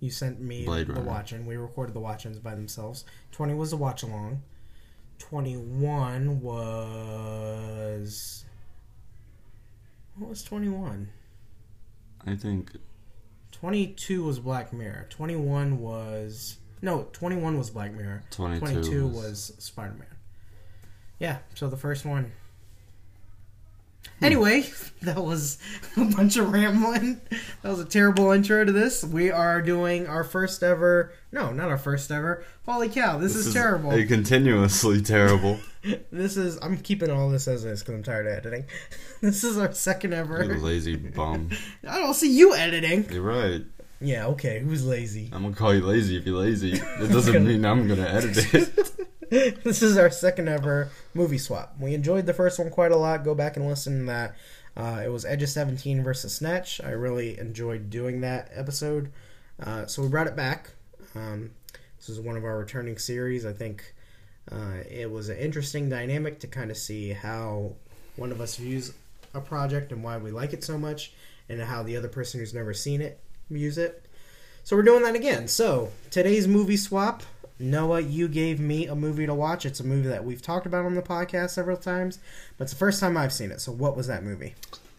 you 0.00 0.10
sent 0.10 0.40
me 0.40 0.64
Blade 0.64 0.86
the 0.86 0.94
Runner. 0.94 1.06
watch 1.06 1.32
in. 1.32 1.44
We 1.46 1.56
recorded 1.56 1.94
the 1.94 2.00
watch 2.00 2.24
ins 2.26 2.38
by 2.38 2.54
themselves. 2.54 3.04
20 3.32 3.54
was 3.54 3.70
the 3.70 3.76
watch 3.76 4.02
along. 4.02 4.42
21 5.18 6.40
was 6.40 8.44
what 10.16 10.30
was 10.30 10.42
21? 10.42 11.08
I 12.26 12.34
think 12.36 12.72
22 13.52 14.24
was 14.24 14.38
Black 14.38 14.72
Mirror. 14.72 15.06
21 15.10 15.78
was 15.78 16.56
no, 16.80 17.08
21 17.12 17.58
was 17.58 17.70
Black 17.70 17.92
Mirror. 17.94 18.22
22 18.30 18.60
22 18.66 19.06
was- 19.06 19.16
was 19.16 19.52
Spider 19.58 19.94
Man. 19.94 20.06
Yeah, 21.18 21.38
so 21.54 21.68
the 21.68 21.76
first 21.76 22.04
one. 22.04 22.32
Hmm. 24.22 24.26
Anyway, 24.26 24.70
that 25.02 25.24
was 25.24 25.58
a 25.96 26.04
bunch 26.04 26.36
of 26.36 26.52
rambling. 26.52 27.20
That 27.62 27.70
was 27.70 27.80
a 27.80 27.84
terrible 27.84 28.30
intro 28.30 28.64
to 28.64 28.70
this. 28.70 29.02
We 29.02 29.32
are 29.32 29.60
doing 29.60 30.06
our 30.06 30.22
first 30.22 30.62
ever. 30.62 31.12
No, 31.32 31.52
not 31.52 31.70
our 31.70 31.78
first 31.78 32.08
ever. 32.12 32.44
Holy 32.64 32.88
cow, 32.88 33.18
this, 33.18 33.34
is, 33.34 33.52
terrible. 33.52 33.90
A 33.90 34.04
continuously 34.06 35.02
terrible. 35.02 35.58
This 36.12 36.36
is. 36.36 36.60
I'm 36.62 36.78
keeping 36.78 37.10
all 37.10 37.28
this 37.28 37.48
as 37.48 37.64
is 37.64 37.80
because 37.80 37.94
I'm 37.96 38.04
tired 38.04 38.28
of 38.28 38.34
editing. 38.34 38.66
This 39.20 39.42
is 39.42 39.58
our 39.58 39.72
second 39.72 40.14
ever. 40.14 40.44
you 40.44 40.54
lazy 40.60 40.94
bum. 40.94 41.50
I 41.88 41.98
don't 41.98 42.14
see 42.14 42.30
you 42.30 42.54
editing. 42.54 43.10
You're 43.10 43.22
right. 43.22 43.62
Yeah, 44.00 44.26
okay. 44.26 44.60
Who's 44.60 44.86
lazy? 44.86 45.30
I'm 45.32 45.42
gonna 45.42 45.56
call 45.56 45.74
you 45.74 45.80
lazy 45.80 46.16
if 46.16 46.24
you're 46.24 46.38
lazy. 46.38 46.74
It 46.74 47.10
doesn't 47.10 47.44
mean 47.44 47.64
I'm 47.64 47.88
gonna 47.88 48.06
edit 48.06 48.54
it. 48.54 49.08
this 49.64 49.82
is 49.82 49.96
our 49.96 50.10
second 50.10 50.46
ever 50.46 50.90
movie 51.14 51.38
swap. 51.38 51.74
We 51.80 51.94
enjoyed 51.94 52.26
the 52.26 52.34
first 52.34 52.58
one 52.58 52.68
quite 52.68 52.92
a 52.92 52.96
lot. 52.98 53.24
Go 53.24 53.34
back 53.34 53.56
and 53.56 53.66
listen 53.66 54.00
to 54.00 54.04
that. 54.04 54.36
Uh, 54.76 55.00
it 55.02 55.08
was 55.08 55.24
Edge 55.24 55.42
of 55.42 55.48
17 55.48 56.02
versus 56.04 56.34
Snatch. 56.34 56.82
I 56.84 56.90
really 56.90 57.38
enjoyed 57.38 57.88
doing 57.88 58.20
that 58.20 58.50
episode. 58.52 59.10
Uh, 59.58 59.86
so 59.86 60.02
we 60.02 60.08
brought 60.08 60.26
it 60.26 60.36
back. 60.36 60.72
Um, 61.14 61.52
this 61.96 62.10
is 62.10 62.20
one 62.20 62.36
of 62.36 62.44
our 62.44 62.58
returning 62.58 62.98
series. 62.98 63.46
I 63.46 63.54
think 63.54 63.94
uh, 64.50 64.82
it 64.86 65.10
was 65.10 65.30
an 65.30 65.38
interesting 65.38 65.88
dynamic 65.88 66.38
to 66.40 66.46
kind 66.46 66.70
of 66.70 66.76
see 66.76 67.14
how 67.14 67.72
one 68.16 68.32
of 68.32 68.40
us 68.42 68.56
views 68.56 68.92
a 69.32 69.40
project 69.40 69.92
and 69.92 70.04
why 70.04 70.18
we 70.18 70.30
like 70.30 70.52
it 70.52 70.62
so 70.62 70.76
much, 70.76 71.14
and 71.48 71.58
how 71.58 71.82
the 71.82 71.96
other 71.96 72.08
person 72.08 72.38
who's 72.38 72.52
never 72.52 72.74
seen 72.74 73.00
it 73.00 73.18
views 73.48 73.78
it. 73.78 74.04
So 74.62 74.76
we're 74.76 74.82
doing 74.82 75.04
that 75.04 75.14
again. 75.14 75.48
So 75.48 75.90
today's 76.10 76.46
movie 76.46 76.76
swap. 76.76 77.22
Noah, 77.58 78.00
you 78.00 78.28
gave 78.28 78.58
me 78.60 78.86
a 78.86 78.94
movie 78.94 79.26
to 79.26 79.34
watch. 79.34 79.64
It's 79.66 79.80
a 79.80 79.84
movie 79.84 80.08
that 80.08 80.24
we've 80.24 80.42
talked 80.42 80.66
about 80.66 80.84
on 80.84 80.94
the 80.94 81.02
podcast 81.02 81.50
several 81.50 81.76
times, 81.76 82.18
but 82.58 82.64
it's 82.64 82.72
the 82.72 82.78
first 82.78 82.98
time 83.00 83.16
I've 83.16 83.32
seen 83.32 83.50
it. 83.52 83.60
So 83.60 83.72
what 83.72 83.96
was 83.96 84.06
that 84.08 84.22
movie? 84.24 84.54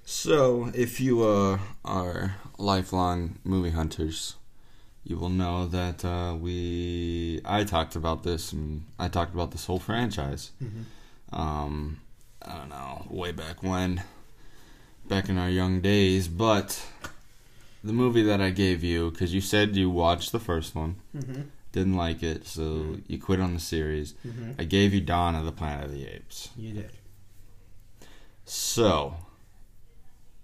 So, 0.06 0.70
if 0.76 1.00
you 1.00 1.24
uh, 1.24 1.60
are 1.86 2.36
lifelong 2.58 3.40
movie 3.44 3.70
hunters, 3.70 4.36
you 5.06 5.18
will 5.18 5.30
know 5.30 5.66
that 5.68 6.04
uh, 6.04 6.36
we 6.40 7.40
I 7.46 7.64
talked 7.64 7.96
about 7.96 8.24
this 8.24 8.52
and 8.54 8.84
I 9.00 9.08
talked 9.08 9.34
about 9.34 9.52
this 9.52 9.66
whole 9.66 9.80
franchise. 9.80 10.52
Um, 11.32 12.00
I 12.42 12.58
don't 12.58 12.70
know, 12.70 13.06
way 13.10 13.32
back 13.32 13.64
when, 13.64 14.04
back 15.08 15.30
in 15.30 15.38
our 15.38 15.50
young 15.50 15.80
days. 15.82 16.28
But 16.28 16.86
the 17.84 17.94
movie 17.94 18.24
that 18.24 18.42
I 18.42 18.50
gave 18.50 18.84
you, 18.84 19.12
because 19.12 19.34
you 19.34 19.42
said 19.42 19.76
you 19.76 19.90
watched 19.90 20.32
the 20.34 20.40
first 20.40 20.76
one, 20.76 20.96
Mhm. 21.16 21.46
Didn't 21.74 21.96
like 21.98 22.24
it, 22.24 22.48
so 22.48 22.98
you 23.08 23.20
quit 23.20 23.42
on 23.42 23.54
the 23.54 23.60
series. 23.60 24.14
Mhm. 24.26 24.56
I 24.58 24.64
gave 24.64 24.94
you 24.94 25.02
Dawn 25.02 25.36
of 25.36 25.44
the 25.44 25.52
Planet 25.52 25.86
of 25.86 25.92
the 25.92 26.06
Apes. 26.08 26.50
You 26.56 26.74
did. 26.74 26.92
So, 28.46 29.16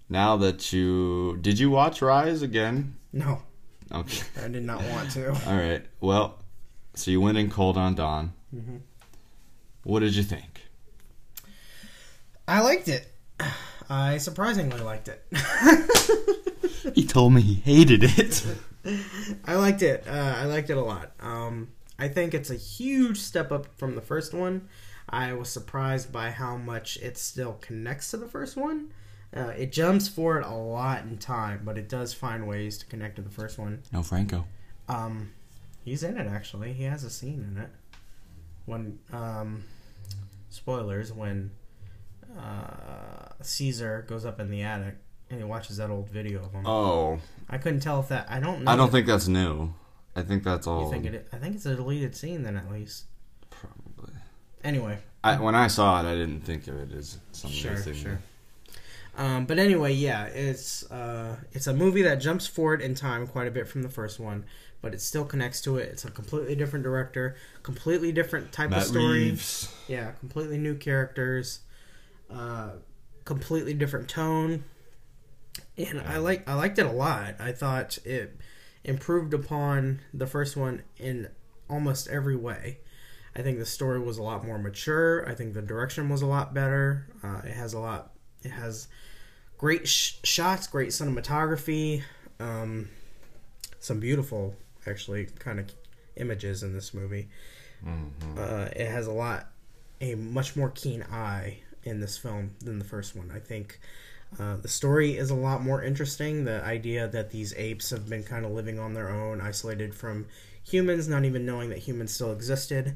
now 0.10 0.36
that 0.38 0.74
you 0.74 1.38
did 1.42 1.58
you 1.60 1.70
watch 1.70 2.02
Rise 2.02 2.42
again? 2.42 2.96
No, 3.14 3.44
Okay. 3.92 4.22
I 4.44 4.48
did 4.50 4.64
not 4.64 4.84
want 4.84 5.12
to. 5.12 5.30
All 5.50 5.56
right. 5.58 5.86
Well, 6.02 6.40
so 6.96 7.10
you 7.12 7.22
went 7.22 7.38
in 7.38 7.50
cold 7.50 7.78
on 7.78 7.96
Dawn. 7.96 8.34
Mhm. 8.56 8.82
What 9.84 10.00
did 10.02 10.16
you 10.16 10.24
think? 10.24 10.62
I 12.48 12.62
liked 12.62 12.88
it. 12.88 13.14
I 13.90 14.18
surprisingly 14.18 14.82
liked 14.82 15.08
it. 15.08 15.26
He 16.96 17.06
told 17.06 17.34
me 17.34 17.42
he 17.42 17.56
hated 17.56 18.04
it. 18.04 18.46
I 19.46 19.56
liked 19.56 19.82
it. 19.82 20.06
Uh, 20.08 20.36
I 20.38 20.46
liked 20.46 20.70
it 20.70 20.78
a 20.78 20.82
lot. 20.82 21.12
Um, 21.20 21.70
I 21.98 22.08
think 22.08 22.34
it's 22.34 22.50
a 22.50 22.56
huge 22.56 23.18
step 23.20 23.52
up 23.52 23.68
from 23.78 23.96
the 23.96 24.02
first 24.02 24.34
one. 24.34 24.68
I 25.10 25.34
was 25.34 25.50
surprised 25.50 26.12
by 26.12 26.32
how 26.32 26.56
much 26.56 26.98
it 26.98 27.18
still 27.18 27.54
connects 27.62 28.12
to 28.12 28.18
the 28.18 28.28
first 28.28 28.56
one. 28.56 28.94
Uh, 29.36 29.54
it 29.58 29.72
jumps 29.72 30.08
forward 30.08 30.44
a 30.44 30.54
lot 30.54 31.04
in 31.04 31.18
time, 31.18 31.62
but 31.64 31.78
it 31.78 31.90
does 31.90 32.14
find 32.14 32.48
ways 32.48 32.78
to 32.80 32.86
connect 32.86 33.16
to 33.18 33.22
the 33.22 33.30
first 33.30 33.60
one. 33.60 33.82
No 33.92 34.02
Franco. 34.02 34.46
Um, 34.88 35.32
he's 35.84 36.04
in 36.04 36.18
it 36.18 36.28
actually. 36.28 36.74
He 36.74 36.84
has 36.84 37.04
a 37.04 37.10
scene 37.10 37.46
in 37.52 37.62
it. 37.62 37.70
When 38.66 39.00
um, 39.12 39.64
spoilers 40.50 41.12
when 41.12 41.52
uh, 42.38 43.30
Caesar 43.42 44.06
goes 44.08 44.26
up 44.26 44.40
in 44.40 44.50
the 44.50 44.62
attic 44.62 44.96
and 45.30 45.40
he 45.40 45.46
watches 45.46 45.78
that 45.78 45.90
old 45.90 46.10
video 46.10 46.44
of 46.44 46.52
him. 46.52 46.66
Oh, 46.66 47.20
I 47.50 47.58
couldn't 47.58 47.82
tell 47.82 48.00
if 48.00 48.10
that. 48.10 48.28
I 48.30 48.40
don't 48.40 48.64
know. 48.64 48.72
I 48.72 48.76
don't 48.76 48.92
think 48.92 49.08
that's 49.08 49.28
new. 49.28 49.74
I 50.16 50.22
think 50.22 50.44
that's 50.44 50.68
all. 50.68 50.86
You 50.86 50.92
think 50.92 51.06
it? 51.06 51.28
I 51.32 51.38
think 51.38 51.56
it's 51.56 51.66
a 51.66 51.76
deleted 51.76 52.16
scene 52.16 52.44
then 52.44 52.58
at 52.58 52.72
least. 52.72 53.06
Probably. 53.50 54.14
Anyway, 54.64 54.98
I, 55.24 55.40
when 55.40 55.56
I 55.56 55.68
saw 55.68 56.00
it, 56.02 56.10
I 56.10 56.16
didn't 56.16 56.42
think 56.42 56.68
of 56.68 56.76
it 56.76 56.96
as 56.96 57.18
some 57.32 57.52
Sure, 57.52 57.78
sure. 57.78 58.20
Um, 59.18 59.46
but 59.46 59.60
anyway, 59.60 59.94
yeah, 59.94 60.26
it's 60.26 60.90
uh, 60.90 61.36
it's 61.52 61.68
a 61.68 61.74
movie 61.74 62.02
that 62.04 62.16
jumps 62.16 62.48
forward 62.48 62.82
in 62.82 62.96
time 62.96 63.28
quite 63.28 63.48
a 63.48 63.52
bit 63.52 63.68
from 63.68 63.84
the 63.84 63.90
first 63.90 64.20
one, 64.20 64.46
but 64.82 64.94
it 64.94 65.02
still 65.02 65.26
connects 65.26 65.62
to 65.62 65.78
it. 65.78 65.90
It's 65.90 66.06
a 66.06 66.12
completely 66.12 66.56
different 66.56 66.84
director, 66.84 67.36
completely 67.62 68.14
different 68.14 68.52
type 68.54 68.70
Matt 68.70 68.84
of 68.84 68.88
story. 68.88 69.24
Reeves. 69.26 69.74
Yeah, 69.88 70.12
completely 70.20 70.58
new 70.58 70.76
characters, 70.76 71.60
uh, 72.30 72.72
completely 73.26 73.74
different 73.74 74.08
tone, 74.08 74.64
and 75.80 76.02
I 76.02 76.18
like 76.18 76.48
I 76.48 76.54
liked 76.54 76.78
it 76.80 76.86
a 76.86 76.92
lot. 76.92 77.36
I 77.40 77.52
thought 77.52 77.98
it 78.06 78.38
improved 78.84 79.34
upon 79.34 80.02
the 80.14 80.28
first 80.28 80.56
one 80.58 80.84
in 80.98 81.30
almost 81.70 82.08
every 82.08 82.36
way. 82.36 82.80
I 83.36 83.42
think 83.42 83.60
the 83.60 83.66
story 83.66 84.00
was 84.00 84.18
a 84.18 84.24
lot 84.24 84.46
more 84.46 84.58
mature. 84.58 85.28
I 85.28 85.36
think 85.36 85.54
the 85.54 85.62
direction 85.62 86.10
was 86.10 86.22
a 86.22 86.26
lot 86.26 86.54
better. 86.54 87.08
Uh, 87.24 87.42
it 87.46 87.54
has 87.54 87.74
a 87.74 87.80
lot. 87.80 88.12
It 88.42 88.50
has 88.50 88.88
great 89.58 89.88
sh- 89.88 90.16
shots, 90.24 90.68
great 90.68 90.90
cinematography, 90.90 92.02
um, 92.40 92.90
some 93.80 94.00
beautiful, 94.00 94.56
actually, 94.88 95.26
kind 95.38 95.60
of 95.60 95.72
images 96.16 96.64
in 96.64 96.74
this 96.74 96.94
movie. 96.94 97.30
Uh, 98.38 98.70
it 98.76 98.88
has 98.88 99.08
a 99.08 99.12
lot, 99.12 99.52
a 100.02 100.16
much 100.16 100.56
more 100.56 100.70
keen 100.70 101.04
eye 101.04 101.60
in 101.84 102.00
this 102.00 102.18
film 102.18 102.52
than 102.62 102.80
the 102.80 102.86
first 102.86 103.16
one. 103.16 103.32
I 103.34 103.40
think 103.40 103.80
uh, 104.38 104.58
the 104.58 104.68
story 104.68 105.18
is 105.18 105.32
a 105.32 105.36
lot 105.36 105.64
more 105.64 105.84
interesting. 105.84 106.46
The 106.46 106.64
idea 106.64 107.08
that 107.08 107.32
these 107.32 107.54
apes 107.58 107.90
have 107.90 108.08
been 108.08 108.24
kind 108.24 108.46
of 108.46 108.52
living 108.52 108.80
on 108.80 108.94
their 108.94 109.10
own, 109.10 109.42
isolated 109.42 109.96
from 109.96 110.28
humans, 110.64 111.08
not 111.08 111.26
even 111.26 111.46
knowing 111.46 111.70
that 111.70 111.80
humans 111.80 112.14
still 112.14 112.32
existed. 112.32 112.96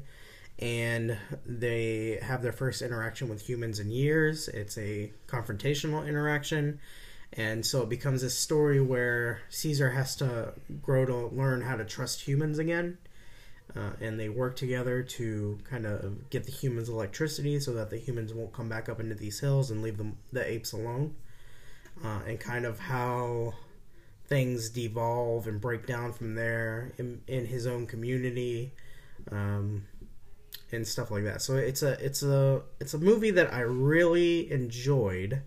And 0.60 1.18
they 1.44 2.20
have 2.22 2.42
their 2.42 2.52
first 2.52 2.80
interaction 2.80 3.28
with 3.28 3.48
humans 3.48 3.80
in 3.80 3.90
years. 3.90 4.46
It's 4.48 4.78
a 4.78 5.12
confrontational 5.26 6.06
interaction. 6.06 6.78
And 7.32 7.66
so 7.66 7.82
it 7.82 7.88
becomes 7.88 8.22
a 8.22 8.30
story 8.30 8.80
where 8.80 9.40
Caesar 9.48 9.90
has 9.90 10.14
to 10.16 10.54
grow 10.80 11.04
to 11.04 11.26
learn 11.26 11.62
how 11.62 11.76
to 11.76 11.84
trust 11.84 12.20
humans 12.20 12.60
again. 12.60 12.98
Uh, 13.74 13.90
and 14.00 14.20
they 14.20 14.28
work 14.28 14.54
together 14.54 15.02
to 15.02 15.58
kind 15.64 15.84
of 15.84 16.30
get 16.30 16.44
the 16.44 16.52
humans 16.52 16.88
electricity 16.88 17.58
so 17.58 17.72
that 17.72 17.90
the 17.90 17.96
humans 17.96 18.32
won't 18.32 18.52
come 18.52 18.68
back 18.68 18.88
up 18.88 19.00
into 19.00 19.16
these 19.16 19.40
hills 19.40 19.72
and 19.72 19.82
leave 19.82 19.96
them, 19.96 20.16
the 20.32 20.48
apes 20.48 20.72
alone. 20.72 21.16
Uh, 22.02 22.20
and 22.26 22.40
kind 22.40 22.66
of 22.66 22.78
how 22.78 23.54
things 24.26 24.70
devolve 24.70 25.46
and 25.46 25.60
break 25.60 25.86
down 25.86 26.12
from 26.12 26.34
there 26.34 26.92
in, 26.98 27.20
in 27.26 27.46
his 27.46 27.66
own 27.66 27.86
community 27.86 28.72
um, 29.30 29.84
and 30.72 30.86
stuff 30.86 31.10
like 31.10 31.24
that. 31.24 31.42
So 31.42 31.56
it's 31.56 31.82
a 31.82 31.92
it's 32.04 32.22
a 32.22 32.62
it's 32.80 32.94
a 32.94 32.98
movie 32.98 33.30
that 33.32 33.52
I 33.52 33.60
really 33.60 34.50
enjoyed. 34.50 35.42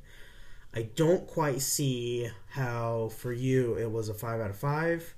I 0.73 0.83
don't 0.95 1.27
quite 1.27 1.61
see 1.61 2.29
how 2.49 3.09
for 3.09 3.33
you 3.33 3.75
it 3.75 3.91
was 3.91 4.09
a 4.09 4.13
five 4.13 4.39
out 4.39 4.49
of 4.49 4.57
five. 4.57 5.15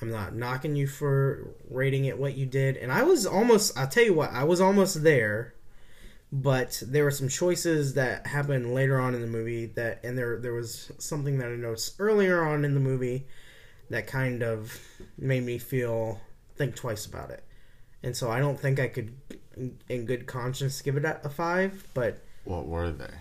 I'm 0.00 0.10
not 0.10 0.34
knocking 0.34 0.76
you 0.76 0.86
for 0.86 1.54
rating 1.70 2.04
it 2.04 2.18
what 2.18 2.36
you 2.36 2.46
did, 2.46 2.76
and 2.76 2.92
I 2.92 3.02
was 3.02 3.26
almost. 3.26 3.76
I'll 3.78 3.88
tell 3.88 4.04
you 4.04 4.14
what, 4.14 4.32
I 4.32 4.44
was 4.44 4.60
almost 4.60 5.02
there, 5.02 5.53
but 6.36 6.82
there 6.84 7.04
were 7.04 7.12
some 7.12 7.28
choices 7.28 7.94
that 7.94 8.26
happened 8.26 8.74
later 8.74 8.98
on 9.00 9.14
in 9.14 9.20
the 9.20 9.26
movie 9.28 9.66
that, 9.66 10.04
and 10.04 10.18
there 10.18 10.36
there 10.40 10.52
was 10.52 10.90
something 10.98 11.38
that 11.38 11.46
I 11.48 11.54
noticed 11.54 11.94
earlier 12.00 12.42
on 12.44 12.64
in 12.64 12.74
the 12.74 12.80
movie 12.80 13.26
that 13.90 14.08
kind 14.08 14.42
of 14.42 14.76
made 15.16 15.44
me 15.44 15.58
feel 15.58 16.20
think 16.56 16.74
twice 16.74 17.06
about 17.06 17.30
it, 17.30 17.44
and 18.02 18.16
so 18.16 18.30
I 18.30 18.40
don't 18.40 18.58
think 18.58 18.80
I 18.80 18.88
could, 18.88 19.14
in- 19.88 20.06
good 20.06 20.26
conscience, 20.26 20.82
give 20.82 20.96
it 20.96 21.04
a 21.04 21.24
a 21.24 21.28
five, 21.28 21.86
but 21.94 22.18
What 22.44 22.66
were 22.66 22.90
they? 22.90 23.14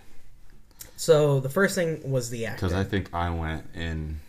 So 0.98 1.40
the 1.40 1.50
first 1.50 1.76
thing 1.76 2.10
was 2.10 2.30
the 2.32 2.46
acting. 2.48 2.70
Because 2.70 2.80
I 2.80 2.84
think 2.84 3.14
I 3.14 3.30
went 3.30 3.66
in 3.76 4.20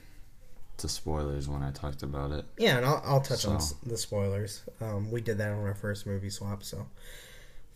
to 0.79 0.89
spoilers 0.89 1.49
when 1.49 1.63
I 1.63 1.71
talked 1.71 2.03
about 2.03 2.33
it. 2.33 2.45
Yeah, 2.59 2.77
and 2.79 2.85
I'll, 2.87 3.01
I'll 3.05 3.21
touch 3.21 3.47
on 3.47 3.61
So- 3.61 3.75
s- 3.77 3.81
the 3.87 3.97
spoilers. 3.97 4.63
Um, 4.81 5.11
we 5.11 5.21
did 5.21 5.39
that 5.39 5.53
on 5.53 5.59
our 5.65 5.75
first 5.75 6.05
movie 6.07 6.31
swap. 6.31 6.63
So, 6.65 6.87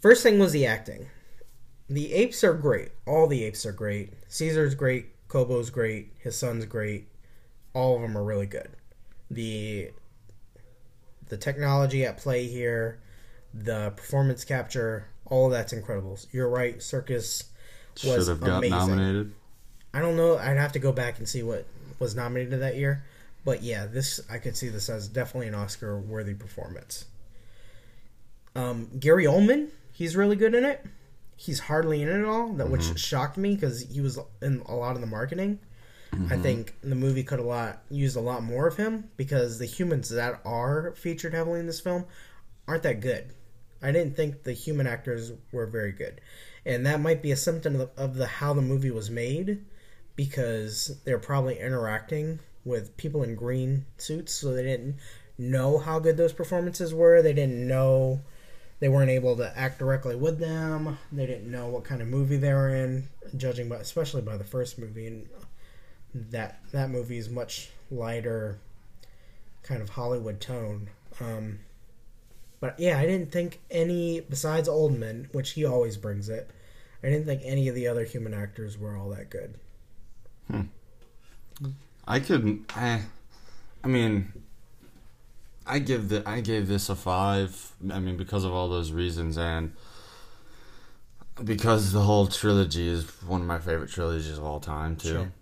first 0.00 0.22
thing 0.22 0.38
was 0.38 0.52
the 0.52 0.66
acting. 0.66 1.06
The 1.88 2.12
apes 2.12 2.44
are 2.44 2.54
great. 2.54 2.90
All 3.06 3.26
the 3.26 3.44
apes 3.44 3.64
are 3.64 3.72
great. 3.72 4.12
Caesar's 4.28 4.74
great. 4.74 5.06
Koba's 5.28 5.70
great. 5.70 6.12
His 6.18 6.36
son's 6.36 6.64
great. 6.66 7.08
All 7.74 7.96
of 7.96 8.02
them 8.02 8.16
are 8.16 8.24
really 8.24 8.46
good. 8.46 8.68
The 9.30 9.90
the 11.28 11.36
technology 11.36 12.04
at 12.04 12.16
play 12.18 12.46
here, 12.46 12.98
the 13.52 13.90
performance 13.90 14.44
capture, 14.44 15.06
all 15.26 15.46
of 15.46 15.52
that's 15.52 15.72
incredible. 15.72 16.18
You're 16.32 16.48
right. 16.48 16.78
Serkis 16.78 17.44
was 17.94 18.02
Should 18.02 18.28
have 18.28 18.40
got 18.40 18.58
amazing. 18.58 18.70
nominated. 18.78 19.32
I 19.92 20.00
don't 20.00 20.16
know. 20.16 20.38
I'd 20.38 20.56
have 20.56 20.72
to 20.72 20.78
go 20.78 20.92
back 20.92 21.18
and 21.18 21.28
see 21.28 21.42
what 21.42 21.66
was 21.98 22.14
nominated 22.14 22.60
that 22.60 22.76
year. 22.76 23.04
But 23.44 23.62
yeah, 23.62 23.86
this 23.86 24.20
I 24.30 24.38
could 24.38 24.56
see 24.56 24.68
this 24.68 24.88
as 24.88 25.08
definitely 25.08 25.48
an 25.48 25.54
Oscar 25.54 25.98
worthy 25.98 26.34
performance. 26.34 27.06
Um, 28.54 28.88
Gary 28.98 29.24
Oldman, 29.24 29.68
he's 29.98 30.14
really 30.14 30.36
good 30.36 30.54
in 30.54 30.64
it. 30.64 30.86
He's 31.34 31.58
hardly 31.58 32.02
in 32.02 32.08
it 32.08 32.20
at 32.20 32.24
all, 32.24 32.52
that 32.52 32.70
which 32.70 32.82
Mhm. 32.82 32.96
shocked 32.96 33.36
me 33.36 33.56
because 33.56 33.80
he 33.80 34.00
was 34.00 34.16
in 34.40 34.60
a 34.66 34.76
lot 34.76 34.94
of 34.94 35.00
the 35.00 35.08
marketing. 35.08 35.58
I 36.12 36.36
Mhm. 36.36 36.42
think 36.42 36.74
the 36.82 36.94
movie 36.94 37.24
could 37.24 37.40
a 37.40 37.42
lot 37.42 37.82
used 37.90 38.16
a 38.16 38.20
lot 38.20 38.44
more 38.44 38.68
of 38.68 38.76
him 38.76 39.10
because 39.16 39.58
the 39.58 39.66
humans 39.66 40.08
that 40.10 40.40
are 40.44 40.92
featured 40.94 41.34
heavily 41.34 41.58
in 41.58 41.66
this 41.66 41.80
film 41.80 42.04
aren't 42.68 42.84
that 42.84 43.00
good. 43.00 43.32
I 43.82 43.90
didn't 43.90 44.14
think 44.14 44.44
the 44.44 44.52
human 44.52 44.86
actors 44.86 45.32
were 45.50 45.66
very 45.66 45.90
good, 45.92 46.20
and 46.64 46.86
that 46.86 47.00
might 47.00 47.20
be 47.20 47.32
a 47.32 47.36
symptom 47.36 47.74
of 47.80 47.94
the, 47.96 48.00
of 48.02 48.14
the 48.14 48.26
how 48.26 48.52
the 48.54 48.62
movie 48.62 48.92
was 48.92 49.10
made 49.10 49.64
because 50.14 50.96
they're 51.04 51.18
probably 51.18 51.58
interacting 51.58 52.38
with 52.64 52.96
people 52.96 53.24
in 53.24 53.34
green 53.34 53.84
suits, 53.96 54.32
so 54.32 54.52
they 54.54 54.62
didn't 54.62 54.96
know 55.38 55.78
how 55.78 55.98
good 55.98 56.16
those 56.16 56.32
performances 56.32 56.94
were. 56.94 57.20
They 57.20 57.32
didn't 57.32 57.66
know 57.66 58.20
they 58.80 58.88
weren't 58.88 59.10
able 59.10 59.36
to 59.36 59.58
act 59.58 59.78
directly 59.78 60.14
with 60.14 60.38
them. 60.38 60.98
They 61.10 61.26
didn't 61.26 61.50
know 61.50 61.66
what 61.68 61.84
kind 61.84 62.00
of 62.00 62.08
movie 62.08 62.36
they 62.36 62.52
were 62.52 62.74
in, 62.74 63.08
judging 63.36 63.68
by 63.68 63.76
especially 63.76 64.22
by 64.22 64.36
the 64.36 64.44
first 64.44 64.78
movie 64.78 65.06
and 65.06 65.28
that 66.14 66.60
that 66.72 66.90
movie 66.90 67.18
is 67.18 67.28
much 67.28 67.70
lighter 67.90 68.58
kind 69.62 69.82
of 69.82 69.90
Hollywood 69.90 70.40
tone. 70.40 70.88
Um, 71.20 71.60
but 72.60 72.78
yeah, 72.78 72.98
I 72.98 73.06
didn't 73.06 73.32
think 73.32 73.60
any 73.70 74.20
besides 74.20 74.68
Oldman, 74.68 75.32
which 75.34 75.50
he 75.50 75.64
always 75.64 75.96
brings 75.96 76.28
it. 76.28 76.50
I 77.02 77.08
didn't 77.08 77.26
think 77.26 77.42
any 77.44 77.68
of 77.68 77.74
the 77.74 77.86
other 77.86 78.04
human 78.04 78.34
actors 78.34 78.76
were 78.76 78.96
all 78.96 79.10
that 79.10 79.30
good. 79.30 79.54
Hmm. 80.50 80.62
I 82.06 82.20
couldn't. 82.20 82.72
I. 82.76 83.02
I 83.84 83.88
mean. 83.88 84.32
I 85.68 85.78
give 85.78 86.08
the 86.08 86.22
I 86.26 86.40
gave 86.40 86.66
this 86.66 86.88
a 86.88 86.96
five. 86.96 87.72
I 87.92 88.00
mean, 88.00 88.16
because 88.16 88.44
of 88.44 88.52
all 88.52 88.68
those 88.68 88.90
reasons, 88.90 89.36
and 89.36 89.74
because 91.44 91.92
the 91.92 92.00
whole 92.00 92.26
trilogy 92.26 92.88
is 92.88 93.04
one 93.22 93.42
of 93.42 93.46
my 93.46 93.58
favorite 93.58 93.90
trilogies 93.90 94.38
of 94.38 94.44
all 94.44 94.60
time 94.60 94.96
too. 94.96 95.08
Sure. 95.08 95.32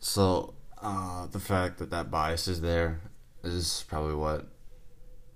So 0.00 0.54
uh, 0.82 1.26
the 1.26 1.38
fact 1.38 1.78
that 1.78 1.90
that 1.90 2.10
bias 2.10 2.48
is 2.48 2.60
there 2.60 3.00
is 3.44 3.84
probably 3.88 4.14
what 4.14 4.46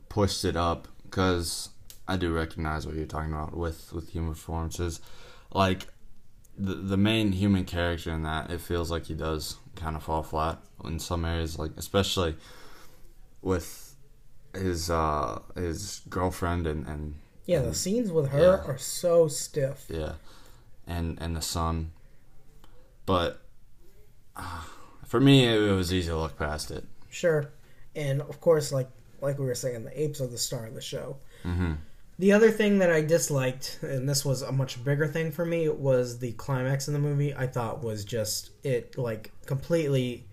pushed 0.09 0.45
it 0.45 0.57
up. 0.57 0.89
Because 1.05 1.69
I 2.09 2.17
do 2.17 2.35
recognize 2.35 2.87
what 2.87 2.97
you're 2.97 3.07
talking 3.07 3.33
about 3.33 3.57
with 3.57 3.93
with 3.93 4.11
human 4.11 4.31
performances, 4.33 5.01
like 5.53 5.87
the 6.59 6.75
the 6.75 6.97
main 6.97 7.33
human 7.33 7.65
character 7.65 8.11
in 8.11 8.25
that. 8.25 8.51
It 8.51 8.61
feels 8.61 8.91
like 8.91 9.07
he 9.07 9.15
does 9.15 9.59
kind 9.77 9.95
of 9.95 10.03
fall 10.03 10.25
flat 10.25 10.59
in 10.85 10.99
some 10.99 11.25
areas, 11.25 11.59
like 11.59 11.71
especially 11.77 12.37
with 13.43 13.84
his 14.55 14.91
uh 14.91 15.41
his 15.55 16.01
girlfriend 16.09 16.67
and 16.67 16.87
and 16.87 17.15
Yeah, 17.47 17.61
the 17.61 17.75
scenes 17.75 18.11
with 18.11 18.31
her 18.31 18.41
yeah. 18.41 18.65
are 18.73 18.79
so 18.79 19.29
stiff. 19.29 19.87
yeah, 19.89 20.15
and 20.87 21.19
and 21.21 21.37
the 21.37 21.43
son. 21.43 21.91
But 23.07 23.43
uh, 24.37 24.63
for 25.05 25.21
me, 25.21 25.45
it, 25.47 25.61
it 25.63 25.73
was 25.73 25.93
easy 25.93 26.09
to 26.09 26.17
look 26.19 26.39
past 26.39 26.71
it. 26.71 26.85
Sure, 27.11 27.51
and 27.95 28.21
of 28.23 28.41
course, 28.41 28.73
like 28.73 28.89
like 29.21 29.39
we 29.39 29.47
were 29.47 29.55
saying, 29.55 29.85
the 29.85 30.01
apes 30.03 30.21
are 30.21 30.27
the 30.27 30.39
star 30.39 30.67
of 30.67 30.75
the 30.75 30.81
show. 30.81 31.17
hmm 31.43 31.75
The 32.19 32.33
other 32.33 32.51
thing 32.51 32.79
that 32.79 32.91
I 32.93 33.01
disliked, 33.03 33.79
and 33.83 34.09
this 34.09 34.25
was 34.25 34.43
a 34.43 34.53
much 34.53 34.83
bigger 34.85 35.07
thing 35.07 35.33
for 35.33 35.45
me, 35.45 35.69
was 35.69 36.19
the 36.19 36.33
climax 36.33 36.89
in 36.89 36.95
the 36.95 37.01
movie. 37.01 37.35
I 37.35 37.47
thought 37.47 37.83
was 37.83 38.05
just 38.05 38.51
it 38.63 38.97
like 38.99 39.33
completely 39.47 40.25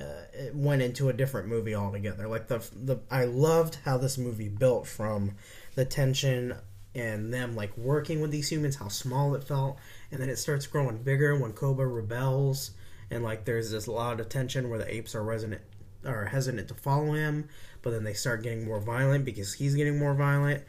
uh, 0.00 0.22
it 0.32 0.54
went 0.54 0.82
into 0.82 1.08
a 1.08 1.12
different 1.12 1.48
movie 1.48 1.74
altogether. 1.74 2.26
Like 2.28 2.48
the 2.48 2.58
the 2.74 3.00
I 3.10 3.24
loved 3.24 3.78
how 3.84 3.98
this 3.98 4.18
movie 4.18 4.48
built 4.48 4.86
from 4.86 5.32
the 5.74 5.84
tension 5.84 6.54
and 6.94 7.32
them 7.32 7.54
like 7.54 7.76
working 7.76 8.20
with 8.20 8.30
these 8.30 8.50
humans, 8.50 8.76
how 8.76 8.88
small 8.88 9.34
it 9.34 9.44
felt, 9.44 9.78
and 10.10 10.20
then 10.20 10.28
it 10.28 10.36
starts 10.36 10.66
growing 10.66 10.98
bigger 11.02 11.38
when 11.38 11.52
Koba 11.52 11.86
rebels, 11.86 12.72
and 13.10 13.22
like 13.22 13.44
there's 13.44 13.70
this 13.70 13.86
lot 13.86 14.20
of 14.20 14.28
tension 14.28 14.68
where 14.68 14.78
the 14.78 14.92
apes 14.92 15.14
are 15.14 15.22
resonant 15.22 15.62
are 16.04 16.24
hesitant 16.26 16.68
to 16.68 16.74
follow 16.74 17.12
him, 17.12 17.48
but 17.82 17.90
then 17.90 18.04
they 18.04 18.14
start 18.14 18.42
getting 18.42 18.64
more 18.64 18.80
violent 18.80 19.24
because 19.24 19.54
he's 19.54 19.74
getting 19.74 19.98
more 19.98 20.14
violent. 20.14 20.62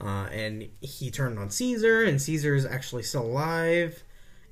Uh, 0.00 0.28
and 0.30 0.68
he 0.80 1.10
turned 1.10 1.38
on 1.38 1.50
Caesar, 1.50 2.02
and 2.02 2.20
Caesar 2.20 2.54
is 2.54 2.66
actually 2.66 3.02
still 3.02 3.24
alive, 3.24 4.02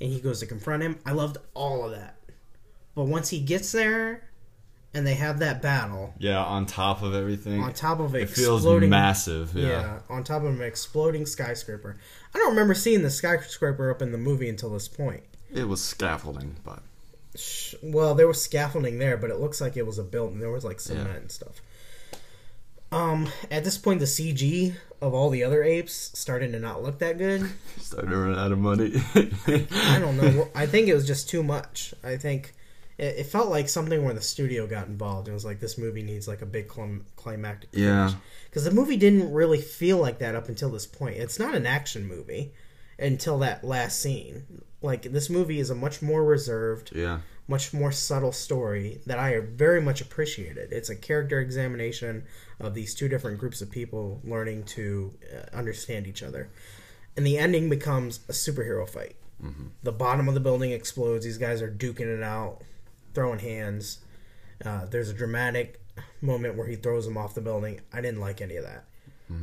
and 0.01 0.11
he 0.11 0.18
goes 0.18 0.41
to 0.41 0.47
confront 0.47 0.82
him. 0.82 0.99
I 1.05 1.12
loved 1.12 1.37
all 1.53 1.85
of 1.85 1.93
that. 1.93 2.16
But 2.95 3.05
once 3.05 3.30
he 3.30 3.40
gets 3.40 3.72
there, 3.72 4.28
and 4.92 5.05
they 5.07 5.14
have 5.14 5.40
that 5.40 5.61
battle, 5.61 6.14
Yeah, 6.18 6.42
on 6.45 6.66
top 6.66 7.03
of 7.03 7.14
everything, 7.14 7.61
on 7.61 7.72
top 7.72 7.99
of 8.01 8.14
it 8.14 8.28
feels 8.30 8.64
massive. 8.64 9.53
Yeah. 9.55 9.99
on 10.09 10.22
top 10.22 10.42
of 10.45 10.49
an 10.55 10.62
exploding 10.62 11.26
skyscraper. 11.26 11.97
I 12.34 12.38
don't 12.38 12.51
remember 12.51 12.74
seeing 12.74 13.03
the 13.03 13.11
skyscraper 13.11 13.90
up 13.90 14.01
in 14.03 14.12
the 14.12 14.18
movie 14.18 14.49
until 14.49 14.70
this 14.70 14.86
point. 14.88 15.24
it 15.53 15.66
was 15.68 15.82
scaffolding, 15.82 16.57
but 16.64 16.82
Well, 17.82 18.14
there 18.14 18.28
was 18.28 18.40
scaffolding 18.40 18.99
there, 18.99 19.16
but 19.16 19.30
it 19.30 19.40
looks 19.40 19.61
like 19.61 19.76
it 19.76 19.86
was 19.86 19.99
a 19.99 20.05
building. 20.05 20.38
There 20.38 20.51
was 20.53 20.64
like 20.64 20.78
cement 20.80 21.09
Yeah. 21.11 21.16
and 21.16 21.30
stuff. 21.32 21.61
Um, 22.92 23.28
at 23.51 23.64
this 23.64 23.76
point, 23.76 23.99
the 23.99 24.07
CG 24.07 24.74
of 25.03 25.12
all 25.14 25.30
the 25.30 25.42
other 25.42 25.64
apes 25.64 26.16
started 26.16 26.53
to 26.53 26.61
not 26.61 26.82
look 26.82 27.01
that 27.01 27.18
good. 27.18 27.51
started 27.80 28.11
to 28.11 28.16
run 28.16 28.38
out 28.38 28.53
of 28.53 28.59
money. 28.59 28.92
I 29.16 29.99
don't 29.99 30.16
know. 30.16 30.49
I 30.55 30.66
think 30.66 30.86
it 30.86 30.95
was 30.95 31.07
just 31.07 31.28
too 31.28 31.42
much. 31.42 31.92
I 32.05 32.16
think 32.16 32.55
it, 32.99 33.16
it 33.18 33.26
felt 33.26 33.49
like 33.49 33.68
something 33.68 34.05
where 34.05 34.14
the 34.14 34.20
studio 34.20 34.66
got 34.66 34.86
involved. 34.88 35.28
It 35.28 35.32
was 35.32 35.45
like 35.45 35.61
this 35.61 35.78
movie 35.78 36.03
needs 36.03 36.28
like 36.28 36.42
a 36.42 36.47
big 36.47 36.68
clim- 36.68 37.07
climactic. 37.16 37.70
Yeah. 37.72 38.12
Because 38.49 38.64
the 38.64 38.70
movie 38.70 38.97
didn't 38.97 39.32
really 39.32 39.61
feel 39.61 39.99
like 39.99 40.18
that 40.20 40.34
up 40.34 40.49
until 40.49 40.70
this 40.70 40.86
point. 40.86 41.16
It's 41.16 41.38
not 41.38 41.55
an 41.55 41.66
action 41.66 42.07
movie 42.07 42.53
until 42.99 43.38
that 43.40 43.64
last 43.64 44.01
scene. 44.01 44.45
Like 44.82 45.03
this 45.03 45.28
movie 45.30 45.59
is 45.61 45.70
a 45.70 45.74
much 45.74 46.03
more 46.03 46.22
reserved, 46.24 46.92
Yeah. 46.95 47.20
much 47.49 47.72
more 47.72 47.90
subtle 47.90 48.32
story 48.32 49.01
that 49.07 49.18
I 49.18 49.40
very 49.40 49.80
much 49.80 50.01
appreciated. 50.01 50.72
It's 50.72 50.90
a 50.90 50.95
character 50.97 51.40
examination 51.40 52.24
of 52.61 52.74
these 52.74 52.95
two 52.95 53.09
different 53.09 53.38
groups 53.38 53.61
of 53.62 53.70
people 53.70 54.20
learning 54.24 54.64
to 54.64 55.14
uh, 55.34 55.57
understand 55.57 56.07
each 56.07 56.22
other. 56.22 56.51
And 57.16 57.26
the 57.26 57.38
ending 57.38 57.68
becomes 57.70 58.20
a 58.28 58.32
superhero 58.32 58.88
fight. 58.88 59.16
The 59.82 59.92
bottom 59.92 60.26
of 60.26 60.32
the 60.34 60.40
building 60.40 60.70
explodes. 60.70 61.24
These 61.26 61.36
guys 61.36 61.61
are 61.61 61.70
duking 61.70 62.07
it 62.07 62.22
out, 62.22 62.62
throwing 63.14 63.38
hands. 63.38 63.98
Uh, 64.64 64.86
there's 64.86 65.08
a 65.08 65.14
dramatic 65.14 65.80
moment 66.20 66.56
where 66.56 66.66
he 66.66 66.76
throws 66.76 67.06
him 67.06 67.16
off 67.16 67.34
the 67.34 67.40
building. 67.40 67.80
I 67.92 68.00
didn't 68.00 68.20
like 68.20 68.40
any 68.40 68.56
of 68.56 68.64
that. 68.64 68.84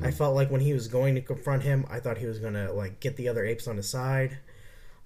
I 0.04 0.12
felt 0.12 0.36
like 0.36 0.52
when 0.52 0.62
he 0.62 0.74
was 0.74 0.88
going 0.88 1.16
to 1.16 1.22
confront 1.22 1.64
him, 1.64 1.86
I 1.90 2.00
thought 2.00 2.18
he 2.18 2.26
was 2.26 2.40
gonna 2.40 2.72
like 2.72 3.00
get 3.00 3.18
the 3.18 3.28
other 3.28 3.44
apes 3.44 3.68
on 3.68 3.78
his 3.78 3.90
side, 3.90 4.38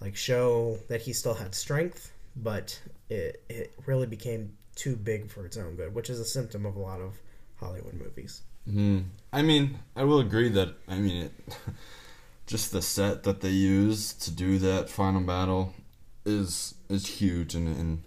like 0.02 0.16
show 0.16 0.78
that 0.90 1.02
he 1.02 1.14
still 1.14 1.34
had 1.34 1.56
strength. 1.56 2.12
But 2.36 2.80
it 3.10 3.42
it 3.50 3.74
really 3.86 4.08
became 4.08 4.58
too 4.76 4.96
big 4.96 5.30
for 5.30 5.46
its 5.46 5.58
own 5.58 5.76
good, 5.76 5.96
which 5.96 6.10
is 6.10 6.20
a 6.20 6.26
symptom 6.26 6.66
of 6.66 6.76
a 6.76 6.80
lot 6.80 7.00
of 7.00 7.18
Hollywood 7.58 7.94
movies. 7.94 8.42
Hmm. 8.70 9.00
I 9.32 9.42
mean, 9.42 9.80
I 9.96 10.04
will 10.04 10.20
agree 10.20 10.50
that 10.50 10.76
I 10.88 11.00
mean 11.00 11.24
it. 11.24 11.32
Just 12.46 12.72
the 12.72 12.82
set 12.82 13.24
that 13.24 13.42
they 13.42 13.50
use 13.50 14.14
to 14.14 14.30
do 14.30 14.60
that 14.60 14.90
final 14.90 15.22
battle 15.22 15.74
is 16.26 16.76
is 16.90 17.08
huge, 17.08 17.56
and, 17.56 17.68
and 17.68 18.04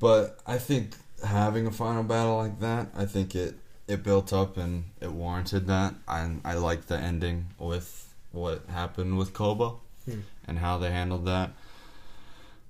but 0.00 0.40
I 0.46 0.58
think 0.58 0.96
having 1.24 1.66
a 1.66 1.70
final 1.70 2.02
battle 2.02 2.36
like 2.36 2.58
that, 2.60 2.88
I 2.96 3.04
think 3.06 3.34
it 3.34 3.54
it 3.86 4.02
built 4.02 4.32
up 4.32 4.56
and 4.56 4.84
it 5.00 5.12
warranted 5.12 5.66
that. 5.68 5.94
I 6.08 6.36
I 6.44 6.54
like 6.54 6.86
the 6.86 6.98
ending 6.98 7.46
with 7.58 8.12
what 8.32 8.64
happened 8.68 9.18
with 9.18 9.32
Koba 9.32 9.72
Hmm. 10.06 10.20
and 10.48 10.58
how 10.58 10.78
they 10.78 10.90
handled 10.90 11.26
that. 11.26 11.50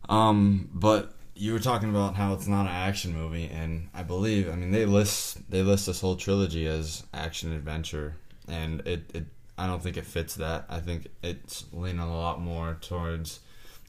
Um, 0.08 0.68
but 0.74 1.14
you 1.34 1.52
were 1.52 1.58
talking 1.60 1.88
about 1.90 2.16
how 2.16 2.32
it's 2.34 2.46
not 2.48 2.62
an 2.62 2.72
action 2.72 3.14
movie, 3.14 3.46
and 3.46 3.88
I 3.94 4.02
believe, 4.02 4.50
I 4.50 4.56
mean, 4.56 4.72
they 4.72 4.84
list 4.84 5.48
they 5.50 5.62
list 5.62 5.86
this 5.86 6.00
whole 6.00 6.16
trilogy 6.16 6.66
as 6.66 7.04
action 7.14 7.52
adventure, 7.52 8.16
and 8.48 8.80
it, 8.86 9.10
it 9.14 9.24
I 9.56 9.66
don't 9.66 9.82
think 9.82 9.96
it 9.96 10.06
fits 10.06 10.34
that. 10.36 10.64
I 10.68 10.80
think 10.80 11.08
it's 11.22 11.64
leaning 11.72 12.00
a 12.00 12.10
lot 12.16 12.40
more 12.40 12.78
towards. 12.80 13.40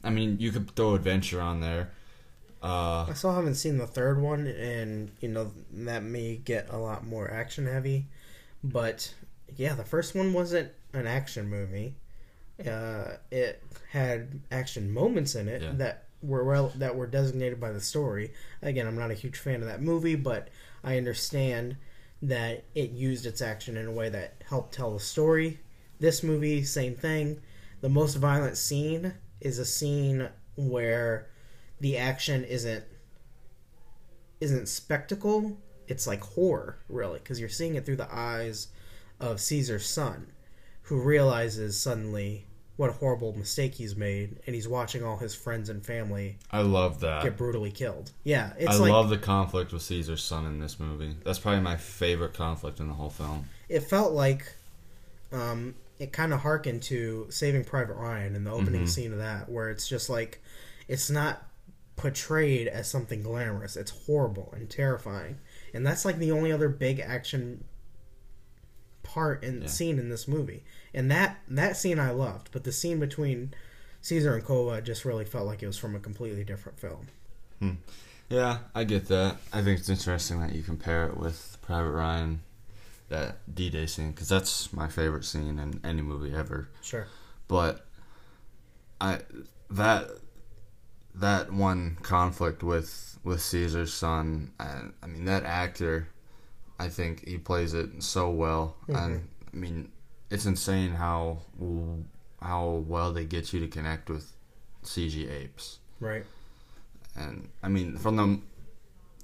I 0.04 0.10
mean, 0.10 0.36
you 0.38 0.52
could 0.52 0.70
throw 0.76 0.94
adventure 0.94 1.40
on 1.40 1.60
there. 1.60 1.90
Uh, 2.62 3.06
I 3.08 3.12
still 3.14 3.34
haven't 3.34 3.56
seen 3.56 3.78
the 3.78 3.86
third 3.86 4.20
one, 4.20 4.46
and 4.46 5.10
you 5.20 5.28
know 5.28 5.50
that 5.72 6.02
may 6.04 6.36
get 6.36 6.68
a 6.70 6.78
lot 6.78 7.04
more 7.06 7.30
action 7.30 7.66
heavy. 7.66 8.06
But 8.62 9.12
yeah, 9.56 9.74
the 9.74 9.84
first 9.84 10.14
one 10.14 10.32
wasn't 10.32 10.70
an 10.92 11.06
action 11.06 11.48
movie. 11.48 11.96
Uh, 12.64 13.16
it 13.30 13.62
had 13.90 14.40
action 14.52 14.92
moments 14.92 15.34
in 15.34 15.48
it 15.48 15.62
Yeah. 15.62 15.72
that 15.72 16.04
were 16.22 16.44
well, 16.44 16.72
that 16.76 16.94
were 16.94 17.08
designated 17.08 17.58
by 17.60 17.72
the 17.72 17.80
story. 17.80 18.32
Again, 18.62 18.86
I'm 18.86 18.96
not 18.98 19.10
a 19.10 19.14
huge 19.14 19.38
fan 19.38 19.60
of 19.62 19.66
that 19.66 19.82
movie, 19.82 20.14
but 20.14 20.48
I 20.84 20.96
understand 20.96 21.76
that 22.22 22.62
it 22.76 22.90
used 22.92 23.26
its 23.26 23.42
action 23.42 23.76
in 23.76 23.86
a 23.86 23.92
way 23.92 24.08
that 24.08 24.34
helped 24.48 24.72
tell 24.74 24.92
the 24.92 25.00
story. 25.00 25.58
This 25.98 26.22
movie, 26.22 26.62
same 26.62 26.94
thing. 26.94 27.40
The 27.80 27.88
most 27.88 28.14
violent 28.14 28.56
scene 28.56 29.14
is 29.40 29.58
a 29.58 29.64
scene 29.64 30.28
where 30.54 31.26
the 31.82 31.98
action 31.98 32.44
isn't 32.44 32.84
isn't 34.40 34.68
spectacle 34.68 35.56
it's 35.88 36.06
like 36.06 36.22
horror 36.22 36.78
really 36.88 37.18
because 37.18 37.38
you're 37.38 37.48
seeing 37.48 37.74
it 37.74 37.84
through 37.84 37.96
the 37.96 38.12
eyes 38.14 38.68
of 39.20 39.40
caesar's 39.40 39.86
son 39.86 40.26
who 40.82 41.00
realizes 41.00 41.78
suddenly 41.78 42.46
what 42.76 42.90
a 42.90 42.94
horrible 42.94 43.32
mistake 43.36 43.74
he's 43.74 43.94
made 43.94 44.38
and 44.46 44.54
he's 44.54 44.66
watching 44.66 45.04
all 45.04 45.16
his 45.18 45.34
friends 45.34 45.68
and 45.68 45.84
family 45.84 46.38
I 46.50 46.62
love 46.62 47.00
that. 47.00 47.22
get 47.22 47.36
brutally 47.36 47.70
killed 47.70 48.10
yeah 48.24 48.52
it's 48.58 48.70
I 48.76 48.78
like 48.78 48.90
love 48.92 49.10
the 49.10 49.18
conflict 49.18 49.72
with 49.72 49.82
Caesar's 49.82 50.22
son 50.22 50.46
in 50.46 50.58
this 50.58 50.80
movie. 50.80 51.14
That's 51.24 51.38
probably 51.38 51.60
my 51.60 51.76
favorite 51.76 52.34
conflict 52.34 52.80
in 52.80 52.88
the 52.88 52.94
whole 52.94 53.10
film. 53.10 53.48
it 53.68 53.80
felt 53.80 54.12
like 54.12 54.54
um, 55.32 55.74
it 55.98 56.12
kind 56.12 56.32
of 56.34 56.40
harkened 56.40 56.82
to 56.84 57.26
Saving 57.30 57.64
Private 57.64 57.94
Ryan 57.94 58.34
in 58.36 58.44
the 58.44 58.50
opening 58.50 58.82
Mhm. 58.84 58.88
scene 58.88 59.12
of 59.12 59.18
that, 59.18 59.48
where 59.48 59.70
it's 59.70 59.88
just 59.88 60.10
like 60.10 60.42
it's 60.88 61.08
not 61.08 61.42
portrayed 62.02 62.66
as 62.66 62.90
something 62.90 63.22
glamorous. 63.22 63.76
It's 63.76 63.92
horrible 64.06 64.52
and 64.56 64.68
terrifying, 64.68 65.38
and 65.72 65.86
that's 65.86 66.04
like 66.04 66.18
the 66.18 66.32
only 66.32 66.50
other 66.50 66.68
big 66.68 66.98
action 66.98 67.62
part 69.04 69.44
and 69.44 69.62
Yeah. 69.62 69.68
scene 69.68 69.98
in 70.00 70.08
this 70.08 70.26
movie. 70.26 70.64
And 70.92 71.08
that 71.12 71.38
that 71.48 71.76
scene 71.76 72.00
I 72.00 72.10
loved, 72.10 72.48
but 72.50 72.64
the 72.64 72.72
scene 72.72 72.98
between 72.98 73.54
Caesar 74.00 74.34
and 74.34 74.44
Koba 74.44 74.82
just 74.82 75.04
really 75.04 75.24
felt 75.24 75.46
like 75.46 75.62
it 75.62 75.66
was 75.68 75.78
from 75.78 75.94
a 75.94 76.00
completely 76.00 76.42
different 76.42 76.80
film. 76.80 77.06
Hmm. 77.60 77.74
Yeah, 78.28 78.58
I 78.74 78.82
get 78.82 79.06
that. 79.06 79.36
I 79.52 79.62
think 79.62 79.78
it's 79.78 79.88
interesting 79.88 80.40
that 80.40 80.54
you 80.54 80.62
compare 80.62 81.06
it 81.06 81.16
with 81.16 81.56
Private 81.62 81.90
Ryan, 81.92 82.40
that 83.10 83.36
D-Day 83.54 83.86
scene, 83.86 84.10
because 84.10 84.28
that's 84.28 84.72
my 84.72 84.88
favorite 84.88 85.24
scene 85.24 85.58
in 85.60 85.78
any 85.84 86.02
movie 86.02 86.34
ever. 86.34 86.68
Sure. 86.82 87.06
But 87.46 87.86
I 89.00 89.20
that 89.70 90.08
that 91.14 91.52
one 91.52 91.96
conflict 92.02 92.62
with 92.62 93.18
with 93.24 93.40
Caesar's 93.40 93.92
son, 93.94 94.50
I, 94.58 94.82
I 95.02 95.06
mean 95.06 95.24
that 95.26 95.44
actor, 95.44 96.08
I 96.78 96.88
think 96.88 97.26
he 97.26 97.38
plays 97.38 97.72
it 97.74 98.02
so 98.02 98.30
well, 98.30 98.76
and 98.88 99.28
I 99.52 99.56
mean 99.56 99.90
it's 100.30 100.46
insane 100.46 100.92
how 100.92 101.38
how 102.40 102.84
well 102.88 103.12
they 103.12 103.24
get 103.24 103.52
you 103.52 103.60
to 103.60 103.68
connect 103.68 104.08
with 104.10 104.32
CG 104.84 105.30
apes 105.30 105.78
Right. 106.00 106.24
and 107.14 107.48
I 107.62 107.68
mean 107.68 107.96
from 107.98 108.16
the 108.16 108.40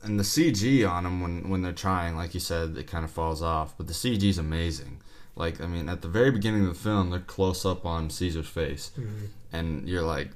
and 0.05 0.20
the 0.20 0.24
CG 0.24 0.89
on 0.89 1.03
them 1.03 1.20
when 1.20 1.49
when 1.51 1.62
they're 1.62 1.72
trying, 1.72 2.14
like 2.16 2.32
you 2.34 2.39
said, 2.41 2.76
it 2.76 2.86
kind 2.86 3.05
of 3.05 3.11
falls 3.11 3.43
off. 3.43 3.76
But 3.76 3.89
the 3.89 3.93
CG 3.95 4.22
is 4.22 4.39
amazing. 4.39 5.01
Like 5.34 5.61
I 5.61 5.66
mean, 5.66 5.89
at 5.89 6.03
the 6.03 6.09
very 6.09 6.30
beginning 6.30 6.62
of 6.62 6.68
the 6.68 6.78
film, 6.80 7.11
they're 7.11 7.18
close 7.18 7.64
up 7.66 7.84
on 7.84 8.09
Caesar's 8.11 8.47
face, 8.49 8.93
Mhm. 8.97 9.28
and 9.53 9.89
you're 9.89 10.03
like, 10.05 10.30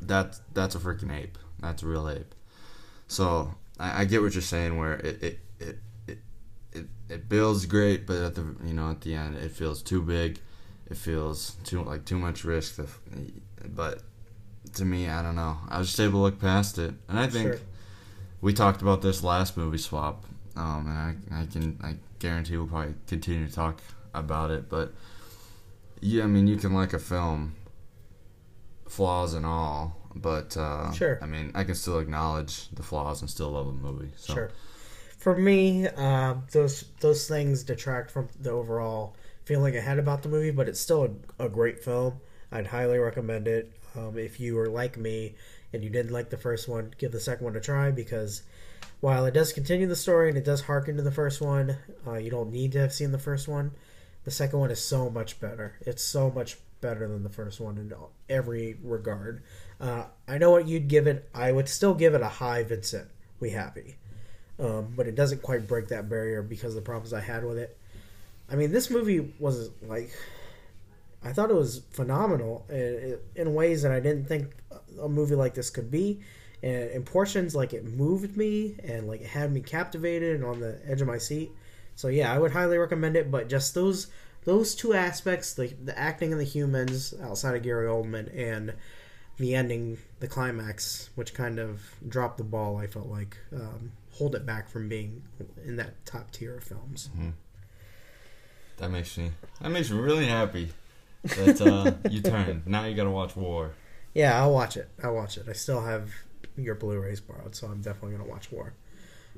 that's 0.00 0.40
that's 0.54 0.74
a 0.74 0.78
freaking 0.78 1.14
ape. 1.14 1.38
That's 1.60 1.82
a 1.82 1.86
real 1.86 2.08
ape. 2.08 2.34
So 3.08 3.54
I, 3.78 4.02
I 4.02 4.04
get 4.04 4.22
what 4.22 4.34
you're 4.34 4.42
saying, 4.42 4.76
where 4.78 4.94
it 4.94 5.22
it, 5.22 5.38
it 5.60 5.78
it 6.06 6.18
it 6.72 6.86
it 7.08 7.28
builds 7.28 7.66
great, 7.66 8.06
but 8.06 8.16
at 8.16 8.34
the 8.34 8.54
you 8.64 8.74
know 8.74 8.90
at 8.90 9.00
the 9.00 9.14
end, 9.14 9.36
it 9.36 9.50
feels 9.52 9.82
too 9.82 10.02
big. 10.02 10.38
It 10.90 10.96
feels 10.96 11.56
too 11.64 11.82
like 11.82 12.04
too 12.04 12.18
much 12.18 12.44
risk. 12.44 12.76
To, 12.76 12.86
but 13.68 14.02
to 14.74 14.84
me, 14.84 15.08
I 15.08 15.22
don't 15.22 15.36
know. 15.36 15.58
I 15.68 15.78
was 15.78 15.88
just 15.88 16.00
able 16.00 16.12
to 16.20 16.22
look 16.24 16.40
past 16.40 16.78
it, 16.78 16.94
and 17.08 17.18
I 17.18 17.26
think 17.26 17.52
Sure. 17.52 17.60
we 18.40 18.52
talked 18.52 18.82
about 18.82 19.02
this 19.02 19.22
last 19.22 19.56
movie 19.56 19.78
swap, 19.78 20.24
um, 20.56 20.86
and 20.86 21.34
I, 21.34 21.42
I 21.42 21.46
can 21.46 21.78
I 21.82 21.96
guarantee 22.18 22.56
we'll 22.56 22.66
probably 22.66 22.94
continue 23.06 23.46
to 23.46 23.52
talk 23.52 23.80
about 24.14 24.50
it. 24.50 24.68
But 24.68 24.92
yeah, 26.00 26.24
I 26.24 26.26
mean, 26.26 26.46
you 26.46 26.56
can 26.56 26.72
like 26.74 26.92
a 26.92 26.98
film, 26.98 27.54
flaws 28.88 29.34
and 29.34 29.46
all, 29.46 29.96
but 30.14 30.56
uh, 30.56 30.90
Sure. 30.92 31.18
I 31.22 31.26
mean, 31.26 31.52
I 31.54 31.64
can 31.64 31.74
still 31.74 31.98
acknowledge 31.98 32.68
the 32.70 32.82
flaws 32.82 33.20
and 33.20 33.30
still 33.30 33.50
love 33.50 33.68
a 33.68 33.72
movie. 33.72 34.10
So. 34.16 34.34
Sure. 34.34 34.50
For 35.18 35.36
me, 35.36 35.88
uh, 35.88 36.34
those 36.52 36.84
those 37.00 37.26
things 37.26 37.64
detract 37.64 38.10
from 38.10 38.28
the 38.40 38.50
overall 38.50 39.16
feeling 39.44 39.76
I 39.76 39.80
had 39.80 39.98
about 39.98 40.22
the 40.22 40.28
movie, 40.28 40.50
but 40.52 40.68
it's 40.68 40.80
still 40.80 41.16
a, 41.38 41.46
a 41.46 41.48
great 41.48 41.82
film. 41.82 42.20
I'd 42.52 42.66
highly 42.68 42.98
recommend 42.98 43.48
it. 43.48 43.72
Um, 43.96 44.16
if 44.16 44.38
you 44.38 44.54
were 44.54 44.68
like 44.68 44.96
me 44.96 45.34
and 45.72 45.82
you 45.82 45.90
didn't 45.90 46.12
like 46.12 46.30
the 46.30 46.36
first 46.36 46.68
one, 46.68 46.94
give 46.98 47.12
the 47.12 47.20
second 47.20 47.44
one 47.44 47.56
a 47.56 47.60
try 47.60 47.90
because 47.90 48.42
while 49.00 49.26
it 49.26 49.34
does 49.34 49.52
continue 49.52 49.86
the 49.86 49.96
story 49.96 50.28
and 50.28 50.38
it 50.38 50.44
does 50.44 50.62
harken 50.62 50.96
to 50.96 51.02
the 51.02 51.10
first 51.10 51.40
one, 51.40 51.76
uh, 52.06 52.14
you 52.14 52.30
don't 52.30 52.50
need 52.50 52.72
to 52.72 52.78
have 52.80 52.92
seen 52.92 53.10
the 53.12 53.18
first 53.18 53.48
one. 53.48 53.72
The 54.24 54.30
second 54.30 54.58
one 54.58 54.70
is 54.70 54.80
so 54.84 55.10
much 55.10 55.40
better. 55.40 55.74
It's 55.80 56.02
so 56.02 56.30
much 56.30 56.58
better 56.80 57.08
than 57.08 57.22
the 57.22 57.28
first 57.28 57.60
one 57.60 57.78
in 57.78 57.92
every 58.28 58.76
regard. 58.82 59.42
Uh, 59.80 60.04
I 60.26 60.38
know 60.38 60.50
what 60.50 60.66
you'd 60.66 60.88
give 60.88 61.06
it. 61.06 61.28
I 61.34 61.52
would 61.52 61.68
still 61.68 61.94
give 61.94 62.14
it 62.14 62.20
a 62.22 62.28
high 62.28 62.62
Vincent. 62.62 63.08
We 63.40 63.50
happy 63.50 63.96
um, 64.60 64.92
but 64.96 65.06
it 65.06 65.14
doesn't 65.14 65.42
quite 65.42 65.66
break 65.66 65.88
that 65.88 66.08
barrier 66.08 66.42
because 66.42 66.70
of 66.70 66.76
the 66.76 66.82
problems 66.82 67.12
I 67.12 67.20
had 67.20 67.44
with 67.44 67.58
it. 67.58 67.76
I 68.50 68.56
mean, 68.56 68.72
this 68.72 68.90
movie 68.90 69.32
was 69.38 69.70
like, 69.82 70.10
I 71.22 71.32
thought 71.32 71.50
it 71.50 71.54
was 71.54 71.82
phenomenal 71.90 72.64
in, 72.68 73.18
in 73.36 73.54
ways 73.54 73.82
that 73.82 73.92
I 73.92 74.00
didn't 74.00 74.26
think 74.26 74.50
a 75.00 75.08
movie 75.08 75.34
like 75.34 75.54
this 75.54 75.70
could 75.70 75.90
be. 75.90 76.20
And 76.62 76.90
in 76.90 77.02
portions, 77.04 77.54
like 77.54 77.72
it 77.72 77.84
moved 77.84 78.36
me 78.36 78.76
and 78.82 79.06
like 79.06 79.20
it 79.20 79.28
had 79.28 79.52
me 79.52 79.60
captivated 79.60 80.36
and 80.36 80.44
on 80.44 80.60
the 80.60 80.80
edge 80.86 81.00
of 81.00 81.06
my 81.06 81.18
seat. 81.18 81.50
So 81.94 82.08
yeah, 82.08 82.32
I 82.32 82.38
would 82.38 82.52
highly 82.52 82.78
recommend 82.78 83.16
it. 83.16 83.30
But 83.30 83.48
just 83.48 83.74
those 83.74 84.08
those 84.44 84.74
two 84.74 84.94
aspects, 84.94 85.52
the 85.54 85.68
the 85.84 85.98
acting 85.98 86.32
and 86.32 86.40
the 86.40 86.44
humans 86.44 87.14
outside 87.22 87.54
of 87.56 87.62
Gary 87.62 87.86
Oldman 87.86 88.30
and 88.36 88.74
the 89.38 89.54
ending, 89.54 89.98
the 90.20 90.26
climax, 90.26 91.10
which 91.14 91.32
kind 91.34 91.58
of 91.58 91.82
dropped 92.08 92.38
the 92.38 92.44
ball. 92.44 92.76
I 92.76 92.86
felt 92.86 93.06
like 93.06 93.36
um, 93.52 93.92
hold 94.12 94.34
it 94.34 94.44
back 94.44 94.68
from 94.68 94.88
being 94.88 95.22
in 95.64 95.76
that 95.76 96.04
top 96.06 96.30
tier 96.32 96.56
of 96.56 96.64
films. 96.64 97.10
Mhm. 97.16 97.32
That 98.78 98.90
makes 98.90 99.16
me 99.18 99.32
that 99.60 99.70
makes 99.70 99.90
me 99.90 99.98
really 99.98 100.26
happy 100.26 100.70
that 101.24 101.60
uh, 101.60 101.92
you 102.10 102.20
turned. 102.22 102.66
Now 102.66 102.84
you 102.84 102.94
got 102.94 103.04
to 103.04 103.10
watch 103.10 103.36
War. 103.36 103.72
Yeah, 104.14 104.40
I'll 104.40 104.52
watch 104.52 104.76
it. 104.76 104.88
I'll 105.02 105.14
watch 105.14 105.36
it. 105.36 105.46
I 105.48 105.52
still 105.52 105.82
have 105.82 106.10
your 106.56 106.74
Blu-rays 106.74 107.20
borrowed, 107.20 107.54
so 107.54 107.68
I'm 107.68 107.80
definitely 107.80 108.16
gonna 108.16 108.28
watch 108.28 108.50
War. 108.50 108.72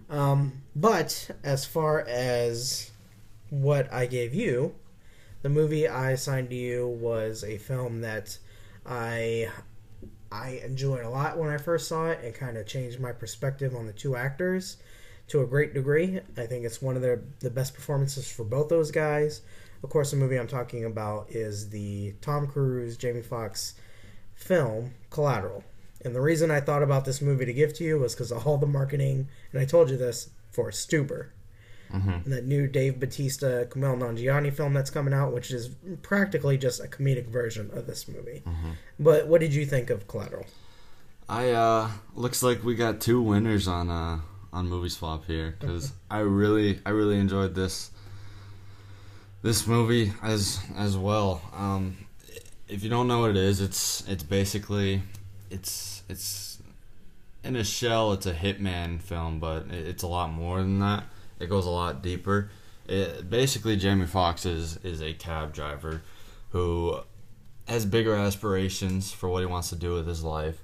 Um, 0.09 0.63
but 0.75 1.31
as 1.45 1.65
far 1.65 2.01
as 2.01 2.91
what 3.51 3.93
I 3.93 4.07
gave 4.07 4.33
you, 4.35 4.75
the 5.43 5.49
movie 5.49 5.89
I 5.89 6.11
assigned 6.13 6.51
to 6.51 6.57
you 6.57 6.87
was 6.87 7.45
a 7.45 7.59
film 7.59 8.01
that 8.03 8.39
I 8.87 9.49
I 10.33 10.61
enjoyed 10.65 11.05
a 11.05 11.11
lot 11.11 11.39
when 11.39 11.51
I 11.51 11.57
first 11.57 11.89
saw 11.89 12.07
it. 12.07 12.25
It 12.25 12.35
kind 12.35 12.57
of 12.57 12.67
changed 12.67 13.01
my 13.01 13.13
perspective 13.13 13.75
on 13.75 13.87
the 13.87 13.93
two 13.93 14.17
actors 14.17 14.77
to 15.29 15.41
a 15.43 15.47
great 15.47 15.75
degree. 15.75 16.21
I 16.37 16.47
think 16.47 16.65
it's 16.65 16.83
one 16.83 16.97
of 16.97 17.03
the 17.03 17.23
the 17.41 17.51
best 17.51 17.75
performances 17.75 18.31
for 18.31 18.45
both 18.45 18.69
those 18.69 18.91
guys. 18.91 19.43
Of 19.83 19.91
course, 19.91 20.11
the 20.11 20.17
movie 20.19 20.39
I'm 20.39 20.47
talking 20.47 20.85
about 20.85 21.31
is 21.31 21.71
the 21.71 22.15
Tom 22.21 22.47
Cruise, 22.47 22.97
Jamie 22.97 23.23
Foxx 23.23 23.75
film 24.35 24.93
Collateral. 25.09 25.65
And 26.05 26.15
the 26.15 26.21
reason 26.21 26.51
I 26.51 26.61
thought 26.61 26.83
about 26.83 27.05
this 27.05 27.21
movie 27.21 27.45
to 27.47 27.53
give 27.53 27.75
to 27.75 27.85
you 27.85 27.99
was 27.99 28.15
because 28.15 28.33
of 28.33 28.47
all 28.47 28.59
the 28.59 28.67
marketing, 28.67 29.29
and 29.53 29.61
I 29.61 29.65
told 29.65 29.91
you 29.91 29.97
this 29.97 30.31
for 30.51 30.71
Stuber, 30.71 31.29
Mhm. 31.93 32.25
that 32.27 32.45
new 32.47 32.67
Dave 32.67 33.01
Bautista, 33.01 33.67
Kumail 33.71 33.99
Nanjiani 33.99 34.53
film 34.53 34.75
that's 34.75 34.91
coming 34.91 35.13
out, 35.15 35.33
which 35.33 35.51
is 35.51 35.71
practically 36.03 36.57
just 36.57 36.81
a 36.81 36.87
comedic 36.87 37.27
version 37.27 37.71
of 37.73 37.87
this 37.87 38.07
movie. 38.09 38.43
Mhm. 38.47 38.75
But 38.99 39.27
what 39.27 39.41
did 39.41 39.53
you 39.55 39.67
think 39.67 39.91
of 39.91 40.07
Collateral? 40.09 40.47
I 41.29 41.51
uh 41.51 41.91
looks 42.15 42.43
like 42.43 42.65
we 42.65 42.75
got 42.75 43.01
two 43.01 43.21
winners 43.23 43.67
on 43.69 43.89
uh 43.91 44.21
on 44.53 44.69
movie 44.69 44.89
swap 44.89 45.27
here 45.27 45.55
because 45.59 45.93
I 46.11 46.19
really 46.21 46.81
I 46.85 46.91
really 46.91 47.19
enjoyed 47.19 47.55
this 47.55 47.91
this 49.43 49.67
movie 49.67 50.13
as 50.23 50.59
as 50.77 50.97
well. 50.97 51.41
Um, 51.57 51.97
if 52.69 52.83
you 52.85 52.91
don't 52.91 53.09
know 53.09 53.21
what 53.21 53.31
it 53.31 53.37
is, 53.37 53.61
it's 53.61 54.03
it's 54.09 54.23
basically 54.23 55.03
it's 55.51 56.03
it's 56.09 56.59
in 57.43 57.57
a 57.57 57.65
shell. 57.65 58.13
It's 58.13 58.27
a 58.27 58.35
hitman 58.35 59.01
film, 59.01 59.41
but 59.41 59.67
it's 59.71 60.03
a 60.03 60.07
lot 60.09 60.31
more 60.33 60.59
than 60.59 60.79
that. 60.81 61.05
It 61.41 61.49
goes 61.49 61.67
a 61.67 61.71
lot 61.71 62.03
deeper. 62.03 62.51
It, 62.87 63.29
basically, 63.29 63.77
Jamie 63.77 64.07
Foxx 64.07 64.47
is 64.47 64.79
is 64.79 65.01
a 65.03 65.13
cab 65.15 65.53
driver, 65.53 66.03
who 66.51 67.01
has 67.67 67.87
bigger 67.87 68.15
aspirations 68.15 69.13
for 69.13 69.29
what 69.29 69.41
he 69.41 69.47
wants 69.47 69.71
to 69.71 69.77
do 69.77 69.95
with 69.95 70.07
his 70.07 70.23
life. 70.23 70.61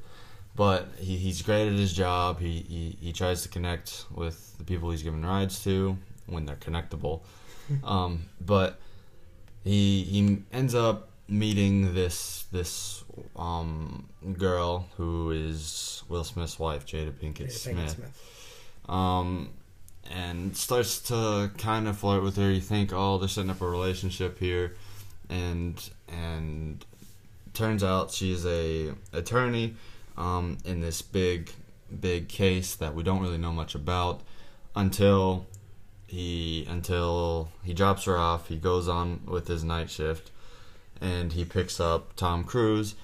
But 0.57 0.89
he, 0.99 1.17
he's 1.17 1.43
great 1.43 1.69
at 1.69 1.75
his 1.75 1.93
job. 1.93 2.41
He, 2.41 2.65
he, 2.67 2.97
he 3.01 3.13
tries 3.13 3.43
to 3.43 3.49
connect 3.49 4.07
with 4.13 4.57
the 4.57 4.65
people 4.65 4.91
he's 4.91 5.03
giving 5.03 5.23
rides 5.23 5.63
to 5.65 5.99
when 6.27 6.47
they're 6.47 6.57
connectable. 6.57 7.21
um, 7.85 8.25
but 8.41 8.81
he 9.65 10.03
he 10.05 10.39
ends 10.53 10.75
up 10.75 11.11
meeting 11.29 11.95
this 11.95 12.45
this 12.53 13.05
um, 13.37 14.09
girl 14.39 14.89
who 14.97 15.31
is 15.31 16.03
Will 16.09 16.25
Smith's 16.25 16.59
wife, 16.59 16.87
Jada 16.87 17.13
Pinkett 17.13 17.47
Jada 17.47 17.47
Pinkett 17.47 17.53
Smith. 17.53 17.91
Smith. 17.91 18.89
Um, 18.89 19.51
and 20.13 20.57
starts 20.57 21.01
to 21.03 21.51
kind 21.59 21.89
of 21.89 21.99
flirt 21.99 22.23
with 22.23 22.37
her. 22.37 22.51
You 22.51 22.61
think, 22.61 22.93
oh, 22.93 23.19
they're 23.19 23.29
setting 23.29 23.51
up 23.51 23.61
a 23.61 23.69
relationship 23.69 24.39
here, 24.39 24.75
and 25.29 25.91
and 26.09 26.85
turns 27.55 27.83
out 27.83 28.11
she's 28.11 28.45
a 28.47 28.93
attorney 29.13 29.75
um, 30.17 30.59
in 30.65 30.81
this 30.81 31.03
big 31.03 31.51
big 32.01 32.29
case 32.29 32.75
that 32.75 32.95
we 32.95 33.03
don't 33.03 33.23
really 33.23 33.39
know 33.39 33.53
much 33.53 33.75
about 33.75 34.21
until 34.75 35.47
he 36.07 36.67
until 36.69 37.49
he 37.65 37.75
drops 37.75 38.05
her 38.05 38.17
off. 38.17 38.49
He 38.49 38.57
goes 38.57 38.89
on 38.89 39.23
with 39.27 39.49
his 39.49 39.65
night 39.65 39.91
shift, 39.91 40.31
and 41.01 41.33
he 41.33 41.45
picks 41.45 41.81
up 41.81 42.15
Tom 42.17 42.45
Cruise, 42.45 42.95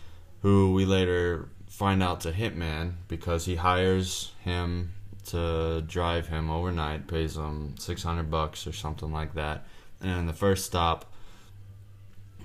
who 0.42 0.72
we 0.72 0.84
later 0.84 1.48
find 1.68 2.02
out 2.02 2.20
to 2.20 2.32
hitman 2.32 2.92
because 3.08 3.46
he 3.46 3.56
hires 3.56 4.32
him 4.44 4.92
to 5.32 5.82
drive 5.86 6.28
him 6.28 6.50
overnight, 6.50 7.06
pays 7.06 7.36
him 7.36 7.74
six 7.78 8.02
hundred 8.02 8.30
bucks 8.30 8.66
or 8.66 8.72
something 8.72 9.12
like 9.12 9.34
that. 9.34 9.66
And 10.00 10.20
in 10.20 10.26
the 10.26 10.32
first 10.32 10.66
stop, 10.66 11.12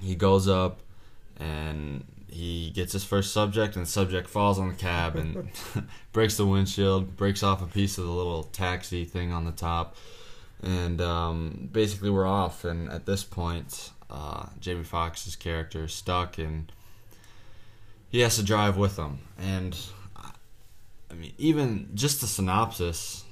he 0.02 0.16
goes 0.16 0.48
up 0.48 0.80
and 1.38 2.04
he 2.30 2.72
gets 2.72 2.94
his 2.94 3.04
first 3.04 3.34
subject, 3.34 3.76
and 3.76 3.86
the 3.86 3.90
subject 3.90 4.30
falls 4.30 4.60
on 4.60 4.70
the 4.70 4.76
cab 4.76 5.16
and 5.16 5.50
breaks 6.12 6.38
the 6.38 6.46
windshield, 6.46 7.16
breaks 7.16 7.44
off 7.44 7.62
a 7.62 7.68
piece 7.68 7.98
of 7.98 8.06
the 8.06 8.12
little 8.12 8.44
taxi 8.44 9.06
thing 9.06 9.32
on 9.32 9.46
the 9.46 9.52
top, 9.52 9.96
and 10.62 11.02
um, 11.02 11.70
basically 11.72 12.10
we're 12.10 12.28
off. 12.28 12.64
And 12.64 12.90
at 12.90 13.06
this 13.06 13.24
point, 13.24 13.92
uh, 14.10 14.48
Jamie 14.60 14.84
Foxx's 14.84 15.36
character 15.36 15.86
is 15.86 15.94
stuck, 15.94 16.38
and 16.38 16.72
he 18.10 18.22
has 18.22 18.36
to 18.38 18.44
drive 18.44 18.78
with 18.78 18.96
them. 18.96 19.20
And 19.38 19.78
I 21.12 21.14
mean, 21.14 21.34
even 21.38 21.90
just 21.94 22.22
the 22.22 22.28
synopsis. 22.28 23.24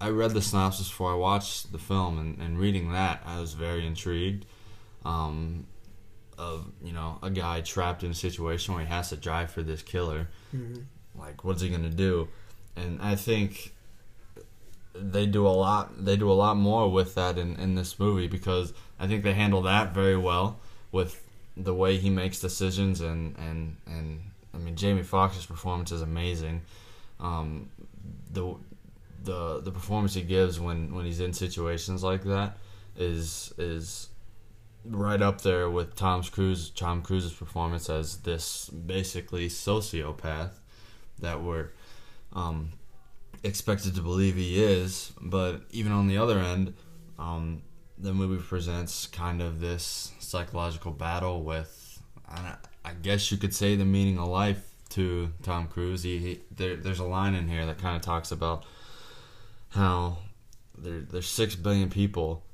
I 0.00 0.08
read 0.10 0.32
the 0.32 0.42
synopsis 0.42 0.88
before 0.88 1.12
I 1.12 1.16
watched 1.16 1.70
the 1.72 1.78
film, 1.78 2.18
and, 2.18 2.38
and 2.40 2.58
reading 2.58 2.92
that, 2.92 3.22
I 3.24 3.40
was 3.40 3.54
very 3.54 3.86
intrigued. 3.86 4.46
Um, 5.04 5.66
of 6.38 6.66
you 6.82 6.92
know 6.92 7.18
a 7.22 7.30
guy 7.30 7.60
trapped 7.60 8.02
in 8.02 8.10
a 8.10 8.14
situation 8.14 8.74
where 8.74 8.82
he 8.84 8.88
has 8.88 9.10
to 9.10 9.16
drive 9.16 9.50
for 9.50 9.62
this 9.62 9.82
killer. 9.82 10.28
Mhm. 10.54 10.84
Like, 11.14 11.44
what's 11.44 11.62
he 11.62 11.68
gonna 11.68 11.90
do? 11.90 12.28
And 12.74 13.00
I 13.02 13.16
think 13.16 13.74
they 14.94 15.26
do 15.26 15.46
a 15.46 15.50
lot. 15.50 16.04
They 16.04 16.16
do 16.16 16.30
a 16.30 16.34
lot 16.34 16.56
more 16.56 16.90
with 16.90 17.14
that 17.14 17.38
in, 17.38 17.56
in 17.56 17.74
this 17.74 17.98
movie 17.98 18.28
because 18.28 18.72
I 18.98 19.06
think 19.06 19.22
they 19.24 19.34
handle 19.34 19.62
that 19.62 19.94
very 19.94 20.16
well 20.16 20.58
with 20.90 21.22
the 21.56 21.74
way 21.74 21.98
he 21.98 22.10
makes 22.10 22.40
decisions 22.40 23.00
and 23.00 23.36
and 23.38 23.76
and 23.86 24.20
I 24.54 24.58
mean 24.58 24.74
Jamie 24.76 25.02
Foxx's 25.02 25.46
performance 25.46 25.92
is 25.92 26.02
amazing. 26.02 26.62
Um, 27.20 27.70
the 28.32 28.56
the 29.22 29.60
the 29.60 29.70
performance 29.70 30.14
he 30.14 30.22
gives 30.22 30.58
when 30.58 30.94
when 30.94 31.04
he's 31.04 31.20
in 31.20 31.32
situations 31.32 32.02
like 32.02 32.24
that 32.24 32.58
is 32.96 33.52
is 33.58 34.08
right 34.84 35.22
up 35.22 35.40
there 35.42 35.70
with 35.70 35.94
Tom 35.94 36.22
Cruise 36.22 36.70
Tom 36.70 37.02
Cruise's 37.02 37.32
performance 37.32 37.88
as 37.88 38.18
this 38.18 38.68
basically 38.68 39.48
sociopath 39.48 40.50
that 41.20 41.40
we're 41.42 41.68
um, 42.32 42.72
expected 43.42 43.94
to 43.94 44.02
believe 44.02 44.36
he 44.36 44.62
is. 44.62 45.12
But 45.20 45.62
even 45.70 45.92
on 45.92 46.08
the 46.08 46.18
other 46.18 46.38
end, 46.38 46.74
um, 47.18 47.62
the 47.98 48.12
movie 48.12 48.42
presents 48.42 49.06
kind 49.06 49.40
of 49.40 49.60
this 49.60 50.12
psychological 50.18 50.92
battle 50.92 51.42
with, 51.42 52.02
I, 52.28 52.56
I 52.84 52.92
guess 52.94 53.30
you 53.30 53.38
could 53.38 53.54
say, 53.54 53.76
the 53.76 53.84
meaning 53.84 54.18
of 54.18 54.28
life 54.28 54.71
to 54.92 55.32
Tom 55.42 55.68
Cruise. 55.68 56.02
He, 56.02 56.18
he 56.18 56.40
there, 56.54 56.76
there's 56.76 56.98
a 56.98 57.04
line 57.04 57.34
in 57.34 57.48
here 57.48 57.64
that 57.66 57.78
kind 57.78 57.96
of 57.96 58.02
talks 58.02 58.30
about 58.30 58.64
how 59.70 60.18
there, 60.76 61.00
there's 61.00 61.28
six 61.28 61.54
billion 61.54 61.88
people 61.88 62.44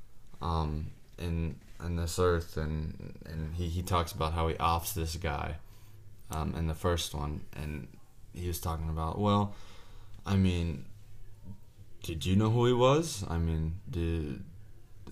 um, 0.41 0.93
in 1.19 1.57
in 1.85 1.97
this 1.97 2.19
earth, 2.19 2.57
and 2.57 3.15
and 3.27 3.55
he, 3.55 3.69
he 3.69 3.83
talks 3.83 4.13
about 4.13 4.33
how 4.33 4.49
he 4.49 4.55
offs 4.57 4.93
this 4.93 5.17
guy 5.17 5.57
um, 6.31 6.55
in 6.57 6.69
the 6.69 6.75
first 6.75 7.15
one, 7.15 7.43
and 7.57 7.89
he 8.33 8.47
was 8.47 8.61
talking 8.61 8.89
about 8.89 9.19
well, 9.19 9.55
I 10.25 10.37
mean, 10.37 10.85
did 12.03 12.25
you 12.25 12.37
know 12.37 12.51
who 12.51 12.67
he 12.67 12.73
was? 12.73 13.25
I 13.29 13.39
mean, 13.39 13.81
did 13.91 14.45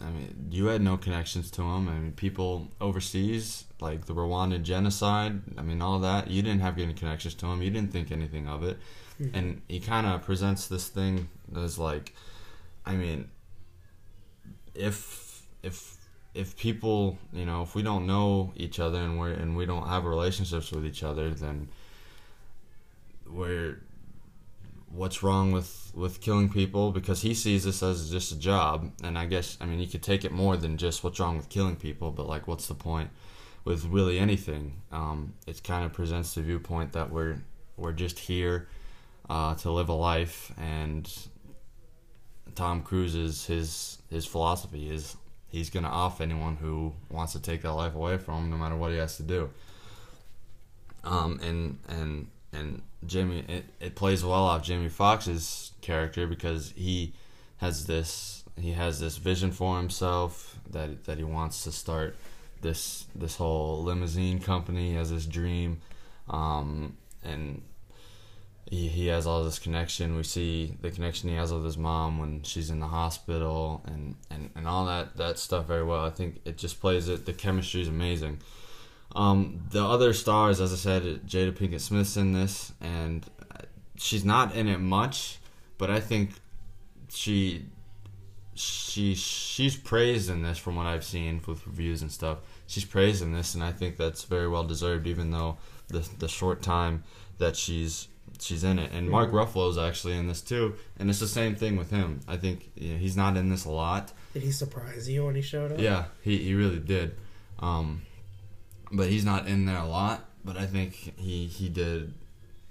I 0.01 0.11
mean 0.11 0.49
you 0.51 0.67
had 0.67 0.81
no 0.83 0.97
connections 0.97 1.51
to 1.53 1.63
him? 1.63 1.89
I 1.89 1.93
mean, 1.93 2.13
people 2.13 2.69
overseas 2.81 3.65
like 3.81 4.07
the 4.07 4.15
Rwandan 4.15 4.63
genocide. 4.63 5.43
I 5.59 5.63
mean, 5.63 5.81
all 5.83 5.99
that 6.01 6.31
you 6.31 6.43
didn't 6.43 6.61
have 6.61 6.79
any 6.79 6.95
connections 6.95 7.35
to 7.35 7.47
him. 7.47 7.63
You 7.63 7.71
didn't 7.71 7.93
think 7.93 8.11
anything 8.11 8.47
of 8.49 8.63
it, 8.63 8.79
Mhm. 9.21 9.31
and 9.35 9.63
he 9.69 9.81
kind 9.81 10.07
of 10.07 10.23
presents 10.23 10.67
this 10.67 10.89
thing 10.89 11.29
as 11.55 11.79
like, 11.79 12.15
I 12.85 12.95
mean, 12.97 13.29
if 14.75 15.43
if 15.63 15.97
if 16.35 16.57
people 16.57 17.19
you 17.33 17.47
know 17.47 17.63
if 17.63 17.75
we 17.75 17.83
don't 17.83 18.07
know 18.07 18.53
each 18.57 18.79
other 18.79 18.99
and 19.01 19.19
we're 19.19 19.33
and 19.33 19.57
we 19.57 19.65
don't 19.65 19.87
have 19.89 20.05
relationships 20.05 20.71
with 20.71 20.85
each 20.85 21.03
other 21.03 21.31
then 21.31 21.69
we're 23.27 23.81
what's 24.89 25.23
wrong 25.23 25.53
with 25.53 25.91
with 25.95 26.21
killing 26.21 26.49
people 26.49 26.93
because 26.93 27.23
he 27.23 27.35
sees 27.35 27.65
this 27.65 27.83
as 27.83 28.11
just 28.11 28.33
a 28.33 28.39
job 28.39 28.91
and 29.03 29.19
i 29.19 29.27
guess 29.27 29.59
i 29.61 29.67
mean 29.67 29.81
you 29.81 29.87
could 29.87 30.03
take 30.03 30.25
it 30.25 30.31
more 30.31 30.57
than 30.57 30.77
just 30.77 31.03
what's 31.03 31.19
wrong 31.19 31.37
with 31.37 31.49
killing 31.49 31.77
people 31.77 32.11
but 32.11 32.29
like 32.29 32.47
what's 32.47 32.69
the 32.69 32.75
point 32.75 33.11
with 33.67 33.85
really 33.87 34.19
anything? 34.19 34.81
Um, 34.93 35.35
it 35.47 35.63
kind 35.65 35.85
of 35.85 35.93
presents 35.93 36.35
the 36.35 36.41
viewpoint 36.41 36.93
that 36.93 37.11
we're 37.11 37.43
we're 37.77 37.93
just 37.93 38.19
here 38.21 38.69
uh, 39.29 39.57
to 39.57 39.71
live 39.71 39.91
a 39.91 39.93
life 39.93 40.53
and 40.57 41.13
tom 42.55 42.81
cruise's 42.81 43.45
his 43.45 43.99
his 44.09 44.25
philosophy 44.25 44.89
is 44.89 45.17
he's 45.49 45.69
gonna 45.69 45.89
off 45.89 46.23
anyone 46.23 46.57
who 46.57 46.95
wants 47.11 47.33
to 47.33 47.43
take 47.43 47.61
that 47.61 47.73
life 47.73 47.95
away 47.95 48.17
from 48.17 48.45
him 48.45 48.51
no 48.51 48.57
matter 48.57 48.77
what 48.77 48.93
he 48.93 48.97
has 48.97 49.17
to 49.19 49.25
do. 49.25 49.51
Um, 51.05 51.41
and 51.43 51.79
and 51.89 52.29
and 52.57 52.83
Jamie, 53.05 53.45
it, 53.49 53.65
it 53.81 53.95
plays 53.95 54.25
well 54.25 54.45
off 54.45 54.63
Jamie 54.63 54.89
Foxx's 54.89 55.73
character 55.81 56.27
because 56.27 56.73
he 56.77 57.13
has 57.59 57.87
this 57.87 58.45
he 58.59 58.73
has 58.73 59.01
this 59.01 59.19
vision 59.19 59.53
for 59.53 59.77
himself 59.77 60.59
that 60.71 61.05
that 61.05 61.19
he 61.19 61.25
wants 61.25 61.65
to 61.65 61.73
start 61.73 62.17
this 62.63 63.07
this 63.15 63.37
whole 63.37 63.83
limousine 63.83 64.41
company. 64.41 64.91
He 64.91 64.97
has 64.97 65.11
this 65.11 65.27
dream, 65.27 65.81
um, 66.29 66.97
and 67.23 67.63
he 68.69 68.89
he 68.89 69.07
has 69.09 69.27
all 69.27 69.45
this 69.45 69.59
connection. 69.59 70.17
We 70.17 70.23
see 70.23 70.75
the 70.81 70.91
connection 70.91 71.29
he 71.29 71.37
has 71.37 71.53
with 71.53 71.65
his 71.65 71.79
mom 71.79 72.19
when 72.19 72.43
she's 72.43 72.71
in 72.71 72.81
the 72.81 72.89
hospital, 72.89 73.83
and 73.87 74.17
and 74.31 74.51
and 74.55 74.67
all 74.67 74.87
that 74.87 75.17
that 75.17 75.39
stuff 75.39 75.67
very 75.67 75.85
well. 75.85 76.05
I 76.05 76.11
think 76.11 76.41
it 76.45 76.57
just 76.57 76.81
plays 76.81 77.09
it. 77.09 77.27
The 77.27 77.33
chemistry 77.33 77.83
is 77.83 77.89
amazing. 77.89 78.39
Um, 79.15 79.63
the 79.71 79.85
other 79.85 80.13
stars, 80.13 80.61
as 80.61 80.73
I 80.73 80.77
said, 80.77 81.03
Jada 81.27 81.53
Pinkett 81.53 81.81
Smith's 81.81 82.17
in 82.17 82.33
this, 82.33 82.73
and 82.81 83.25
she's 83.97 84.25
not 84.25 84.55
in 84.55 84.69
it 84.69 84.79
much, 84.79 85.39
but 85.79 85.91
I 85.91 86.01
think 86.01 86.31
she 87.09 87.65
she 88.55 89.15
she's 89.15 89.77
praised 89.77 90.31
in 90.31 90.43
this 90.43 90.59
from 90.59 90.77
what 90.77 90.87
I've 90.87 91.05
seen 91.05 91.43
with 91.47 91.67
reviews 91.67 92.03
and 92.03 92.11
stuff. 92.11 92.39
She's 92.67 92.85
praised 92.85 93.23
in 93.23 93.33
this, 93.33 93.55
and 93.55 93.63
I 93.63 93.73
think 93.73 93.97
that's 93.97 94.25
very 94.25 94.49
well 94.49 94.65
deserved, 94.65 95.07
even 95.07 95.31
though 95.31 95.59
the 95.89 96.09
the 96.19 96.29
short 96.29 96.63
time 96.63 97.05
that 97.39 97.57
she's 97.57 98.09
she's 98.41 98.65
in 98.65 98.79
it. 98.79 98.93
And 98.93 99.09
Mark 99.09 99.31
Ruffalo's 99.31 99.79
actually 99.79 100.17
in 100.17 100.27
this 100.27 100.41
too, 100.41 100.75
and 100.99 101.11
it's 101.11 101.21
the 101.21 101.29
same 101.29 101.55
thing 101.55 101.77
with 101.77 101.91
him. 101.91 102.21
I 102.27 102.37
think 102.37 102.71
you 102.75 102.95
know, 102.95 102.99
he's 102.99 103.17
not 103.17 103.37
in 103.37 103.51
this 103.51 103.65
a 103.65 103.71
lot. 103.71 104.13
Did 104.33 104.43
he 104.43 104.53
surprise 104.53 105.09
you 105.09 105.27
when 105.27 105.35
he 105.35 105.43
showed 105.43 105.73
up? 105.73 105.79
Yeah, 105.79 106.07
he, 106.23 106.39
he 106.39 106.55
really 106.55 106.79
did. 106.79 107.17
Um, 107.59 108.03
but 108.93 109.09
he's 109.09 109.25
not 109.25 109.47
in 109.47 109.67
there 109.67 109.79
a 109.79 109.87
lot. 109.87 110.25
But 110.45 110.57
I 110.57 110.67
think 110.67 110.95
he 111.19 111.47
he 111.47 111.69
did 111.69 112.15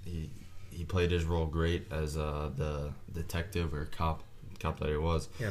he 0.04 0.30
he 0.70 0.84
played 0.84 1.10
his 1.10 1.24
role 1.24 1.46
great 1.46 1.90
as 1.92 2.16
uh, 2.16 2.50
the 2.56 2.92
detective 3.12 3.74
or 3.74 3.86
cop 3.86 4.22
cop 4.58 4.78
that 4.80 4.88
he 4.88 4.96
was. 4.96 5.28
Yeah. 5.38 5.50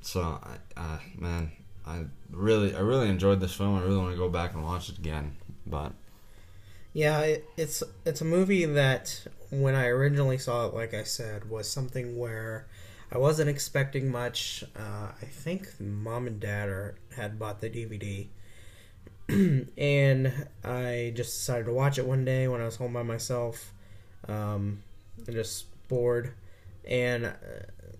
So 0.00 0.20
I, 0.20 0.80
uh, 0.80 0.98
man, 1.18 1.52
I 1.86 2.04
really 2.30 2.74
I 2.74 2.80
really 2.80 3.08
enjoyed 3.08 3.40
this 3.40 3.54
film. 3.54 3.76
I 3.76 3.82
really 3.82 3.96
want 3.96 4.10
to 4.10 4.16
go 4.16 4.28
back 4.28 4.54
and 4.54 4.64
watch 4.64 4.88
it 4.88 4.98
again. 4.98 5.36
But 5.66 5.92
Yeah, 6.92 7.20
it, 7.20 7.44
it's 7.56 7.82
it's 8.04 8.20
a 8.20 8.24
movie 8.24 8.64
that 8.64 9.26
when 9.50 9.74
I 9.74 9.86
originally 9.86 10.38
saw 10.38 10.66
it, 10.66 10.74
like 10.74 10.94
I 10.94 11.04
said, 11.04 11.48
was 11.48 11.68
something 11.68 12.18
where 12.18 12.66
I 13.10 13.18
wasn't 13.18 13.48
expecting 13.48 14.10
much. 14.10 14.64
Uh, 14.76 15.12
I 15.20 15.24
think 15.24 15.68
mom 15.80 16.26
and 16.26 16.40
dad 16.40 16.68
are, 16.68 16.96
had 17.14 17.38
bought 17.38 17.60
the 17.60 17.70
DVD, 17.70 18.26
and 19.28 20.32
I 20.64 21.12
just 21.14 21.32
decided 21.32 21.66
to 21.66 21.72
watch 21.72 21.98
it 21.98 22.06
one 22.06 22.24
day 22.24 22.48
when 22.48 22.60
I 22.60 22.64
was 22.64 22.76
home 22.76 22.92
by 22.92 23.02
myself, 23.02 23.72
um, 24.28 24.82
and 25.26 25.34
just 25.34 25.66
bored. 25.88 26.32
And 26.88 27.26
uh, 27.26 27.32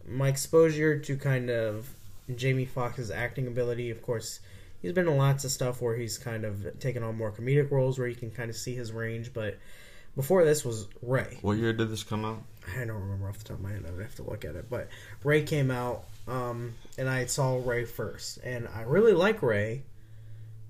my 0.08 0.28
exposure 0.28 0.98
to 0.98 1.16
kind 1.16 1.50
of 1.50 1.88
Jamie 2.34 2.66
Foxx's 2.66 3.10
acting 3.10 3.46
ability, 3.46 3.90
of 3.90 4.02
course, 4.02 4.40
he's 4.80 4.92
been 4.92 5.08
in 5.08 5.16
lots 5.16 5.44
of 5.44 5.50
stuff 5.50 5.82
where 5.82 5.96
he's 5.96 6.18
kind 6.18 6.44
of 6.44 6.78
taken 6.78 7.02
on 7.02 7.16
more 7.16 7.32
comedic 7.32 7.70
roles 7.70 7.98
where 7.98 8.08
you 8.08 8.14
can 8.14 8.30
kind 8.30 8.50
of 8.50 8.56
see 8.56 8.74
his 8.74 8.92
range. 8.92 9.32
But 9.32 9.58
before 10.16 10.44
this 10.44 10.64
was 10.64 10.88
Ray. 11.02 11.38
What 11.42 11.58
year 11.58 11.72
did 11.72 11.90
this 11.90 12.02
come 12.02 12.24
out? 12.24 12.42
I 12.74 12.84
don't 12.84 13.00
remember 13.00 13.28
off 13.28 13.38
the 13.38 13.44
top 13.44 13.58
of 13.58 13.62
my 13.62 13.70
head. 13.70 13.84
I 13.86 13.90
would 13.90 14.02
have 14.02 14.14
to 14.16 14.22
look 14.22 14.44
at 14.44 14.56
it. 14.56 14.68
But 14.68 14.88
Ray 15.22 15.42
came 15.42 15.70
out, 15.70 16.04
um, 16.26 16.74
and 16.98 17.08
I 17.08 17.26
saw 17.26 17.60
Ray 17.64 17.84
first, 17.84 18.38
and 18.42 18.66
I 18.74 18.82
really 18.82 19.12
like 19.12 19.42
Ray, 19.42 19.82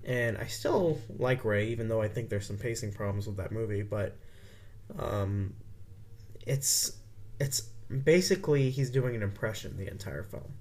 and 0.07 0.39
I 0.39 0.47
still 0.47 1.01
like 1.19 1.45
Ray, 1.45 1.67
even 1.69 1.89
though 1.89 2.01
I 2.01 2.09
think 2.09 2.29
there's 2.29 2.47
some 2.47 2.57
pacing 2.57 2.93
problems 2.93 3.27
with 3.27 3.37
that 3.39 3.51
movie. 3.51 3.83
But 3.83 4.17
um, 4.99 5.55
it's 6.47 6.93
it's 7.41 7.63
basically 8.05 8.71
he's 8.71 8.89
doing 8.89 9.17
an 9.17 9.23
impression 9.23 9.77
the 9.77 9.91
entire 9.91 10.23
film. 10.23 10.55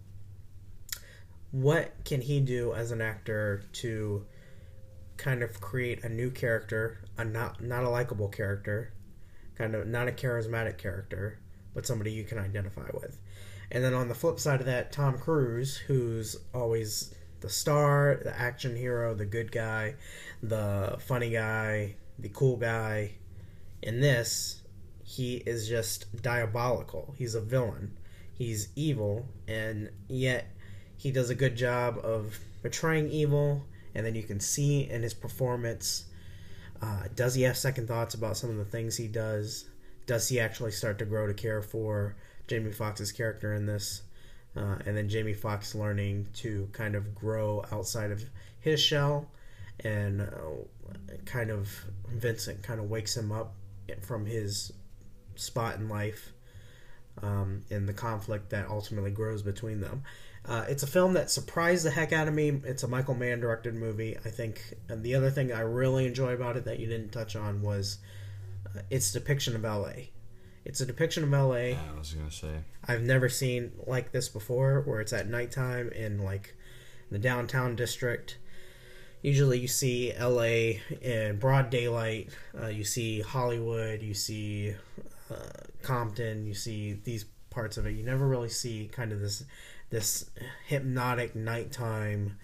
What 1.51 1.93
can 2.03 2.21
he 2.21 2.41
do 2.41 2.73
as 2.73 2.91
an 2.91 3.01
actor 3.01 3.63
to 3.73 4.25
kind 5.17 5.43
of 5.43 5.61
create 5.61 6.03
a 6.03 6.09
new 6.09 6.31
character, 6.31 7.03
a 7.17 7.23
not 7.23 7.61
not 7.61 7.83
a 7.83 7.89
likable 7.89 8.29
character, 8.29 8.93
kind 9.55 9.75
of 9.75 9.87
not 9.87 10.07
a 10.07 10.11
charismatic 10.11 10.79
character, 10.79 11.39
but 11.75 11.85
somebody 11.85 12.11
you 12.11 12.23
can 12.23 12.39
identify 12.39 12.89
with. 12.95 13.19
And 13.71 13.83
then 13.83 13.93
on 13.93 14.07
the 14.07 14.15
flip 14.15 14.39
side 14.39 14.59
of 14.59 14.65
that, 14.65 14.91
Tom 14.91 15.19
Cruise, 15.19 15.77
who's 15.77 16.35
always 16.53 17.13
the 17.45 17.51
star, 17.51 18.19
the 18.23 18.35
action 18.35 18.75
hero, 18.75 19.13
the 19.13 19.25
good 19.25 19.51
guy, 19.51 19.93
the 20.41 20.97
funny 20.99 21.29
guy, 21.29 21.95
the 22.17 22.29
cool 22.29 22.57
guy. 22.57 23.11
In 23.83 24.01
this, 24.01 24.63
he 25.03 25.35
is 25.45 25.69
just 25.69 26.23
diabolical. 26.23 27.13
He's 27.19 27.35
a 27.35 27.41
villain. 27.41 27.99
He's 28.33 28.69
evil, 28.75 29.27
and 29.47 29.91
yet 30.07 30.47
he 30.97 31.11
does 31.11 31.29
a 31.29 31.35
good 31.35 31.55
job 31.55 31.99
of 32.03 32.39
portraying 32.63 33.11
evil. 33.11 33.63
And 33.93 34.03
then 34.03 34.15
you 34.15 34.23
can 34.23 34.39
see 34.39 34.89
in 34.89 35.03
his 35.03 35.13
performance 35.13 36.05
uh, 36.81 37.03
does 37.15 37.35
he 37.35 37.43
have 37.43 37.57
second 37.57 37.87
thoughts 37.87 38.15
about 38.15 38.37
some 38.37 38.49
of 38.49 38.57
the 38.57 38.65
things 38.65 38.97
he 38.97 39.07
does? 39.07 39.65
Does 40.07 40.27
he 40.29 40.39
actually 40.39 40.71
start 40.71 40.97
to 40.97 41.05
grow 41.05 41.27
to 41.27 41.33
care 41.35 41.61
for 41.61 42.15
Jamie 42.47 42.71
Foxx's 42.71 43.11
character 43.11 43.53
in 43.53 43.67
this? 43.67 44.01
Uh, 44.56 44.78
and 44.86 44.95
then 44.95 45.10
Jamie 45.10 45.34
Foxx 45.34 45.76
learning 45.76 46.28
to 46.36 46.70
kind 46.72 46.95
of 46.95 47.14
grow 47.14 47.64
outside 47.72 48.12
of 48.12 48.24
his 48.60 48.82
shell, 48.82 49.30
and 49.84 50.22
uh, 50.22 51.16
kind 51.26 51.51
of 51.51 51.70
Vincent 52.08 52.64
kind 52.64 52.80
of 52.80 52.89
wakes 52.89 53.18
him 53.18 53.32
up 53.32 53.53
from 54.01 54.26
his 54.26 54.72
spot 55.36 55.76
in 55.76 55.89
life, 55.89 56.32
um, 57.22 57.64
and 57.70 57.88
the 57.88 57.93
conflict 57.93 58.49
that 58.51 58.70
ultimately 58.70 59.12
grows 59.12 59.41
between 59.41 59.82
them. 59.82 60.03
Uh, 60.47 60.64
it's 60.70 60.84
a 60.84 60.88
film 60.88 61.14
that 61.14 61.32
surprised 61.32 61.86
the 61.86 61.91
heck 61.91 62.14
out 62.14 62.28
of 62.28 62.34
me. 62.34 62.62
It's 62.66 62.84
a 62.84 62.88
Michael 62.88 63.16
Mann 63.16 63.39
directed 63.39 63.74
movie. 63.74 64.16
I 64.24 64.30
think, 64.30 64.62
and 64.89 65.03
the 65.03 65.16
other 65.16 65.32
thing 65.32 65.51
I 65.51 65.62
really 65.62 66.06
enjoy 66.06 66.34
about 66.34 66.56
it 66.56 66.66
that 66.66 66.80
you 66.80 66.88
didn't 66.88 67.12
touch 67.12 67.36
on 67.36 67.62
was 67.62 67.97
uh, 68.68 68.82
its 68.89 69.12
depiction 69.12 69.56
of 69.56 69.64
LA. 69.64 70.10
It's 70.66 70.82
a 70.82 70.86
depiction 70.86 71.24
of 71.24 71.30
LA. 71.30 71.53
I 71.53 71.78
was 71.97 72.13
gonna 72.13 72.32
say. 72.32 72.61
I've 72.88 73.03
never 73.03 73.30
seen 73.30 73.72
like 73.86 74.11
this 74.11 74.28
before, 74.28 74.82
where 74.82 74.99
it's 74.99 75.13
at 75.13 75.30
nighttime 75.30 75.89
in 75.89 76.20
like 76.24 76.55
the 77.11 77.20
downtown 77.20 77.76
district. 77.76 78.39
Usually, 79.22 79.59
you 79.59 79.68
see 79.68 80.11
LA 80.20 80.80
in 81.01 81.38
broad 81.39 81.70
daylight. 81.70 82.30
Uh, 82.59 82.68
you 82.68 82.84
see 82.84 83.22
Hollywood. 83.22 84.01
You 84.01 84.16
see 84.16 84.74
uh, 85.30 85.36
Compton. 85.84 86.45
You 86.45 86.55
see 86.55 86.93
these 87.03 87.26
parts 87.51 87.78
of 87.78 87.86
it. 87.86 87.91
You 87.91 88.03
never 88.03 88.28
really 88.28 88.49
see 88.49 88.89
kind 88.91 89.11
of 89.11 89.20
this 89.22 89.43
this 89.91 90.30
hypnotic 90.66 91.36
nighttime, 91.36 92.38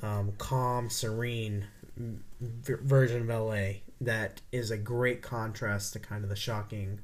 um, 0.00 0.32
calm, 0.38 0.88
serene 0.88 1.66
v- 1.96 2.74
version 2.82 3.22
of 3.22 3.28
LA 3.28 3.72
that 4.00 4.40
is 4.50 4.70
a 4.70 4.76
great 4.76 5.22
contrast 5.22 5.92
to 5.92 5.98
kind 5.98 6.24
of 6.24 6.30
the 6.30 6.36
shocking 6.36 7.00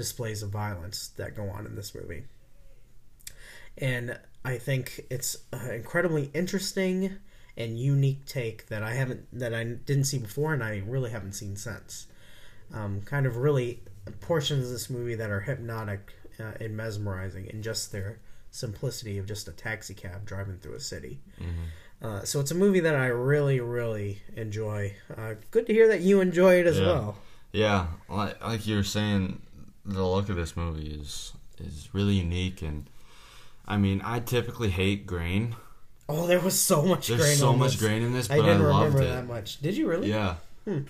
displays 0.00 0.42
of 0.42 0.48
violence 0.48 1.08
that 1.18 1.36
go 1.36 1.50
on 1.50 1.66
in 1.66 1.76
this 1.76 1.94
movie. 1.94 2.24
And 3.76 4.18
I 4.42 4.56
think 4.56 5.02
it's 5.10 5.36
an 5.52 5.74
incredibly 5.74 6.30
interesting 6.32 7.18
and 7.54 7.78
unique 7.78 8.24
take 8.24 8.68
that 8.68 8.82
I 8.82 8.94
haven't 8.94 9.26
that 9.38 9.52
I 9.52 9.62
didn't 9.64 10.04
see 10.04 10.16
before 10.16 10.54
and 10.54 10.64
I 10.64 10.82
really 10.86 11.10
haven't 11.10 11.34
seen 11.34 11.54
since. 11.56 12.06
Um, 12.72 13.02
kind 13.04 13.26
of 13.26 13.36
really 13.36 13.80
portions 14.22 14.64
of 14.66 14.72
this 14.72 14.88
movie 14.88 15.16
that 15.16 15.28
are 15.28 15.40
hypnotic 15.40 16.14
uh, 16.38 16.52
and 16.58 16.74
mesmerizing 16.74 17.46
in 17.48 17.62
just 17.62 17.92
their 17.92 18.20
simplicity 18.50 19.18
of 19.18 19.26
just 19.26 19.48
a 19.48 19.52
taxi 19.52 19.92
cab 19.92 20.24
driving 20.24 20.56
through 20.56 20.76
a 20.76 20.80
city. 20.80 21.20
Mm-hmm. 21.38 22.06
Uh, 22.06 22.24
so 22.24 22.40
it's 22.40 22.50
a 22.50 22.54
movie 22.54 22.80
that 22.80 22.96
I 22.96 23.06
really, 23.08 23.60
really 23.60 24.22
enjoy. 24.34 24.94
Uh, 25.14 25.34
good 25.50 25.66
to 25.66 25.74
hear 25.74 25.88
that 25.88 26.00
you 26.00 26.22
enjoy 26.22 26.54
it 26.60 26.66
as 26.66 26.78
yeah. 26.78 26.86
well. 26.86 27.16
Yeah, 27.52 27.86
like, 28.08 28.42
like 28.42 28.66
you 28.66 28.76
were 28.76 28.84
saying, 28.84 29.42
the 29.84 30.04
look 30.06 30.28
of 30.28 30.36
this 30.36 30.56
movie 30.56 30.88
is 31.00 31.32
is 31.58 31.88
really 31.92 32.14
unique, 32.14 32.62
and 32.62 32.88
I 33.66 33.76
mean, 33.76 34.00
I 34.04 34.20
typically 34.20 34.70
hate 34.70 35.06
grain. 35.06 35.54
Oh, 36.08 36.26
there 36.26 36.40
was 36.40 36.58
so 36.58 36.82
much 36.82 37.06
There's 37.08 37.20
grain. 37.20 37.36
so 37.36 37.52
much 37.52 37.72
this. 37.72 37.80
grain 37.80 38.02
in 38.02 38.12
this, 38.12 38.28
but 38.28 38.40
I 38.40 38.42
didn't 38.42 38.62
loved 38.64 38.94
remember 38.94 39.02
it. 39.02 39.14
that 39.14 39.26
much. 39.26 39.60
Did 39.60 39.76
you 39.76 39.88
really? 39.88 40.10
Yeah. 40.10 40.36
Hmm. 40.64 40.80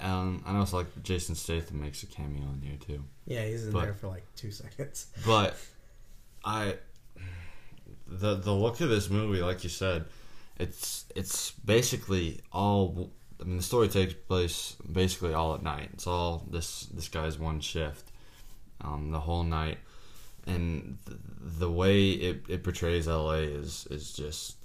Um, 0.00 0.42
I 0.46 0.52
know 0.54 0.62
it's 0.62 0.72
like 0.72 0.86
Jason 1.02 1.34
Statham 1.34 1.80
makes 1.82 2.02
a 2.02 2.06
cameo 2.06 2.44
in 2.54 2.62
here 2.62 2.78
too. 2.78 3.04
Yeah, 3.26 3.44
he's 3.44 3.66
in 3.66 3.72
But- 3.72 3.82
there 3.82 3.94
for 3.94 4.08
like 4.08 4.24
two 4.36 4.50
seconds. 4.50 5.06
But 5.26 5.54
I 6.44 6.76
the 8.08 8.34
the 8.36 8.52
look 8.52 8.80
of 8.80 8.88
this 8.88 9.10
movie, 9.10 9.40
like 9.42 9.62
you 9.62 9.70
said, 9.70 10.06
it's 10.58 11.04
it's 11.14 11.52
basically 11.64 12.40
all. 12.52 13.10
I 13.40 13.44
mean, 13.44 13.56
the 13.56 13.62
story 13.62 13.88
takes 13.88 14.12
place 14.14 14.76
basically 14.90 15.32
all 15.32 15.54
at 15.54 15.62
night. 15.62 15.90
It's 15.94 16.06
all 16.06 16.44
this 16.50 16.86
this 16.92 17.08
guy's 17.08 17.38
one 17.38 17.60
shift, 17.60 18.09
um, 18.82 19.10
the 19.10 19.20
whole 19.20 19.44
night, 19.44 19.78
and 20.46 20.98
the, 21.04 21.18
the 21.58 21.70
way 21.70 22.10
it, 22.10 22.42
it 22.48 22.64
portrays 22.64 23.06
LA 23.06 23.32
is 23.62 23.86
is 23.90 24.12
just 24.12 24.56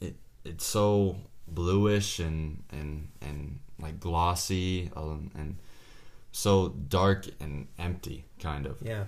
it 0.00 0.16
it's 0.44 0.64
so 0.66 1.16
bluish 1.48 2.18
and 2.18 2.62
and 2.70 3.08
and 3.20 3.58
like 3.78 3.98
glossy 4.00 4.90
um, 4.96 5.30
and 5.34 5.56
so 6.30 6.68
dark 6.68 7.26
and 7.40 7.66
empty 7.78 8.24
kind 8.40 8.64
of 8.66 8.76
Yeah. 8.82 9.04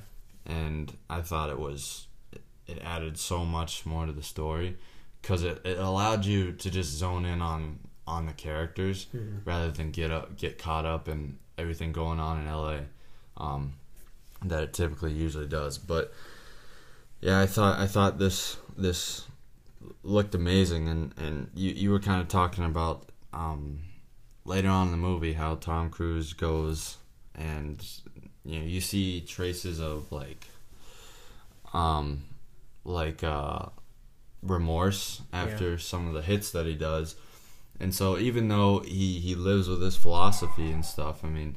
and 0.46 0.94
I 1.08 1.20
thought 1.22 1.48
it 1.50 1.58
was 1.58 2.06
it, 2.32 2.42
it 2.66 2.78
added 2.84 3.18
so 3.18 3.44
much 3.44 3.86
more 3.86 4.04
to 4.06 4.12
the 4.12 4.22
story 4.22 4.76
because 5.22 5.42
it, 5.42 5.60
it 5.64 5.78
allowed 5.78 6.24
you 6.26 6.52
to 6.52 6.70
just 6.70 6.90
zone 6.92 7.24
in 7.24 7.40
on 7.40 7.78
on 8.06 8.26
the 8.26 8.32
characters 8.34 9.06
Mhm. 9.14 9.40
rather 9.46 9.70
than 9.70 9.90
get 9.90 10.10
up 10.10 10.36
get 10.36 10.58
caught 10.58 10.84
up 10.84 11.08
in 11.08 11.38
everything 11.56 11.92
going 11.92 12.20
on 12.20 12.40
in 12.40 12.46
LA 12.46 12.80
um, 13.36 13.74
that 14.44 14.62
it 14.62 14.72
typically 14.72 15.12
usually 15.12 15.46
does. 15.46 15.78
But 15.78 16.12
yeah 17.20 17.40
I 17.40 17.46
thought 17.46 17.78
I 17.78 17.86
thought 17.86 18.18
this 18.18 18.56
this 18.76 19.26
looked 20.02 20.34
amazing. 20.34 20.88
And 20.88 21.12
and 21.16 21.50
you 21.54 21.70
you 21.72 21.90
were 21.90 22.00
kind 22.00 22.20
of 22.20 22.28
talking 22.28 22.64
about 22.64 23.10
um, 23.32 23.80
later 24.44 24.68
on 24.68 24.86
in 24.86 24.90
the 24.92 24.96
movie 24.98 25.32
how 25.32 25.54
Tom 25.56 25.90
Cruise 25.90 26.32
goes 26.32 26.98
and 27.34 27.84
you 28.44 28.58
know 28.60 28.64
you 28.66 28.80
see 28.80 29.20
traces 29.22 29.80
of 29.80 30.12
like 30.12 30.46
um 31.72 32.24
like 32.84 33.24
uh 33.24 33.66
remorse 34.42 35.22
after 35.32 35.72
Yeah. 35.72 35.76
some 35.78 36.06
of 36.06 36.14
the 36.14 36.22
hits 36.22 36.50
that 36.52 36.66
he 36.66 36.74
does. 36.74 37.16
And 37.80 37.94
so 37.94 38.18
even 38.18 38.48
though 38.48 38.80
he 38.80 39.18
he 39.18 39.34
lives 39.34 39.68
with 39.68 39.80
this 39.80 39.96
philosophy 39.96 40.70
and 40.70 40.84
stuff 40.84 41.24
i 41.24 41.28
mean 41.28 41.56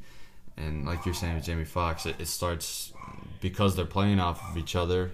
and 0.58 0.84
like 0.84 1.04
you're 1.06 1.14
saying 1.14 1.36
with 1.36 1.44
jamie 1.44 1.64
Foxx, 1.64 2.06
it, 2.06 2.16
it 2.18 2.26
starts 2.26 2.92
because 3.40 3.76
they're 3.76 3.84
playing 3.86 4.20
off 4.20 4.50
of 4.50 4.56
each 4.56 4.76
other 4.76 5.12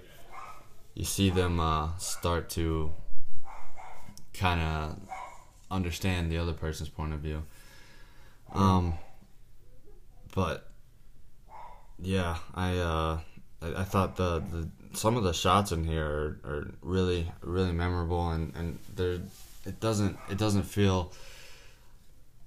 you 0.95 1.05
see 1.05 1.30
them 1.30 1.61
uh 1.61 1.97
start 1.99 2.49
to 2.51 2.92
kind 4.32 4.61
of 4.61 4.99
understand 5.70 6.30
the 6.30 6.38
other 6.38 6.53
person's 6.53 6.88
point 6.88 7.12
of 7.12 7.20
view 7.20 7.42
um 8.53 8.95
but 10.34 10.68
yeah, 11.99 12.36
I 12.55 12.76
uh, 12.78 13.20
I, 13.62 13.80
I 13.80 13.84
thought 13.84 14.16
the, 14.16 14.40
the 14.40 14.68
some 14.97 15.16
of 15.16 15.24
the 15.24 15.32
shots 15.32 15.72
in 15.72 15.84
here 15.84 16.07
are, 16.07 16.40
are 16.45 16.74
really 16.82 17.30
really 17.40 17.72
memorable, 17.72 18.30
and 18.30 18.53
and 18.57 18.78
there 18.95 19.20
it 19.64 19.80
doesn't 19.80 20.18
it 20.30 20.38
doesn't 20.38 20.64
feel. 20.64 21.12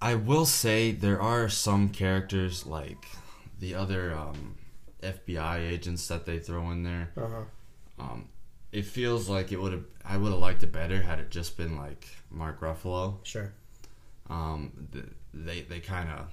I 0.02 0.16
will 0.16 0.46
say 0.46 0.92
there 0.92 1.22
are 1.22 1.50
some 1.50 1.90
characters 1.90 2.66
like 2.66 3.06
the 3.60 3.74
other 3.76 4.14
um, 4.14 4.56
FBI 5.02 5.60
agents 5.70 6.08
that 6.08 6.26
they 6.26 6.40
throw 6.40 6.70
in 6.72 6.84
there. 6.84 7.12
Uh-huh. 7.18 7.44
Um, 8.00 8.30
it 8.72 8.86
feels 8.86 9.28
like 9.28 9.52
it 9.52 9.60
would 9.60 9.74
have. 9.74 9.84
I 10.06 10.18
would 10.18 10.32
have 10.32 10.40
liked 10.42 10.62
it 10.64 10.72
better 10.72 11.02
had 11.02 11.20
it 11.20 11.32
just 11.32 11.58
been 11.58 11.76
like 11.78 12.08
Mark 12.30 12.62
Ruffalo. 12.62 13.18
Sure. 13.24 13.54
um, 14.30 14.88
they 15.34 15.62
they 15.62 15.80
kind 15.80 16.10
of 16.10 16.28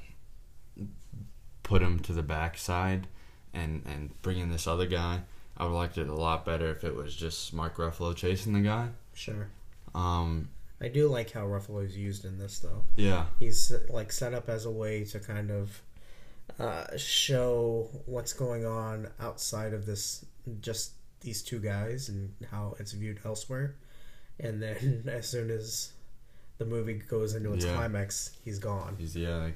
put 1.63 1.81
him 1.83 1.99
to 2.01 2.13
the 2.13 2.23
backside 2.23 3.07
and 3.55 3.83
and 3.87 4.11
bring 4.23 4.39
in 4.39 4.51
this 4.51 4.67
other 4.67 4.87
guy. 4.87 5.21
I 5.57 5.63
would 5.63 5.69
have 5.71 5.77
liked 5.77 5.99
it 5.99 6.09
a 6.09 6.15
lot 6.15 6.45
better 6.45 6.71
if 6.71 6.83
it 6.85 6.95
was 6.95 7.15
just 7.15 7.55
Mark 7.55 7.77
Ruffalo 7.77 8.15
chasing 8.15 8.53
the 8.53 8.61
guy. 8.61 8.89
Sure. 9.15 9.49
Um, 9.95 10.49
I 10.85 10.89
do 10.89 11.09
like 11.09 11.31
how 11.33 11.47
Ruffalo 11.47 11.85
is 11.85 11.97
used 11.97 12.25
in 12.25 12.39
this, 12.39 12.59
though. 12.59 12.85
Yeah. 12.97 13.27
He's 13.41 13.73
like 13.89 14.13
set 14.13 14.35
up 14.35 14.49
as 14.49 14.67
a 14.67 14.71
way 14.71 15.05
to 15.05 15.19
kind 15.19 15.51
of 15.51 15.81
uh, 16.59 16.97
show 16.97 17.89
what's 18.07 18.33
going 18.35 18.67
on 18.67 19.09
outside 19.19 19.73
of 19.73 19.87
this, 19.87 20.25
just 20.61 20.93
these 21.21 21.43
two 21.43 21.59
guys, 21.59 22.09
and 22.11 22.35
how 22.51 22.77
it's 22.79 22.93
viewed 22.93 23.19
elsewhere. 23.25 23.77
And 24.39 24.61
then 24.63 25.05
as 25.09 25.27
soon 25.29 25.51
as 25.51 25.93
the 26.59 26.67
movie 26.67 26.95
goes 26.95 27.35
into 27.35 27.53
its 27.55 27.65
Yeah. 27.65 27.75
climax, 27.77 28.37
he's 28.45 28.59
gone. 28.59 28.97
He's 28.99 29.17
yeah, 29.17 29.39
they, 29.47 29.53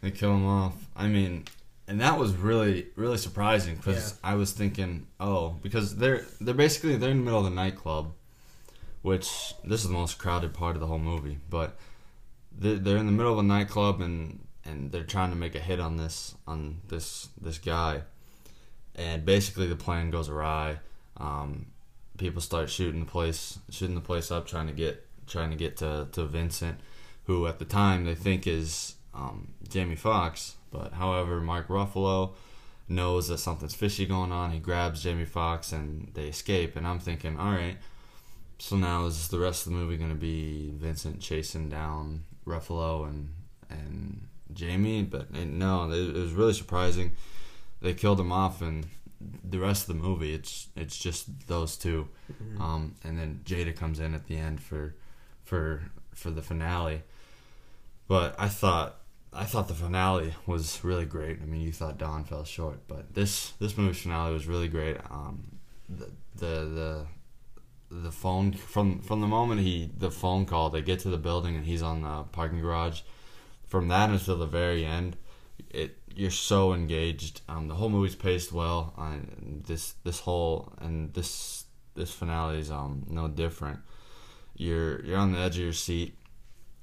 they 0.00 0.10
kill 0.10 0.32
him 0.34 0.46
off. 0.46 0.74
I 0.96 1.06
mean, 1.06 1.44
and 1.86 2.00
that 2.00 2.18
was 2.18 2.32
really 2.34 2.86
really 2.96 3.18
surprising 3.18 3.76
because 3.76 4.18
Yeah. 4.22 4.30
I 4.32 4.34
was 4.34 4.52
thinking, 4.52 5.06
oh, 5.20 5.50
because 5.62 5.96
they're 5.96 6.24
they're 6.40 6.54
basically 6.54 6.96
they're 6.96 7.10
in 7.10 7.18
the 7.18 7.24
middle 7.24 7.38
of 7.38 7.44
the 7.44 7.50
nightclub, 7.50 8.12
which 9.04 9.52
this 9.62 9.82
is 9.82 9.88
the 9.88 9.92
most 9.92 10.16
crowded 10.16 10.54
part 10.54 10.76
of 10.76 10.80
the 10.80 10.86
whole 10.86 10.98
movie. 10.98 11.36
But 11.50 11.76
they're, 12.50 12.96
in 12.96 13.04
the 13.04 13.12
middle 13.12 13.34
of 13.34 13.38
a 13.38 13.42
nightclub 13.42 14.00
and 14.00 14.40
and 14.64 14.90
they're 14.90 15.04
trying 15.04 15.28
to 15.28 15.36
make 15.36 15.54
a 15.54 15.60
hit 15.60 15.78
on 15.78 15.98
this 15.98 16.34
on 16.46 16.80
this 16.88 17.28
this 17.38 17.58
guy, 17.58 18.00
and 18.94 19.26
basically 19.26 19.66
the 19.66 19.76
plan 19.76 20.10
goes 20.10 20.30
awry. 20.30 20.78
Um, 21.18 21.66
people 22.16 22.40
start 22.40 22.70
shooting 22.70 23.00
the 23.00 23.06
place 23.06 23.58
shooting 23.68 23.94
the 23.94 24.00
place 24.00 24.30
up, 24.30 24.46
trying 24.46 24.68
to 24.68 24.72
get 24.72 25.06
trying 25.26 25.50
to 25.50 25.56
get 25.56 25.76
to, 25.76 26.08
to 26.12 26.24
Vincent, 26.24 26.78
who 27.24 27.46
at 27.46 27.58
the 27.58 27.66
time 27.66 28.06
they 28.06 28.14
think 28.14 28.46
is 28.46 28.94
um, 29.14 29.48
Jamie 29.68 29.96
Foxx, 29.96 30.56
But 30.70 30.94
however, 30.94 31.42
Mark 31.42 31.68
Ruffalo 31.68 32.32
knows 32.88 33.28
that 33.28 33.38
something's 33.38 33.74
fishy 33.74 34.06
going 34.06 34.32
on. 34.32 34.50
He 34.50 34.58
grabs 34.58 35.02
Jamie 35.02 35.26
Foxx 35.26 35.72
and 35.72 36.10
they 36.14 36.28
escape. 36.28 36.74
And 36.74 36.86
I'm 36.86 36.98
thinking, 36.98 37.38
all 37.38 37.52
right, 37.52 37.76
so 38.58 38.76
now 38.76 39.06
is 39.06 39.28
the 39.28 39.38
rest 39.38 39.66
of 39.66 39.72
the 39.72 39.78
movie 39.78 39.96
going 39.96 40.10
to 40.10 40.16
be 40.16 40.72
Vincent 40.74 41.20
chasing 41.20 41.68
down 41.68 42.24
Ruffalo 42.46 43.06
and 43.08 43.34
and 43.68 44.28
Jamie? 44.52 45.02
But 45.02 45.28
eh, 45.34 45.44
no, 45.44 45.90
it, 45.90 46.16
it 46.16 46.20
was 46.20 46.32
really 46.32 46.52
surprising. 46.54 47.12
They 47.80 47.94
killed 47.94 48.20
him 48.20 48.32
off, 48.32 48.62
and 48.62 48.86
the 49.42 49.58
rest 49.58 49.88
of 49.88 49.96
the 49.96 50.02
movie, 50.02 50.34
it's 50.34 50.68
it's 50.76 50.96
just 50.98 51.46
those 51.48 51.76
2 51.76 52.08
Mhm. 52.32 52.60
Um, 52.60 52.94
and 53.04 53.18
then 53.18 53.40
Jada 53.44 53.74
comes 53.76 54.00
in 54.00 54.14
at 54.14 54.26
the 54.26 54.36
end 54.36 54.60
for 54.62 54.94
for 55.44 55.90
for 56.14 56.30
the 56.30 56.42
finale. 56.42 57.02
But 58.08 58.34
I 58.38 58.48
thought 58.48 58.96
I 59.32 59.44
thought 59.44 59.68
the 59.68 59.74
finale 59.74 60.34
was 60.46 60.84
really 60.84 61.06
great. 61.06 61.40
I 61.42 61.46
mean, 61.46 61.60
you 61.60 61.72
thought 61.72 61.98
Dawn 61.98 62.24
fell 62.24 62.44
short, 62.44 62.86
but 62.86 63.14
this 63.14 63.52
this 63.60 63.76
movie's 63.76 64.00
finale 64.02 64.32
was 64.32 64.46
really 64.46 64.68
great. 64.68 64.96
Um, 65.10 65.58
the 65.88 66.10
the 66.36 66.64
the 66.78 67.06
the 67.90 68.10
phone 68.10 68.52
from 68.52 69.00
from 69.00 69.20
the 69.20 69.26
moment 69.26 69.60
he 69.60 69.90
the 69.96 70.10
phone 70.10 70.46
call 70.46 70.70
they 70.70 70.82
get 70.82 71.00
to 71.00 71.08
the 71.08 71.18
building 71.18 71.54
and 71.54 71.66
he's 71.66 71.82
on 71.82 72.02
the 72.02 72.24
parking 72.32 72.60
garage. 72.60 73.02
From 73.66 73.88
that 73.88 74.10
until 74.10 74.36
the 74.36 74.46
very 74.46 74.84
end 74.84 75.16
it 75.70 75.98
you're 76.14 76.30
so 76.30 76.72
engaged. 76.72 77.40
Um 77.48 77.68
the 77.68 77.74
whole 77.74 77.88
movie's 77.88 78.14
paced 78.14 78.52
well. 78.52 78.94
And 78.96 79.64
this 79.66 79.94
this 80.04 80.20
whole 80.20 80.72
and 80.80 81.12
this 81.14 81.64
this 81.94 82.12
finale 82.12 82.58
is 82.58 82.70
um 82.70 83.04
no 83.08 83.28
different. 83.28 83.80
You're 84.56 85.04
you're 85.04 85.18
on 85.18 85.32
the 85.32 85.38
edge 85.38 85.56
of 85.56 85.64
your 85.64 85.72
seat. 85.72 86.16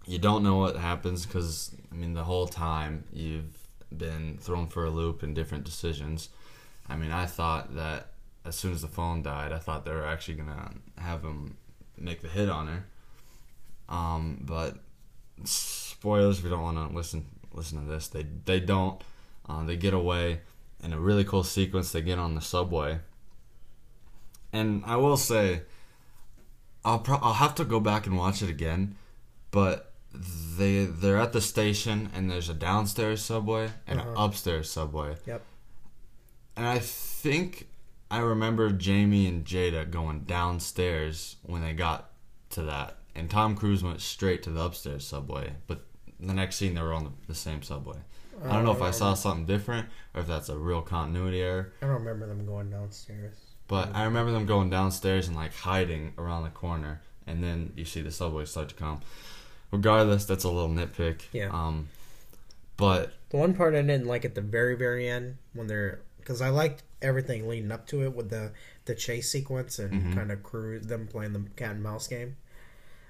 You 0.05 0.19
don't 0.19 0.43
know 0.43 0.57
what 0.57 0.75
happens 0.75 1.25
because 1.25 1.75
i 1.91 1.95
mean 1.95 2.13
the 2.13 2.23
whole 2.23 2.47
time 2.47 3.03
you've 3.13 3.57
been 3.95 4.37
thrown 4.41 4.67
for 4.67 4.85
a 4.85 4.89
loop 4.89 5.23
in 5.23 5.33
different 5.33 5.63
decisions. 5.63 6.29
I 6.87 6.95
mean 6.95 7.11
i 7.11 7.25
thought 7.25 7.75
that 7.75 8.10
as 8.45 8.55
soon 8.55 8.71
as 8.73 8.81
the 8.81 8.87
phone 8.87 9.21
died 9.21 9.51
i 9.51 9.57
thought 9.59 9.85
they 9.85 9.91
were 9.91 10.05
actually 10.05 10.33
gonna 10.35 10.71
have 10.97 11.21
him 11.23 11.57
make 11.97 12.21
the 12.21 12.27
hit 12.27 12.49
on 12.49 12.67
her. 12.67 12.85
Um 13.89 14.39
but 14.41 14.77
spoilers 15.43 16.37
if 16.39 16.43
you 16.43 16.49
don't 16.49 16.61
want 16.63 16.77
to 16.89 16.95
listen 16.95 17.25
listen 17.53 17.79
to 17.83 17.91
this 17.91 18.07
they 18.07 18.25
they 18.45 18.59
don't. 18.59 19.01
Uh, 19.49 19.63
they 19.65 19.75
get 19.75 19.93
away 19.93 20.39
in 20.83 20.93
a 20.93 20.99
really 20.99 21.23
cool 21.23 21.43
sequence. 21.43 21.91
They 21.91 22.01
get 22.01 22.17
on 22.19 22.35
the 22.35 22.41
subway. 22.41 22.99
And 24.53 24.83
i 24.85 24.95
will 24.97 25.17
say 25.17 25.61
i'll 26.83 26.99
pro- 26.99 27.17
i'll 27.21 27.33
have 27.33 27.55
to 27.55 27.63
go 27.65 27.79
back 27.79 28.05
and 28.07 28.17
watch 28.17 28.41
it 28.41 28.49
again 28.49 28.95
but 29.51 29.91
they 30.13 30.85
they're 30.85 31.17
at 31.17 31.31
the 31.33 31.41
station 31.41 32.09
and 32.13 32.29
there's 32.29 32.49
a 32.49 32.53
downstairs 32.53 33.21
subway 33.21 33.69
and 33.87 33.99
an 33.99 34.07
Uh-huh. 34.07 34.25
upstairs 34.25 34.69
subway. 34.69 35.15
Yep. 35.25 35.41
and 36.57 36.65
i 36.65 36.79
think 36.79 37.67
i 38.11 38.19
remember 38.19 38.69
jamie 38.71 39.25
and 39.25 39.43
jada 39.45 39.89
going 39.89 40.19
downstairs 40.21 41.37
when 41.43 41.61
they 41.61 41.73
got 41.73 42.11
to 42.51 42.61
that 42.61 42.97
and 43.15 43.29
tom 43.29 43.55
cruise 43.55 43.83
went 43.83 43.99
straight 44.01 44.43
to 44.43 44.49
the 44.51 44.61
upstairs 44.61 45.05
subway 45.07 45.53
but 45.67 45.85
the 46.19 46.33
next 46.33 46.57
scene 46.57 46.75
they 46.75 46.81
were 46.81 46.93
on 46.93 47.03
the, 47.05 47.11
the 47.27 47.35
same 47.35 47.63
subway 47.63 47.97
i 48.45 48.53
don't 48.53 48.63
know 48.65 48.71
if 48.71 48.81
i 48.81 48.91
saw 48.91 49.13
something 49.15 49.45
different 49.45 49.87
or 50.13 50.21
if 50.21 50.27
that's 50.27 50.49
a 50.49 50.57
real 50.57 50.81
continuity 50.81 51.41
error 51.41 51.71
I 51.81 51.85
don't 51.87 51.95
remember 51.95 52.27
them 52.27 52.45
going 52.45 52.69
downstairs. 52.69 53.37
but 53.67 53.95
I 53.95 54.03
remember 54.03 54.31
them 54.31 54.45
going 54.45 54.69
downstairs 54.69 55.27
and 55.27 55.35
like 55.35 55.53
hiding 55.53 56.13
around 56.17 56.43
the 56.43 56.49
corner, 56.49 57.01
and 57.25 57.41
then 57.43 57.71
you 57.77 57.85
see 57.85 58.01
the 58.01 58.11
subway 58.11 58.43
start 58.45 58.67
to 58.69 58.75
come. 58.75 58.99
Regardless, 59.71 60.25
that's 60.25 60.43
a 60.43 60.49
little 60.49 60.67
nitpick. 60.69 61.21
Yeah. 61.31 61.49
Um, 61.51 61.87
but 62.75 63.13
The 63.29 63.37
one 63.37 63.53
part 63.53 63.73
I 63.73 63.81
didn't 63.81 64.07
like 64.07 64.25
at 64.25 64.35
the 64.35 64.41
very 64.41 64.75
very 64.75 65.07
end 65.07 65.37
when 65.53 65.67
they're 65.67 66.01
because 66.17 66.41
I 66.41 66.49
liked 66.49 66.83
everything 67.01 67.47
leading 67.47 67.71
up 67.71 67.87
to 67.87 68.03
it 68.03 68.15
with 68.15 68.29
the 68.29 68.51
the 68.85 68.95
chase 68.95 69.29
sequence 69.31 69.79
and 69.79 69.91
Mhm. 69.93 70.15
kind 70.15 70.31
of 70.31 70.41
crew 70.43 70.79
them 70.79 71.07
playing 71.07 71.33
the 71.33 71.43
cat 71.55 71.71
and 71.71 71.83
mouse 71.83 72.07
game. 72.07 72.35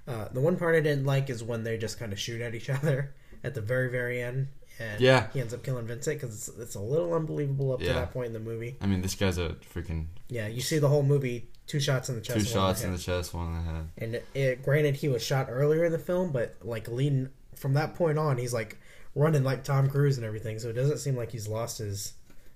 Uh, 0.08 0.28
the 0.34 0.42
one 0.42 0.58
part 0.58 0.76
I 0.76 0.80
didn't 0.82 1.06
like 1.06 1.30
is 1.30 1.44
when 1.44 1.64
they 1.64 1.78
just 1.78 2.00
kind 2.00 2.12
of 2.12 2.20
shoot 2.20 2.42
at 2.42 2.56
each 2.56 2.70
other 2.84 3.14
at 3.44 3.54
the 3.54 3.62
very 3.62 3.90
very 3.90 4.22
end, 4.22 4.48
and 4.80 5.00
Yeah. 5.02 5.28
he 5.32 5.40
ends 5.42 5.54
up 5.54 5.64
killing 5.64 5.86
Vincent 5.88 6.20
because 6.20 6.36
it's, 6.50 6.58
it's 6.60 6.76
a 6.76 6.80
little 6.80 7.14
unbelievable 7.14 7.74
up 7.74 7.80
to 7.80 7.86
that 7.88 8.12
point 8.12 8.28
in 8.28 8.34
the 8.34 8.40
movie. 8.40 8.78
I 8.82 8.88
mean, 8.88 9.02
this 9.02 9.16
guy's 9.16 9.38
a 9.38 9.56
freaking 9.74 10.08
Yeah, 10.30 10.48
you 10.48 10.62
see 10.62 10.80
the 10.80 10.90
whole 10.90 11.04
movie, 11.04 11.50
two 11.68 11.80
shots 11.80 12.10
in 12.10 12.16
the 12.16 12.22
chest, 12.22 12.40
two 12.40 12.46
shots 12.46 12.82
in 12.84 12.90
head. 12.90 13.00
the 13.00 13.04
chest, 13.04 13.34
one 13.34 13.48
in 13.48 13.54
the 13.54 13.72
head. 13.72 13.90
And 13.98 14.16
it, 14.16 14.26
it, 14.34 14.64
granted, 14.64 14.96
he 14.98 15.08
was 15.08 15.24
shot 15.24 15.48
earlier 15.50 15.86
in 15.86 15.92
the 15.92 16.00
film, 16.00 16.32
but 16.32 16.56
like 16.62 16.88
leading 16.88 17.30
from 17.56 17.74
that 17.76 17.96
point 17.96 18.18
on, 18.18 18.38
he's 18.38 18.54
like 18.54 18.78
running 19.16 19.44
like 19.44 19.64
Tom 19.64 19.90
Cruise 19.90 20.18
and 20.18 20.26
everything. 20.26 20.58
So 20.60 20.70
it 20.70 20.74
doesn't 20.74 20.98
seem 21.00 21.16
like 21.16 21.32
he's 21.32 21.48
lost 21.48 21.78
his 21.80 22.14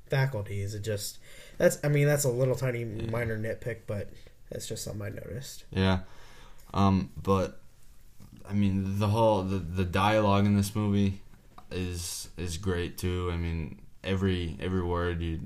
faculties. 0.09 0.73
It 0.75 0.81
just 0.83 1.19
that's 1.57 1.77
I 1.83 1.87
mean 1.87 2.07
that's 2.07 2.23
a 2.23 2.29
little 2.29 2.55
tiny 2.55 2.83
minor 2.83 3.37
nitpick, 3.37 3.79
but 3.87 4.09
that's 4.49 4.67
just 4.67 4.83
something 4.83 5.01
I 5.01 5.09
noticed. 5.09 5.65
Yeah. 5.71 5.99
Um, 6.73 7.11
but 7.21 7.59
I 8.47 8.53
mean, 8.53 8.99
the 8.99 9.07
whole 9.07 9.43
the, 9.43 9.57
the 9.57 9.85
dialogue 9.85 10.45
in 10.45 10.55
this 10.55 10.75
movie 10.75 11.21
is 11.71 12.29
is 12.37 12.57
great 12.57 12.97
too. 12.97 13.29
I 13.31 13.37
mean, 13.37 13.81
every 14.03 14.57
every 14.59 14.83
word 14.83 15.21
you 15.21 15.39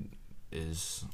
is 0.52 1.04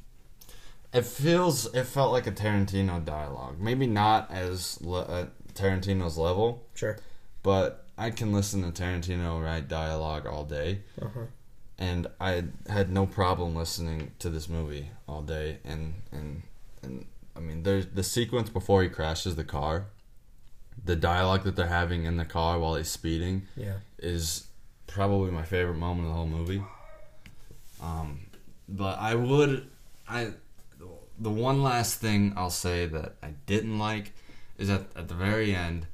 it 0.92 1.05
feels 1.05 1.72
it 1.74 1.84
felt 1.84 2.12
like 2.12 2.26
a 2.26 2.32
Tarantino 2.32 3.05
dialogue. 3.05 3.61
Maybe 3.61 3.86
not 3.86 4.30
as 4.30 4.80
le- 4.80 5.20
at 5.20 5.55
Tarantino's 5.55 6.16
level. 6.16 6.66
Sure. 6.74 6.99
But 7.42 7.84
I 7.99 8.11
can 8.11 8.32
listen 8.32 8.62
to 8.62 8.82
Tarantino 8.82 9.42
write 9.42 9.68
dialogue 9.68 10.26
all 10.26 10.44
day. 10.44 10.80
Uh-huh. 11.01 11.26
And 11.79 12.07
I 12.20 12.45
had 12.68 12.91
no 12.91 13.07
problem 13.07 13.55
listening 13.55 14.12
to 14.20 14.31
this 14.31 14.49
movie 14.49 14.91
all 15.09 15.22
day 15.22 15.59
and 15.64 15.95
and 16.11 16.43
and 16.83 17.07
I 17.37 17.41
mean 17.41 17.62
there's 17.64 17.87
the 17.87 18.03
sequence 18.03 18.49
before 18.49 18.83
he 18.83 18.89
crashes 18.89 19.37
the 19.37 19.45
car 19.45 19.87
the 20.85 20.97
dialogue 20.97 21.45
that 21.45 21.57
they're 21.57 21.66
having 21.66 22.05
in 22.05 22.16
the 22.16 22.24
car 22.24 22.59
while 22.59 22.77
he's 22.77 22.89
speeding 22.91 23.43
Yeah. 23.57 23.79
is 23.99 24.47
probably 24.87 25.31
my 25.31 25.43
favorite 25.43 25.74
moment 25.77 26.07
of 26.07 26.12
the 26.12 26.16
whole 26.16 26.29
movie. 26.29 26.62
Um, 27.83 28.20
but 28.68 28.99
I 28.99 29.14
would, 29.14 29.68
I, 30.09 30.33
the 31.18 31.31
one 31.31 31.62
last 31.62 32.01
thing 32.01 32.33
I'll 32.37 32.51
say 32.51 32.87
that 32.87 33.16
I 33.22 33.31
didn't 33.47 33.79
like 33.79 34.12
is 34.59 34.70
at 34.70 34.87
at 34.97 35.09
the 35.09 35.14
very 35.14 35.55
end. 35.55 35.87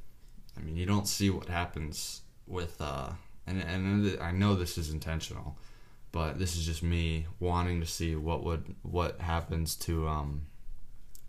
I 0.56 0.60
mean, 0.60 0.76
you 0.76 0.86
don't 0.86 1.08
see 1.08 1.30
what 1.30 1.48
happens 1.48 2.20
with, 2.46 2.80
uh, 2.80 3.10
and 3.46 3.60
and 3.62 4.20
I 4.20 4.32
know 4.32 4.54
this 4.54 4.76
is 4.78 4.90
intentional, 4.90 5.56
but 6.12 6.38
this 6.38 6.56
is 6.56 6.64
just 6.66 6.82
me 6.82 7.26
wanting 7.40 7.80
to 7.80 7.86
see 7.86 8.14
what 8.14 8.44
would 8.44 8.74
what 8.82 9.20
happens 9.20 9.74
to 9.76 10.06
um, 10.06 10.42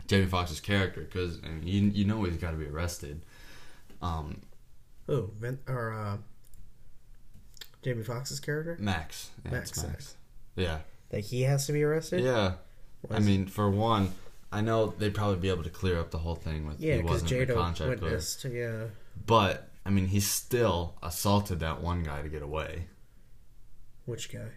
Jamie 0.06 0.26
Foxx's 0.26 0.60
character 0.60 1.00
because 1.00 1.40
I 1.44 1.48
mean, 1.48 1.62
you 1.66 1.80
you 1.90 2.04
know 2.04 2.22
he's 2.24 2.36
got 2.36 2.50
to 2.52 2.56
be 2.56 2.66
arrested. 2.66 3.24
Um, 4.02 4.42
Oh, 5.08 5.30
Vin, 5.38 5.58
or 5.68 5.92
uh, 5.92 6.16
Jamie 7.82 8.02
Foxx's 8.04 8.40
character 8.40 8.76
Max. 8.80 9.30
Yeah, 9.44 9.50
Max. 9.50 9.82
Max. 9.84 10.14
Yeah. 10.56 10.78
Like 11.12 11.24
he 11.24 11.42
has 11.42 11.66
to 11.66 11.72
be 11.72 11.82
arrested. 11.82 12.22
Yeah. 12.24 12.54
I 13.10 13.18
mean, 13.18 13.46
for 13.46 13.70
one, 13.70 14.12
I 14.50 14.62
know 14.62 14.94
they'd 14.98 15.14
probably 15.14 15.36
be 15.36 15.50
able 15.50 15.62
to 15.64 15.70
clear 15.70 15.98
up 16.00 16.10
the 16.10 16.18
whole 16.18 16.34
thing 16.36 16.66
with 16.66 16.80
Yeah, 16.80 16.96
he 16.96 17.02
because 17.02 17.22
wasn't 17.22 17.32
in 17.32 17.48
the 17.48 17.54
contract 17.54 17.98
clear. 18.00 18.10
witnessed. 18.12 18.44
Yeah. 18.44 18.84
But 19.26 19.68
I 19.84 19.90
mean, 19.90 20.06
he 20.06 20.20
still 20.20 20.94
assaulted 21.02 21.60
that 21.60 21.82
one 21.82 22.02
guy 22.02 22.22
to 22.22 22.28
get 22.30 22.40
away. 22.42 22.86
Which 24.06 24.32
guy? 24.32 24.48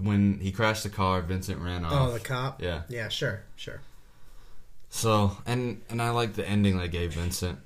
When 0.00 0.38
he 0.40 0.52
crashed 0.52 0.82
the 0.82 0.90
car, 0.90 1.22
Vincent 1.22 1.60
ran 1.60 1.84
off. 1.84 1.92
Oh, 1.92 2.12
the 2.12 2.20
cop. 2.20 2.62
Yeah. 2.62 2.82
Yeah. 2.88 3.08
Sure. 3.08 3.42
Sure. 3.56 3.80
So 4.90 5.36
and 5.46 5.82
and 5.88 6.00
I 6.00 6.10
like 6.10 6.34
the 6.34 6.46
ending 6.46 6.78
they 6.78 6.88
gave 6.88 7.14
Vincent. 7.14 7.58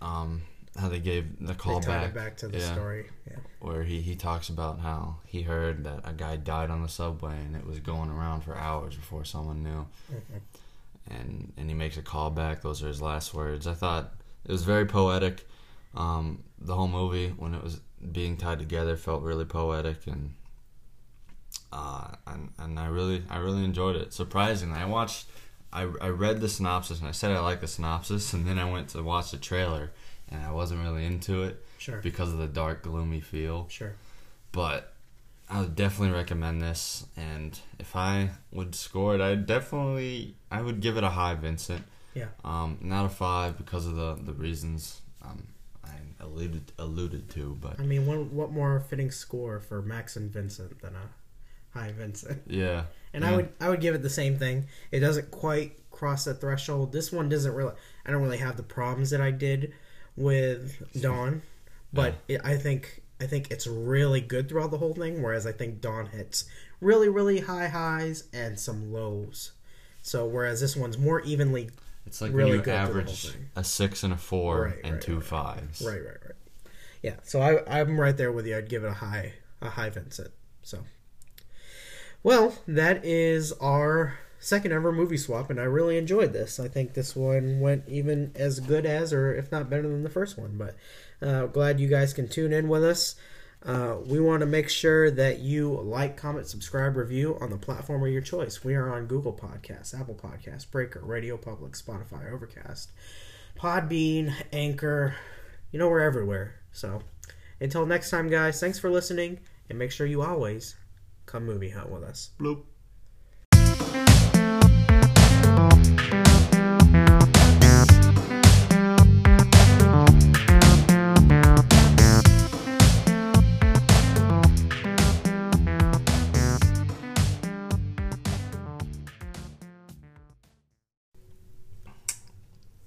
Um, 0.00 0.42
how 0.78 0.88
they 0.88 1.00
gave 1.00 1.44
the 1.46 1.54
call 1.54 1.80
back. 1.80 2.14
back 2.14 2.36
to 2.38 2.48
the 2.48 2.58
yeah, 2.58 2.72
story. 2.72 3.06
Yeah. 3.28 3.36
Where 3.60 3.82
he, 3.82 4.00
he 4.00 4.16
talks 4.16 4.48
about 4.48 4.80
how 4.80 5.16
he 5.26 5.42
heard 5.42 5.84
that 5.84 6.00
a 6.04 6.12
guy 6.12 6.36
died 6.36 6.70
on 6.70 6.82
the 6.82 6.88
subway 6.88 7.36
and 7.36 7.56
it 7.56 7.66
was 7.66 7.80
going 7.80 8.08
around 8.08 8.42
for 8.42 8.56
hours 8.56 8.96
before 8.96 9.24
someone 9.24 9.62
knew. 9.62 9.86
Mhm. 10.10 10.40
And 11.08 11.52
and 11.56 11.68
he 11.68 11.74
makes 11.74 11.96
a 11.96 12.02
call 12.02 12.30
back. 12.30 12.62
Those 12.62 12.82
are 12.82 12.88
his 12.88 13.02
last 13.02 13.34
words. 13.34 13.66
I 13.66 13.74
thought 13.74 14.14
it 14.44 14.52
was 14.52 14.62
very 14.62 14.86
poetic. 14.86 15.46
Um, 15.94 16.44
the 16.58 16.74
whole 16.74 16.88
movie 16.88 17.28
when 17.30 17.54
it 17.54 17.62
was 17.62 17.80
being 18.12 18.36
tied 18.36 18.58
together 18.58 18.96
felt 18.96 19.22
really 19.22 19.44
poetic 19.44 20.06
and 20.06 20.34
uh, 21.72 22.08
and 22.26 22.50
and 22.58 22.78
I 22.78 22.86
really 22.86 23.22
I 23.30 23.38
really 23.38 23.64
enjoyed 23.64 23.96
it. 23.96 24.12
Surprisingly, 24.12 24.78
I 24.78 24.86
watched 24.86 25.26
I 25.72 25.82
I 26.00 26.08
read 26.08 26.40
the 26.40 26.48
synopsis 26.48 26.98
and 27.00 27.08
I 27.08 27.12
said 27.12 27.30
I 27.32 27.40
liked 27.40 27.60
the 27.60 27.68
synopsis 27.68 28.32
and 28.34 28.46
then 28.46 28.58
I 28.58 28.70
went 28.70 28.88
to 28.90 29.02
watch 29.02 29.30
the 29.30 29.36
trailer 29.36 29.90
and 30.28 30.42
I 30.44 30.52
wasn't 30.52 30.82
really 30.82 31.04
into 31.04 31.42
it 31.44 31.64
Sure. 31.78 32.00
because 32.02 32.32
of 32.32 32.38
the 32.38 32.46
dark 32.48 32.82
gloomy 32.82 33.20
feel. 33.20 33.66
Sure. 33.70 33.94
But 34.52 34.92
I 35.48 35.60
would 35.60 35.74
definitely 35.74 36.14
recommend 36.16 36.60
this 36.60 37.06
and 37.16 37.58
if 37.78 37.94
I 37.96 38.30
would 38.52 38.74
score 38.74 39.14
it, 39.14 39.20
I 39.20 39.34
definitely 39.36 40.34
I 40.50 40.62
would 40.62 40.80
give 40.80 40.96
it 40.96 41.04
a 41.04 41.10
high 41.10 41.34
Vincent. 41.34 41.84
Yeah. 42.14 42.26
Um 42.44 42.78
not 42.80 43.06
a 43.06 43.08
5 43.08 43.56
because 43.56 43.86
of 43.86 43.94
the 43.96 44.16
the 44.20 44.32
reasons 44.32 45.00
um 45.22 45.46
I 45.84 45.94
alluded 46.20 46.72
alluded 46.78 47.30
to, 47.30 47.56
but 47.60 47.78
I 47.80 47.84
mean, 47.84 48.06
what 48.06 48.18
what 48.32 48.50
more 48.50 48.80
fitting 48.80 49.10
score 49.10 49.60
for 49.60 49.80
Max 49.82 50.16
and 50.16 50.30
Vincent 50.30 50.80
than 50.82 50.94
a 50.96 51.08
high 51.72 51.92
Vincent? 51.92 52.42
yeah. 52.46 52.84
And 53.12 53.24
yeah. 53.24 53.30
I 53.30 53.36
would 53.36 53.48
I 53.60 53.68
would 53.68 53.80
give 53.80 53.94
it 53.94 54.02
the 54.02 54.10
same 54.10 54.38
thing. 54.38 54.66
It 54.90 55.00
doesn't 55.00 55.30
quite 55.30 55.72
cross 55.90 56.24
the 56.24 56.34
threshold. 56.34 56.92
This 56.92 57.12
one 57.12 57.28
doesn't 57.28 57.54
really. 57.54 57.74
I 58.06 58.10
don't 58.10 58.22
really 58.22 58.38
have 58.38 58.56
the 58.56 58.62
problems 58.62 59.10
that 59.10 59.20
I 59.20 59.30
did 59.30 59.72
with 60.16 60.82
Dawn, 61.00 61.42
but 61.92 62.14
it, 62.28 62.40
I 62.44 62.56
think 62.56 63.02
I 63.20 63.26
think 63.26 63.50
it's 63.50 63.66
really 63.66 64.20
good 64.20 64.48
throughout 64.48 64.70
the 64.70 64.78
whole 64.78 64.94
thing. 64.94 65.22
Whereas 65.22 65.46
I 65.46 65.52
think 65.52 65.80
Dawn 65.80 66.06
hits 66.06 66.44
really 66.80 67.08
really 67.08 67.40
high 67.40 67.68
highs 67.68 68.24
and 68.32 68.58
some 68.58 68.92
lows. 68.92 69.52
So 70.02 70.24
whereas 70.26 70.60
this 70.60 70.76
one's 70.76 70.96
more 70.96 71.20
evenly. 71.20 71.70
It's 72.06 72.20
like 72.22 72.32
really 72.32 72.50
when 72.50 72.58
you 72.60 72.64
good 72.64 72.86
through 72.86 72.94
the 72.94 73.00
average 73.00 73.36
a 73.56 73.64
six 73.64 74.02
and 74.02 74.12
a 74.12 74.16
four 74.16 74.62
Right, 74.62 74.78
and 74.84 74.94
right, 74.94 75.02
two 75.02 75.16
right. 75.16 75.24
fives. 75.24 75.82
Right, 75.82 76.00
right, 76.02 76.16
right. 76.24 76.74
Yeah. 77.02 77.16
So 77.24 77.40
I 77.40 77.80
I'm 77.80 78.00
right 78.00 78.16
there 78.16 78.32
with 78.32 78.46
you. 78.46 78.56
I'd 78.56 78.68
give 78.68 78.84
it 78.84 78.88
a 78.88 78.94
high 78.94 79.34
a 79.60 79.68
high 79.70 79.90
Vincent. 79.90 80.30
So. 80.62 80.78
Well, 82.22 82.54
that 82.68 83.04
is 83.04 83.52
our 83.60 84.18
second 84.38 84.72
ever 84.72 84.92
movie 84.92 85.16
swap, 85.16 85.50
and 85.50 85.60
I 85.60 85.64
really 85.64 85.96
enjoyed 85.96 86.32
this. 86.32 86.60
I 86.60 86.68
think 86.68 86.92
this 86.92 87.16
one 87.16 87.60
went 87.60 87.84
even 87.88 88.32
as 88.34 88.60
good 88.60 88.84
as, 88.84 89.12
or 89.12 89.34
if 89.34 89.50
not 89.50 89.70
better 89.70 89.88
than 89.88 90.02
the 90.02 90.10
first 90.10 90.38
one. 90.38 90.58
But 90.58 90.76
uh, 91.26 91.46
glad 91.46 91.80
you 91.80 91.88
guys 91.88 92.12
can 92.12 92.28
tune 92.28 92.52
in 92.52 92.68
with 92.68 92.84
us. 92.84 93.14
Uh, 93.62 93.96
we 94.06 94.18
want 94.18 94.40
to 94.40 94.46
make 94.46 94.70
sure 94.70 95.10
that 95.10 95.40
you 95.40 95.70
like, 95.82 96.16
comment, 96.16 96.46
subscribe, 96.46 96.96
review 96.96 97.36
on 97.40 97.50
the 97.50 97.58
platform 97.58 98.02
of 98.02 98.10
your 98.10 98.22
choice. 98.22 98.64
We 98.64 98.74
are 98.74 98.94
on 98.94 99.06
Google 99.06 99.34
Podcasts, 99.34 99.98
Apple 99.98 100.14
Podcasts, 100.14 100.70
Breaker, 100.70 101.00
Radio 101.00 101.36
Public, 101.36 101.72
Spotify, 101.72 102.32
Overcast, 102.32 102.90
Podbean, 103.58 104.32
Anchor. 104.52 105.14
You 105.72 105.78
know, 105.78 105.88
we're 105.88 106.00
everywhere. 106.00 106.54
So 106.72 107.02
until 107.60 107.84
next 107.84 108.08
time, 108.08 108.30
guys, 108.30 108.58
thanks 108.60 108.78
for 108.78 108.90
listening, 108.90 109.40
and 109.68 109.78
make 109.78 109.92
sure 109.92 110.06
you 110.06 110.22
always 110.22 110.76
come 111.30 111.46
movie 111.46 111.70
hunt 111.70 111.88
with 111.88 112.02
us. 112.02 112.30
Bloop. 112.40 112.64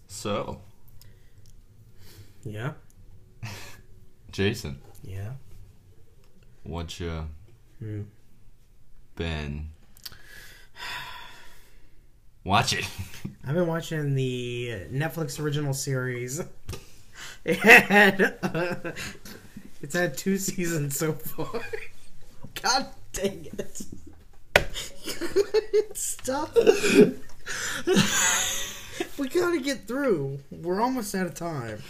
So, 0.07 0.61
Yeah. 2.45 2.73
Jason, 4.31 4.79
Yeah. 5.01 5.33
what 6.63 6.97
your? 6.99 7.27
Hmm. 7.79 8.03
Been 9.15 9.69
watching? 12.43 12.85
I've 13.45 13.55
been 13.55 13.67
watching 13.67 14.15
the 14.15 14.85
Netflix 14.91 15.39
original 15.39 15.73
series. 15.73 16.41
Had, 17.45 18.37
uh, 18.41 18.75
it's 19.81 19.93
had 19.93 20.17
two 20.17 20.37
seasons 20.37 20.97
so 20.97 21.11
far. 21.11 21.61
God 22.61 22.87
dang 23.11 23.47
it. 23.57 23.81
Stop. 25.93 26.55
we 29.17 29.27
gotta 29.27 29.59
get 29.59 29.85
through. 29.85 30.39
We're 30.51 30.79
almost 30.79 31.13
out 31.15 31.25
of 31.25 31.35
time. 31.35 31.79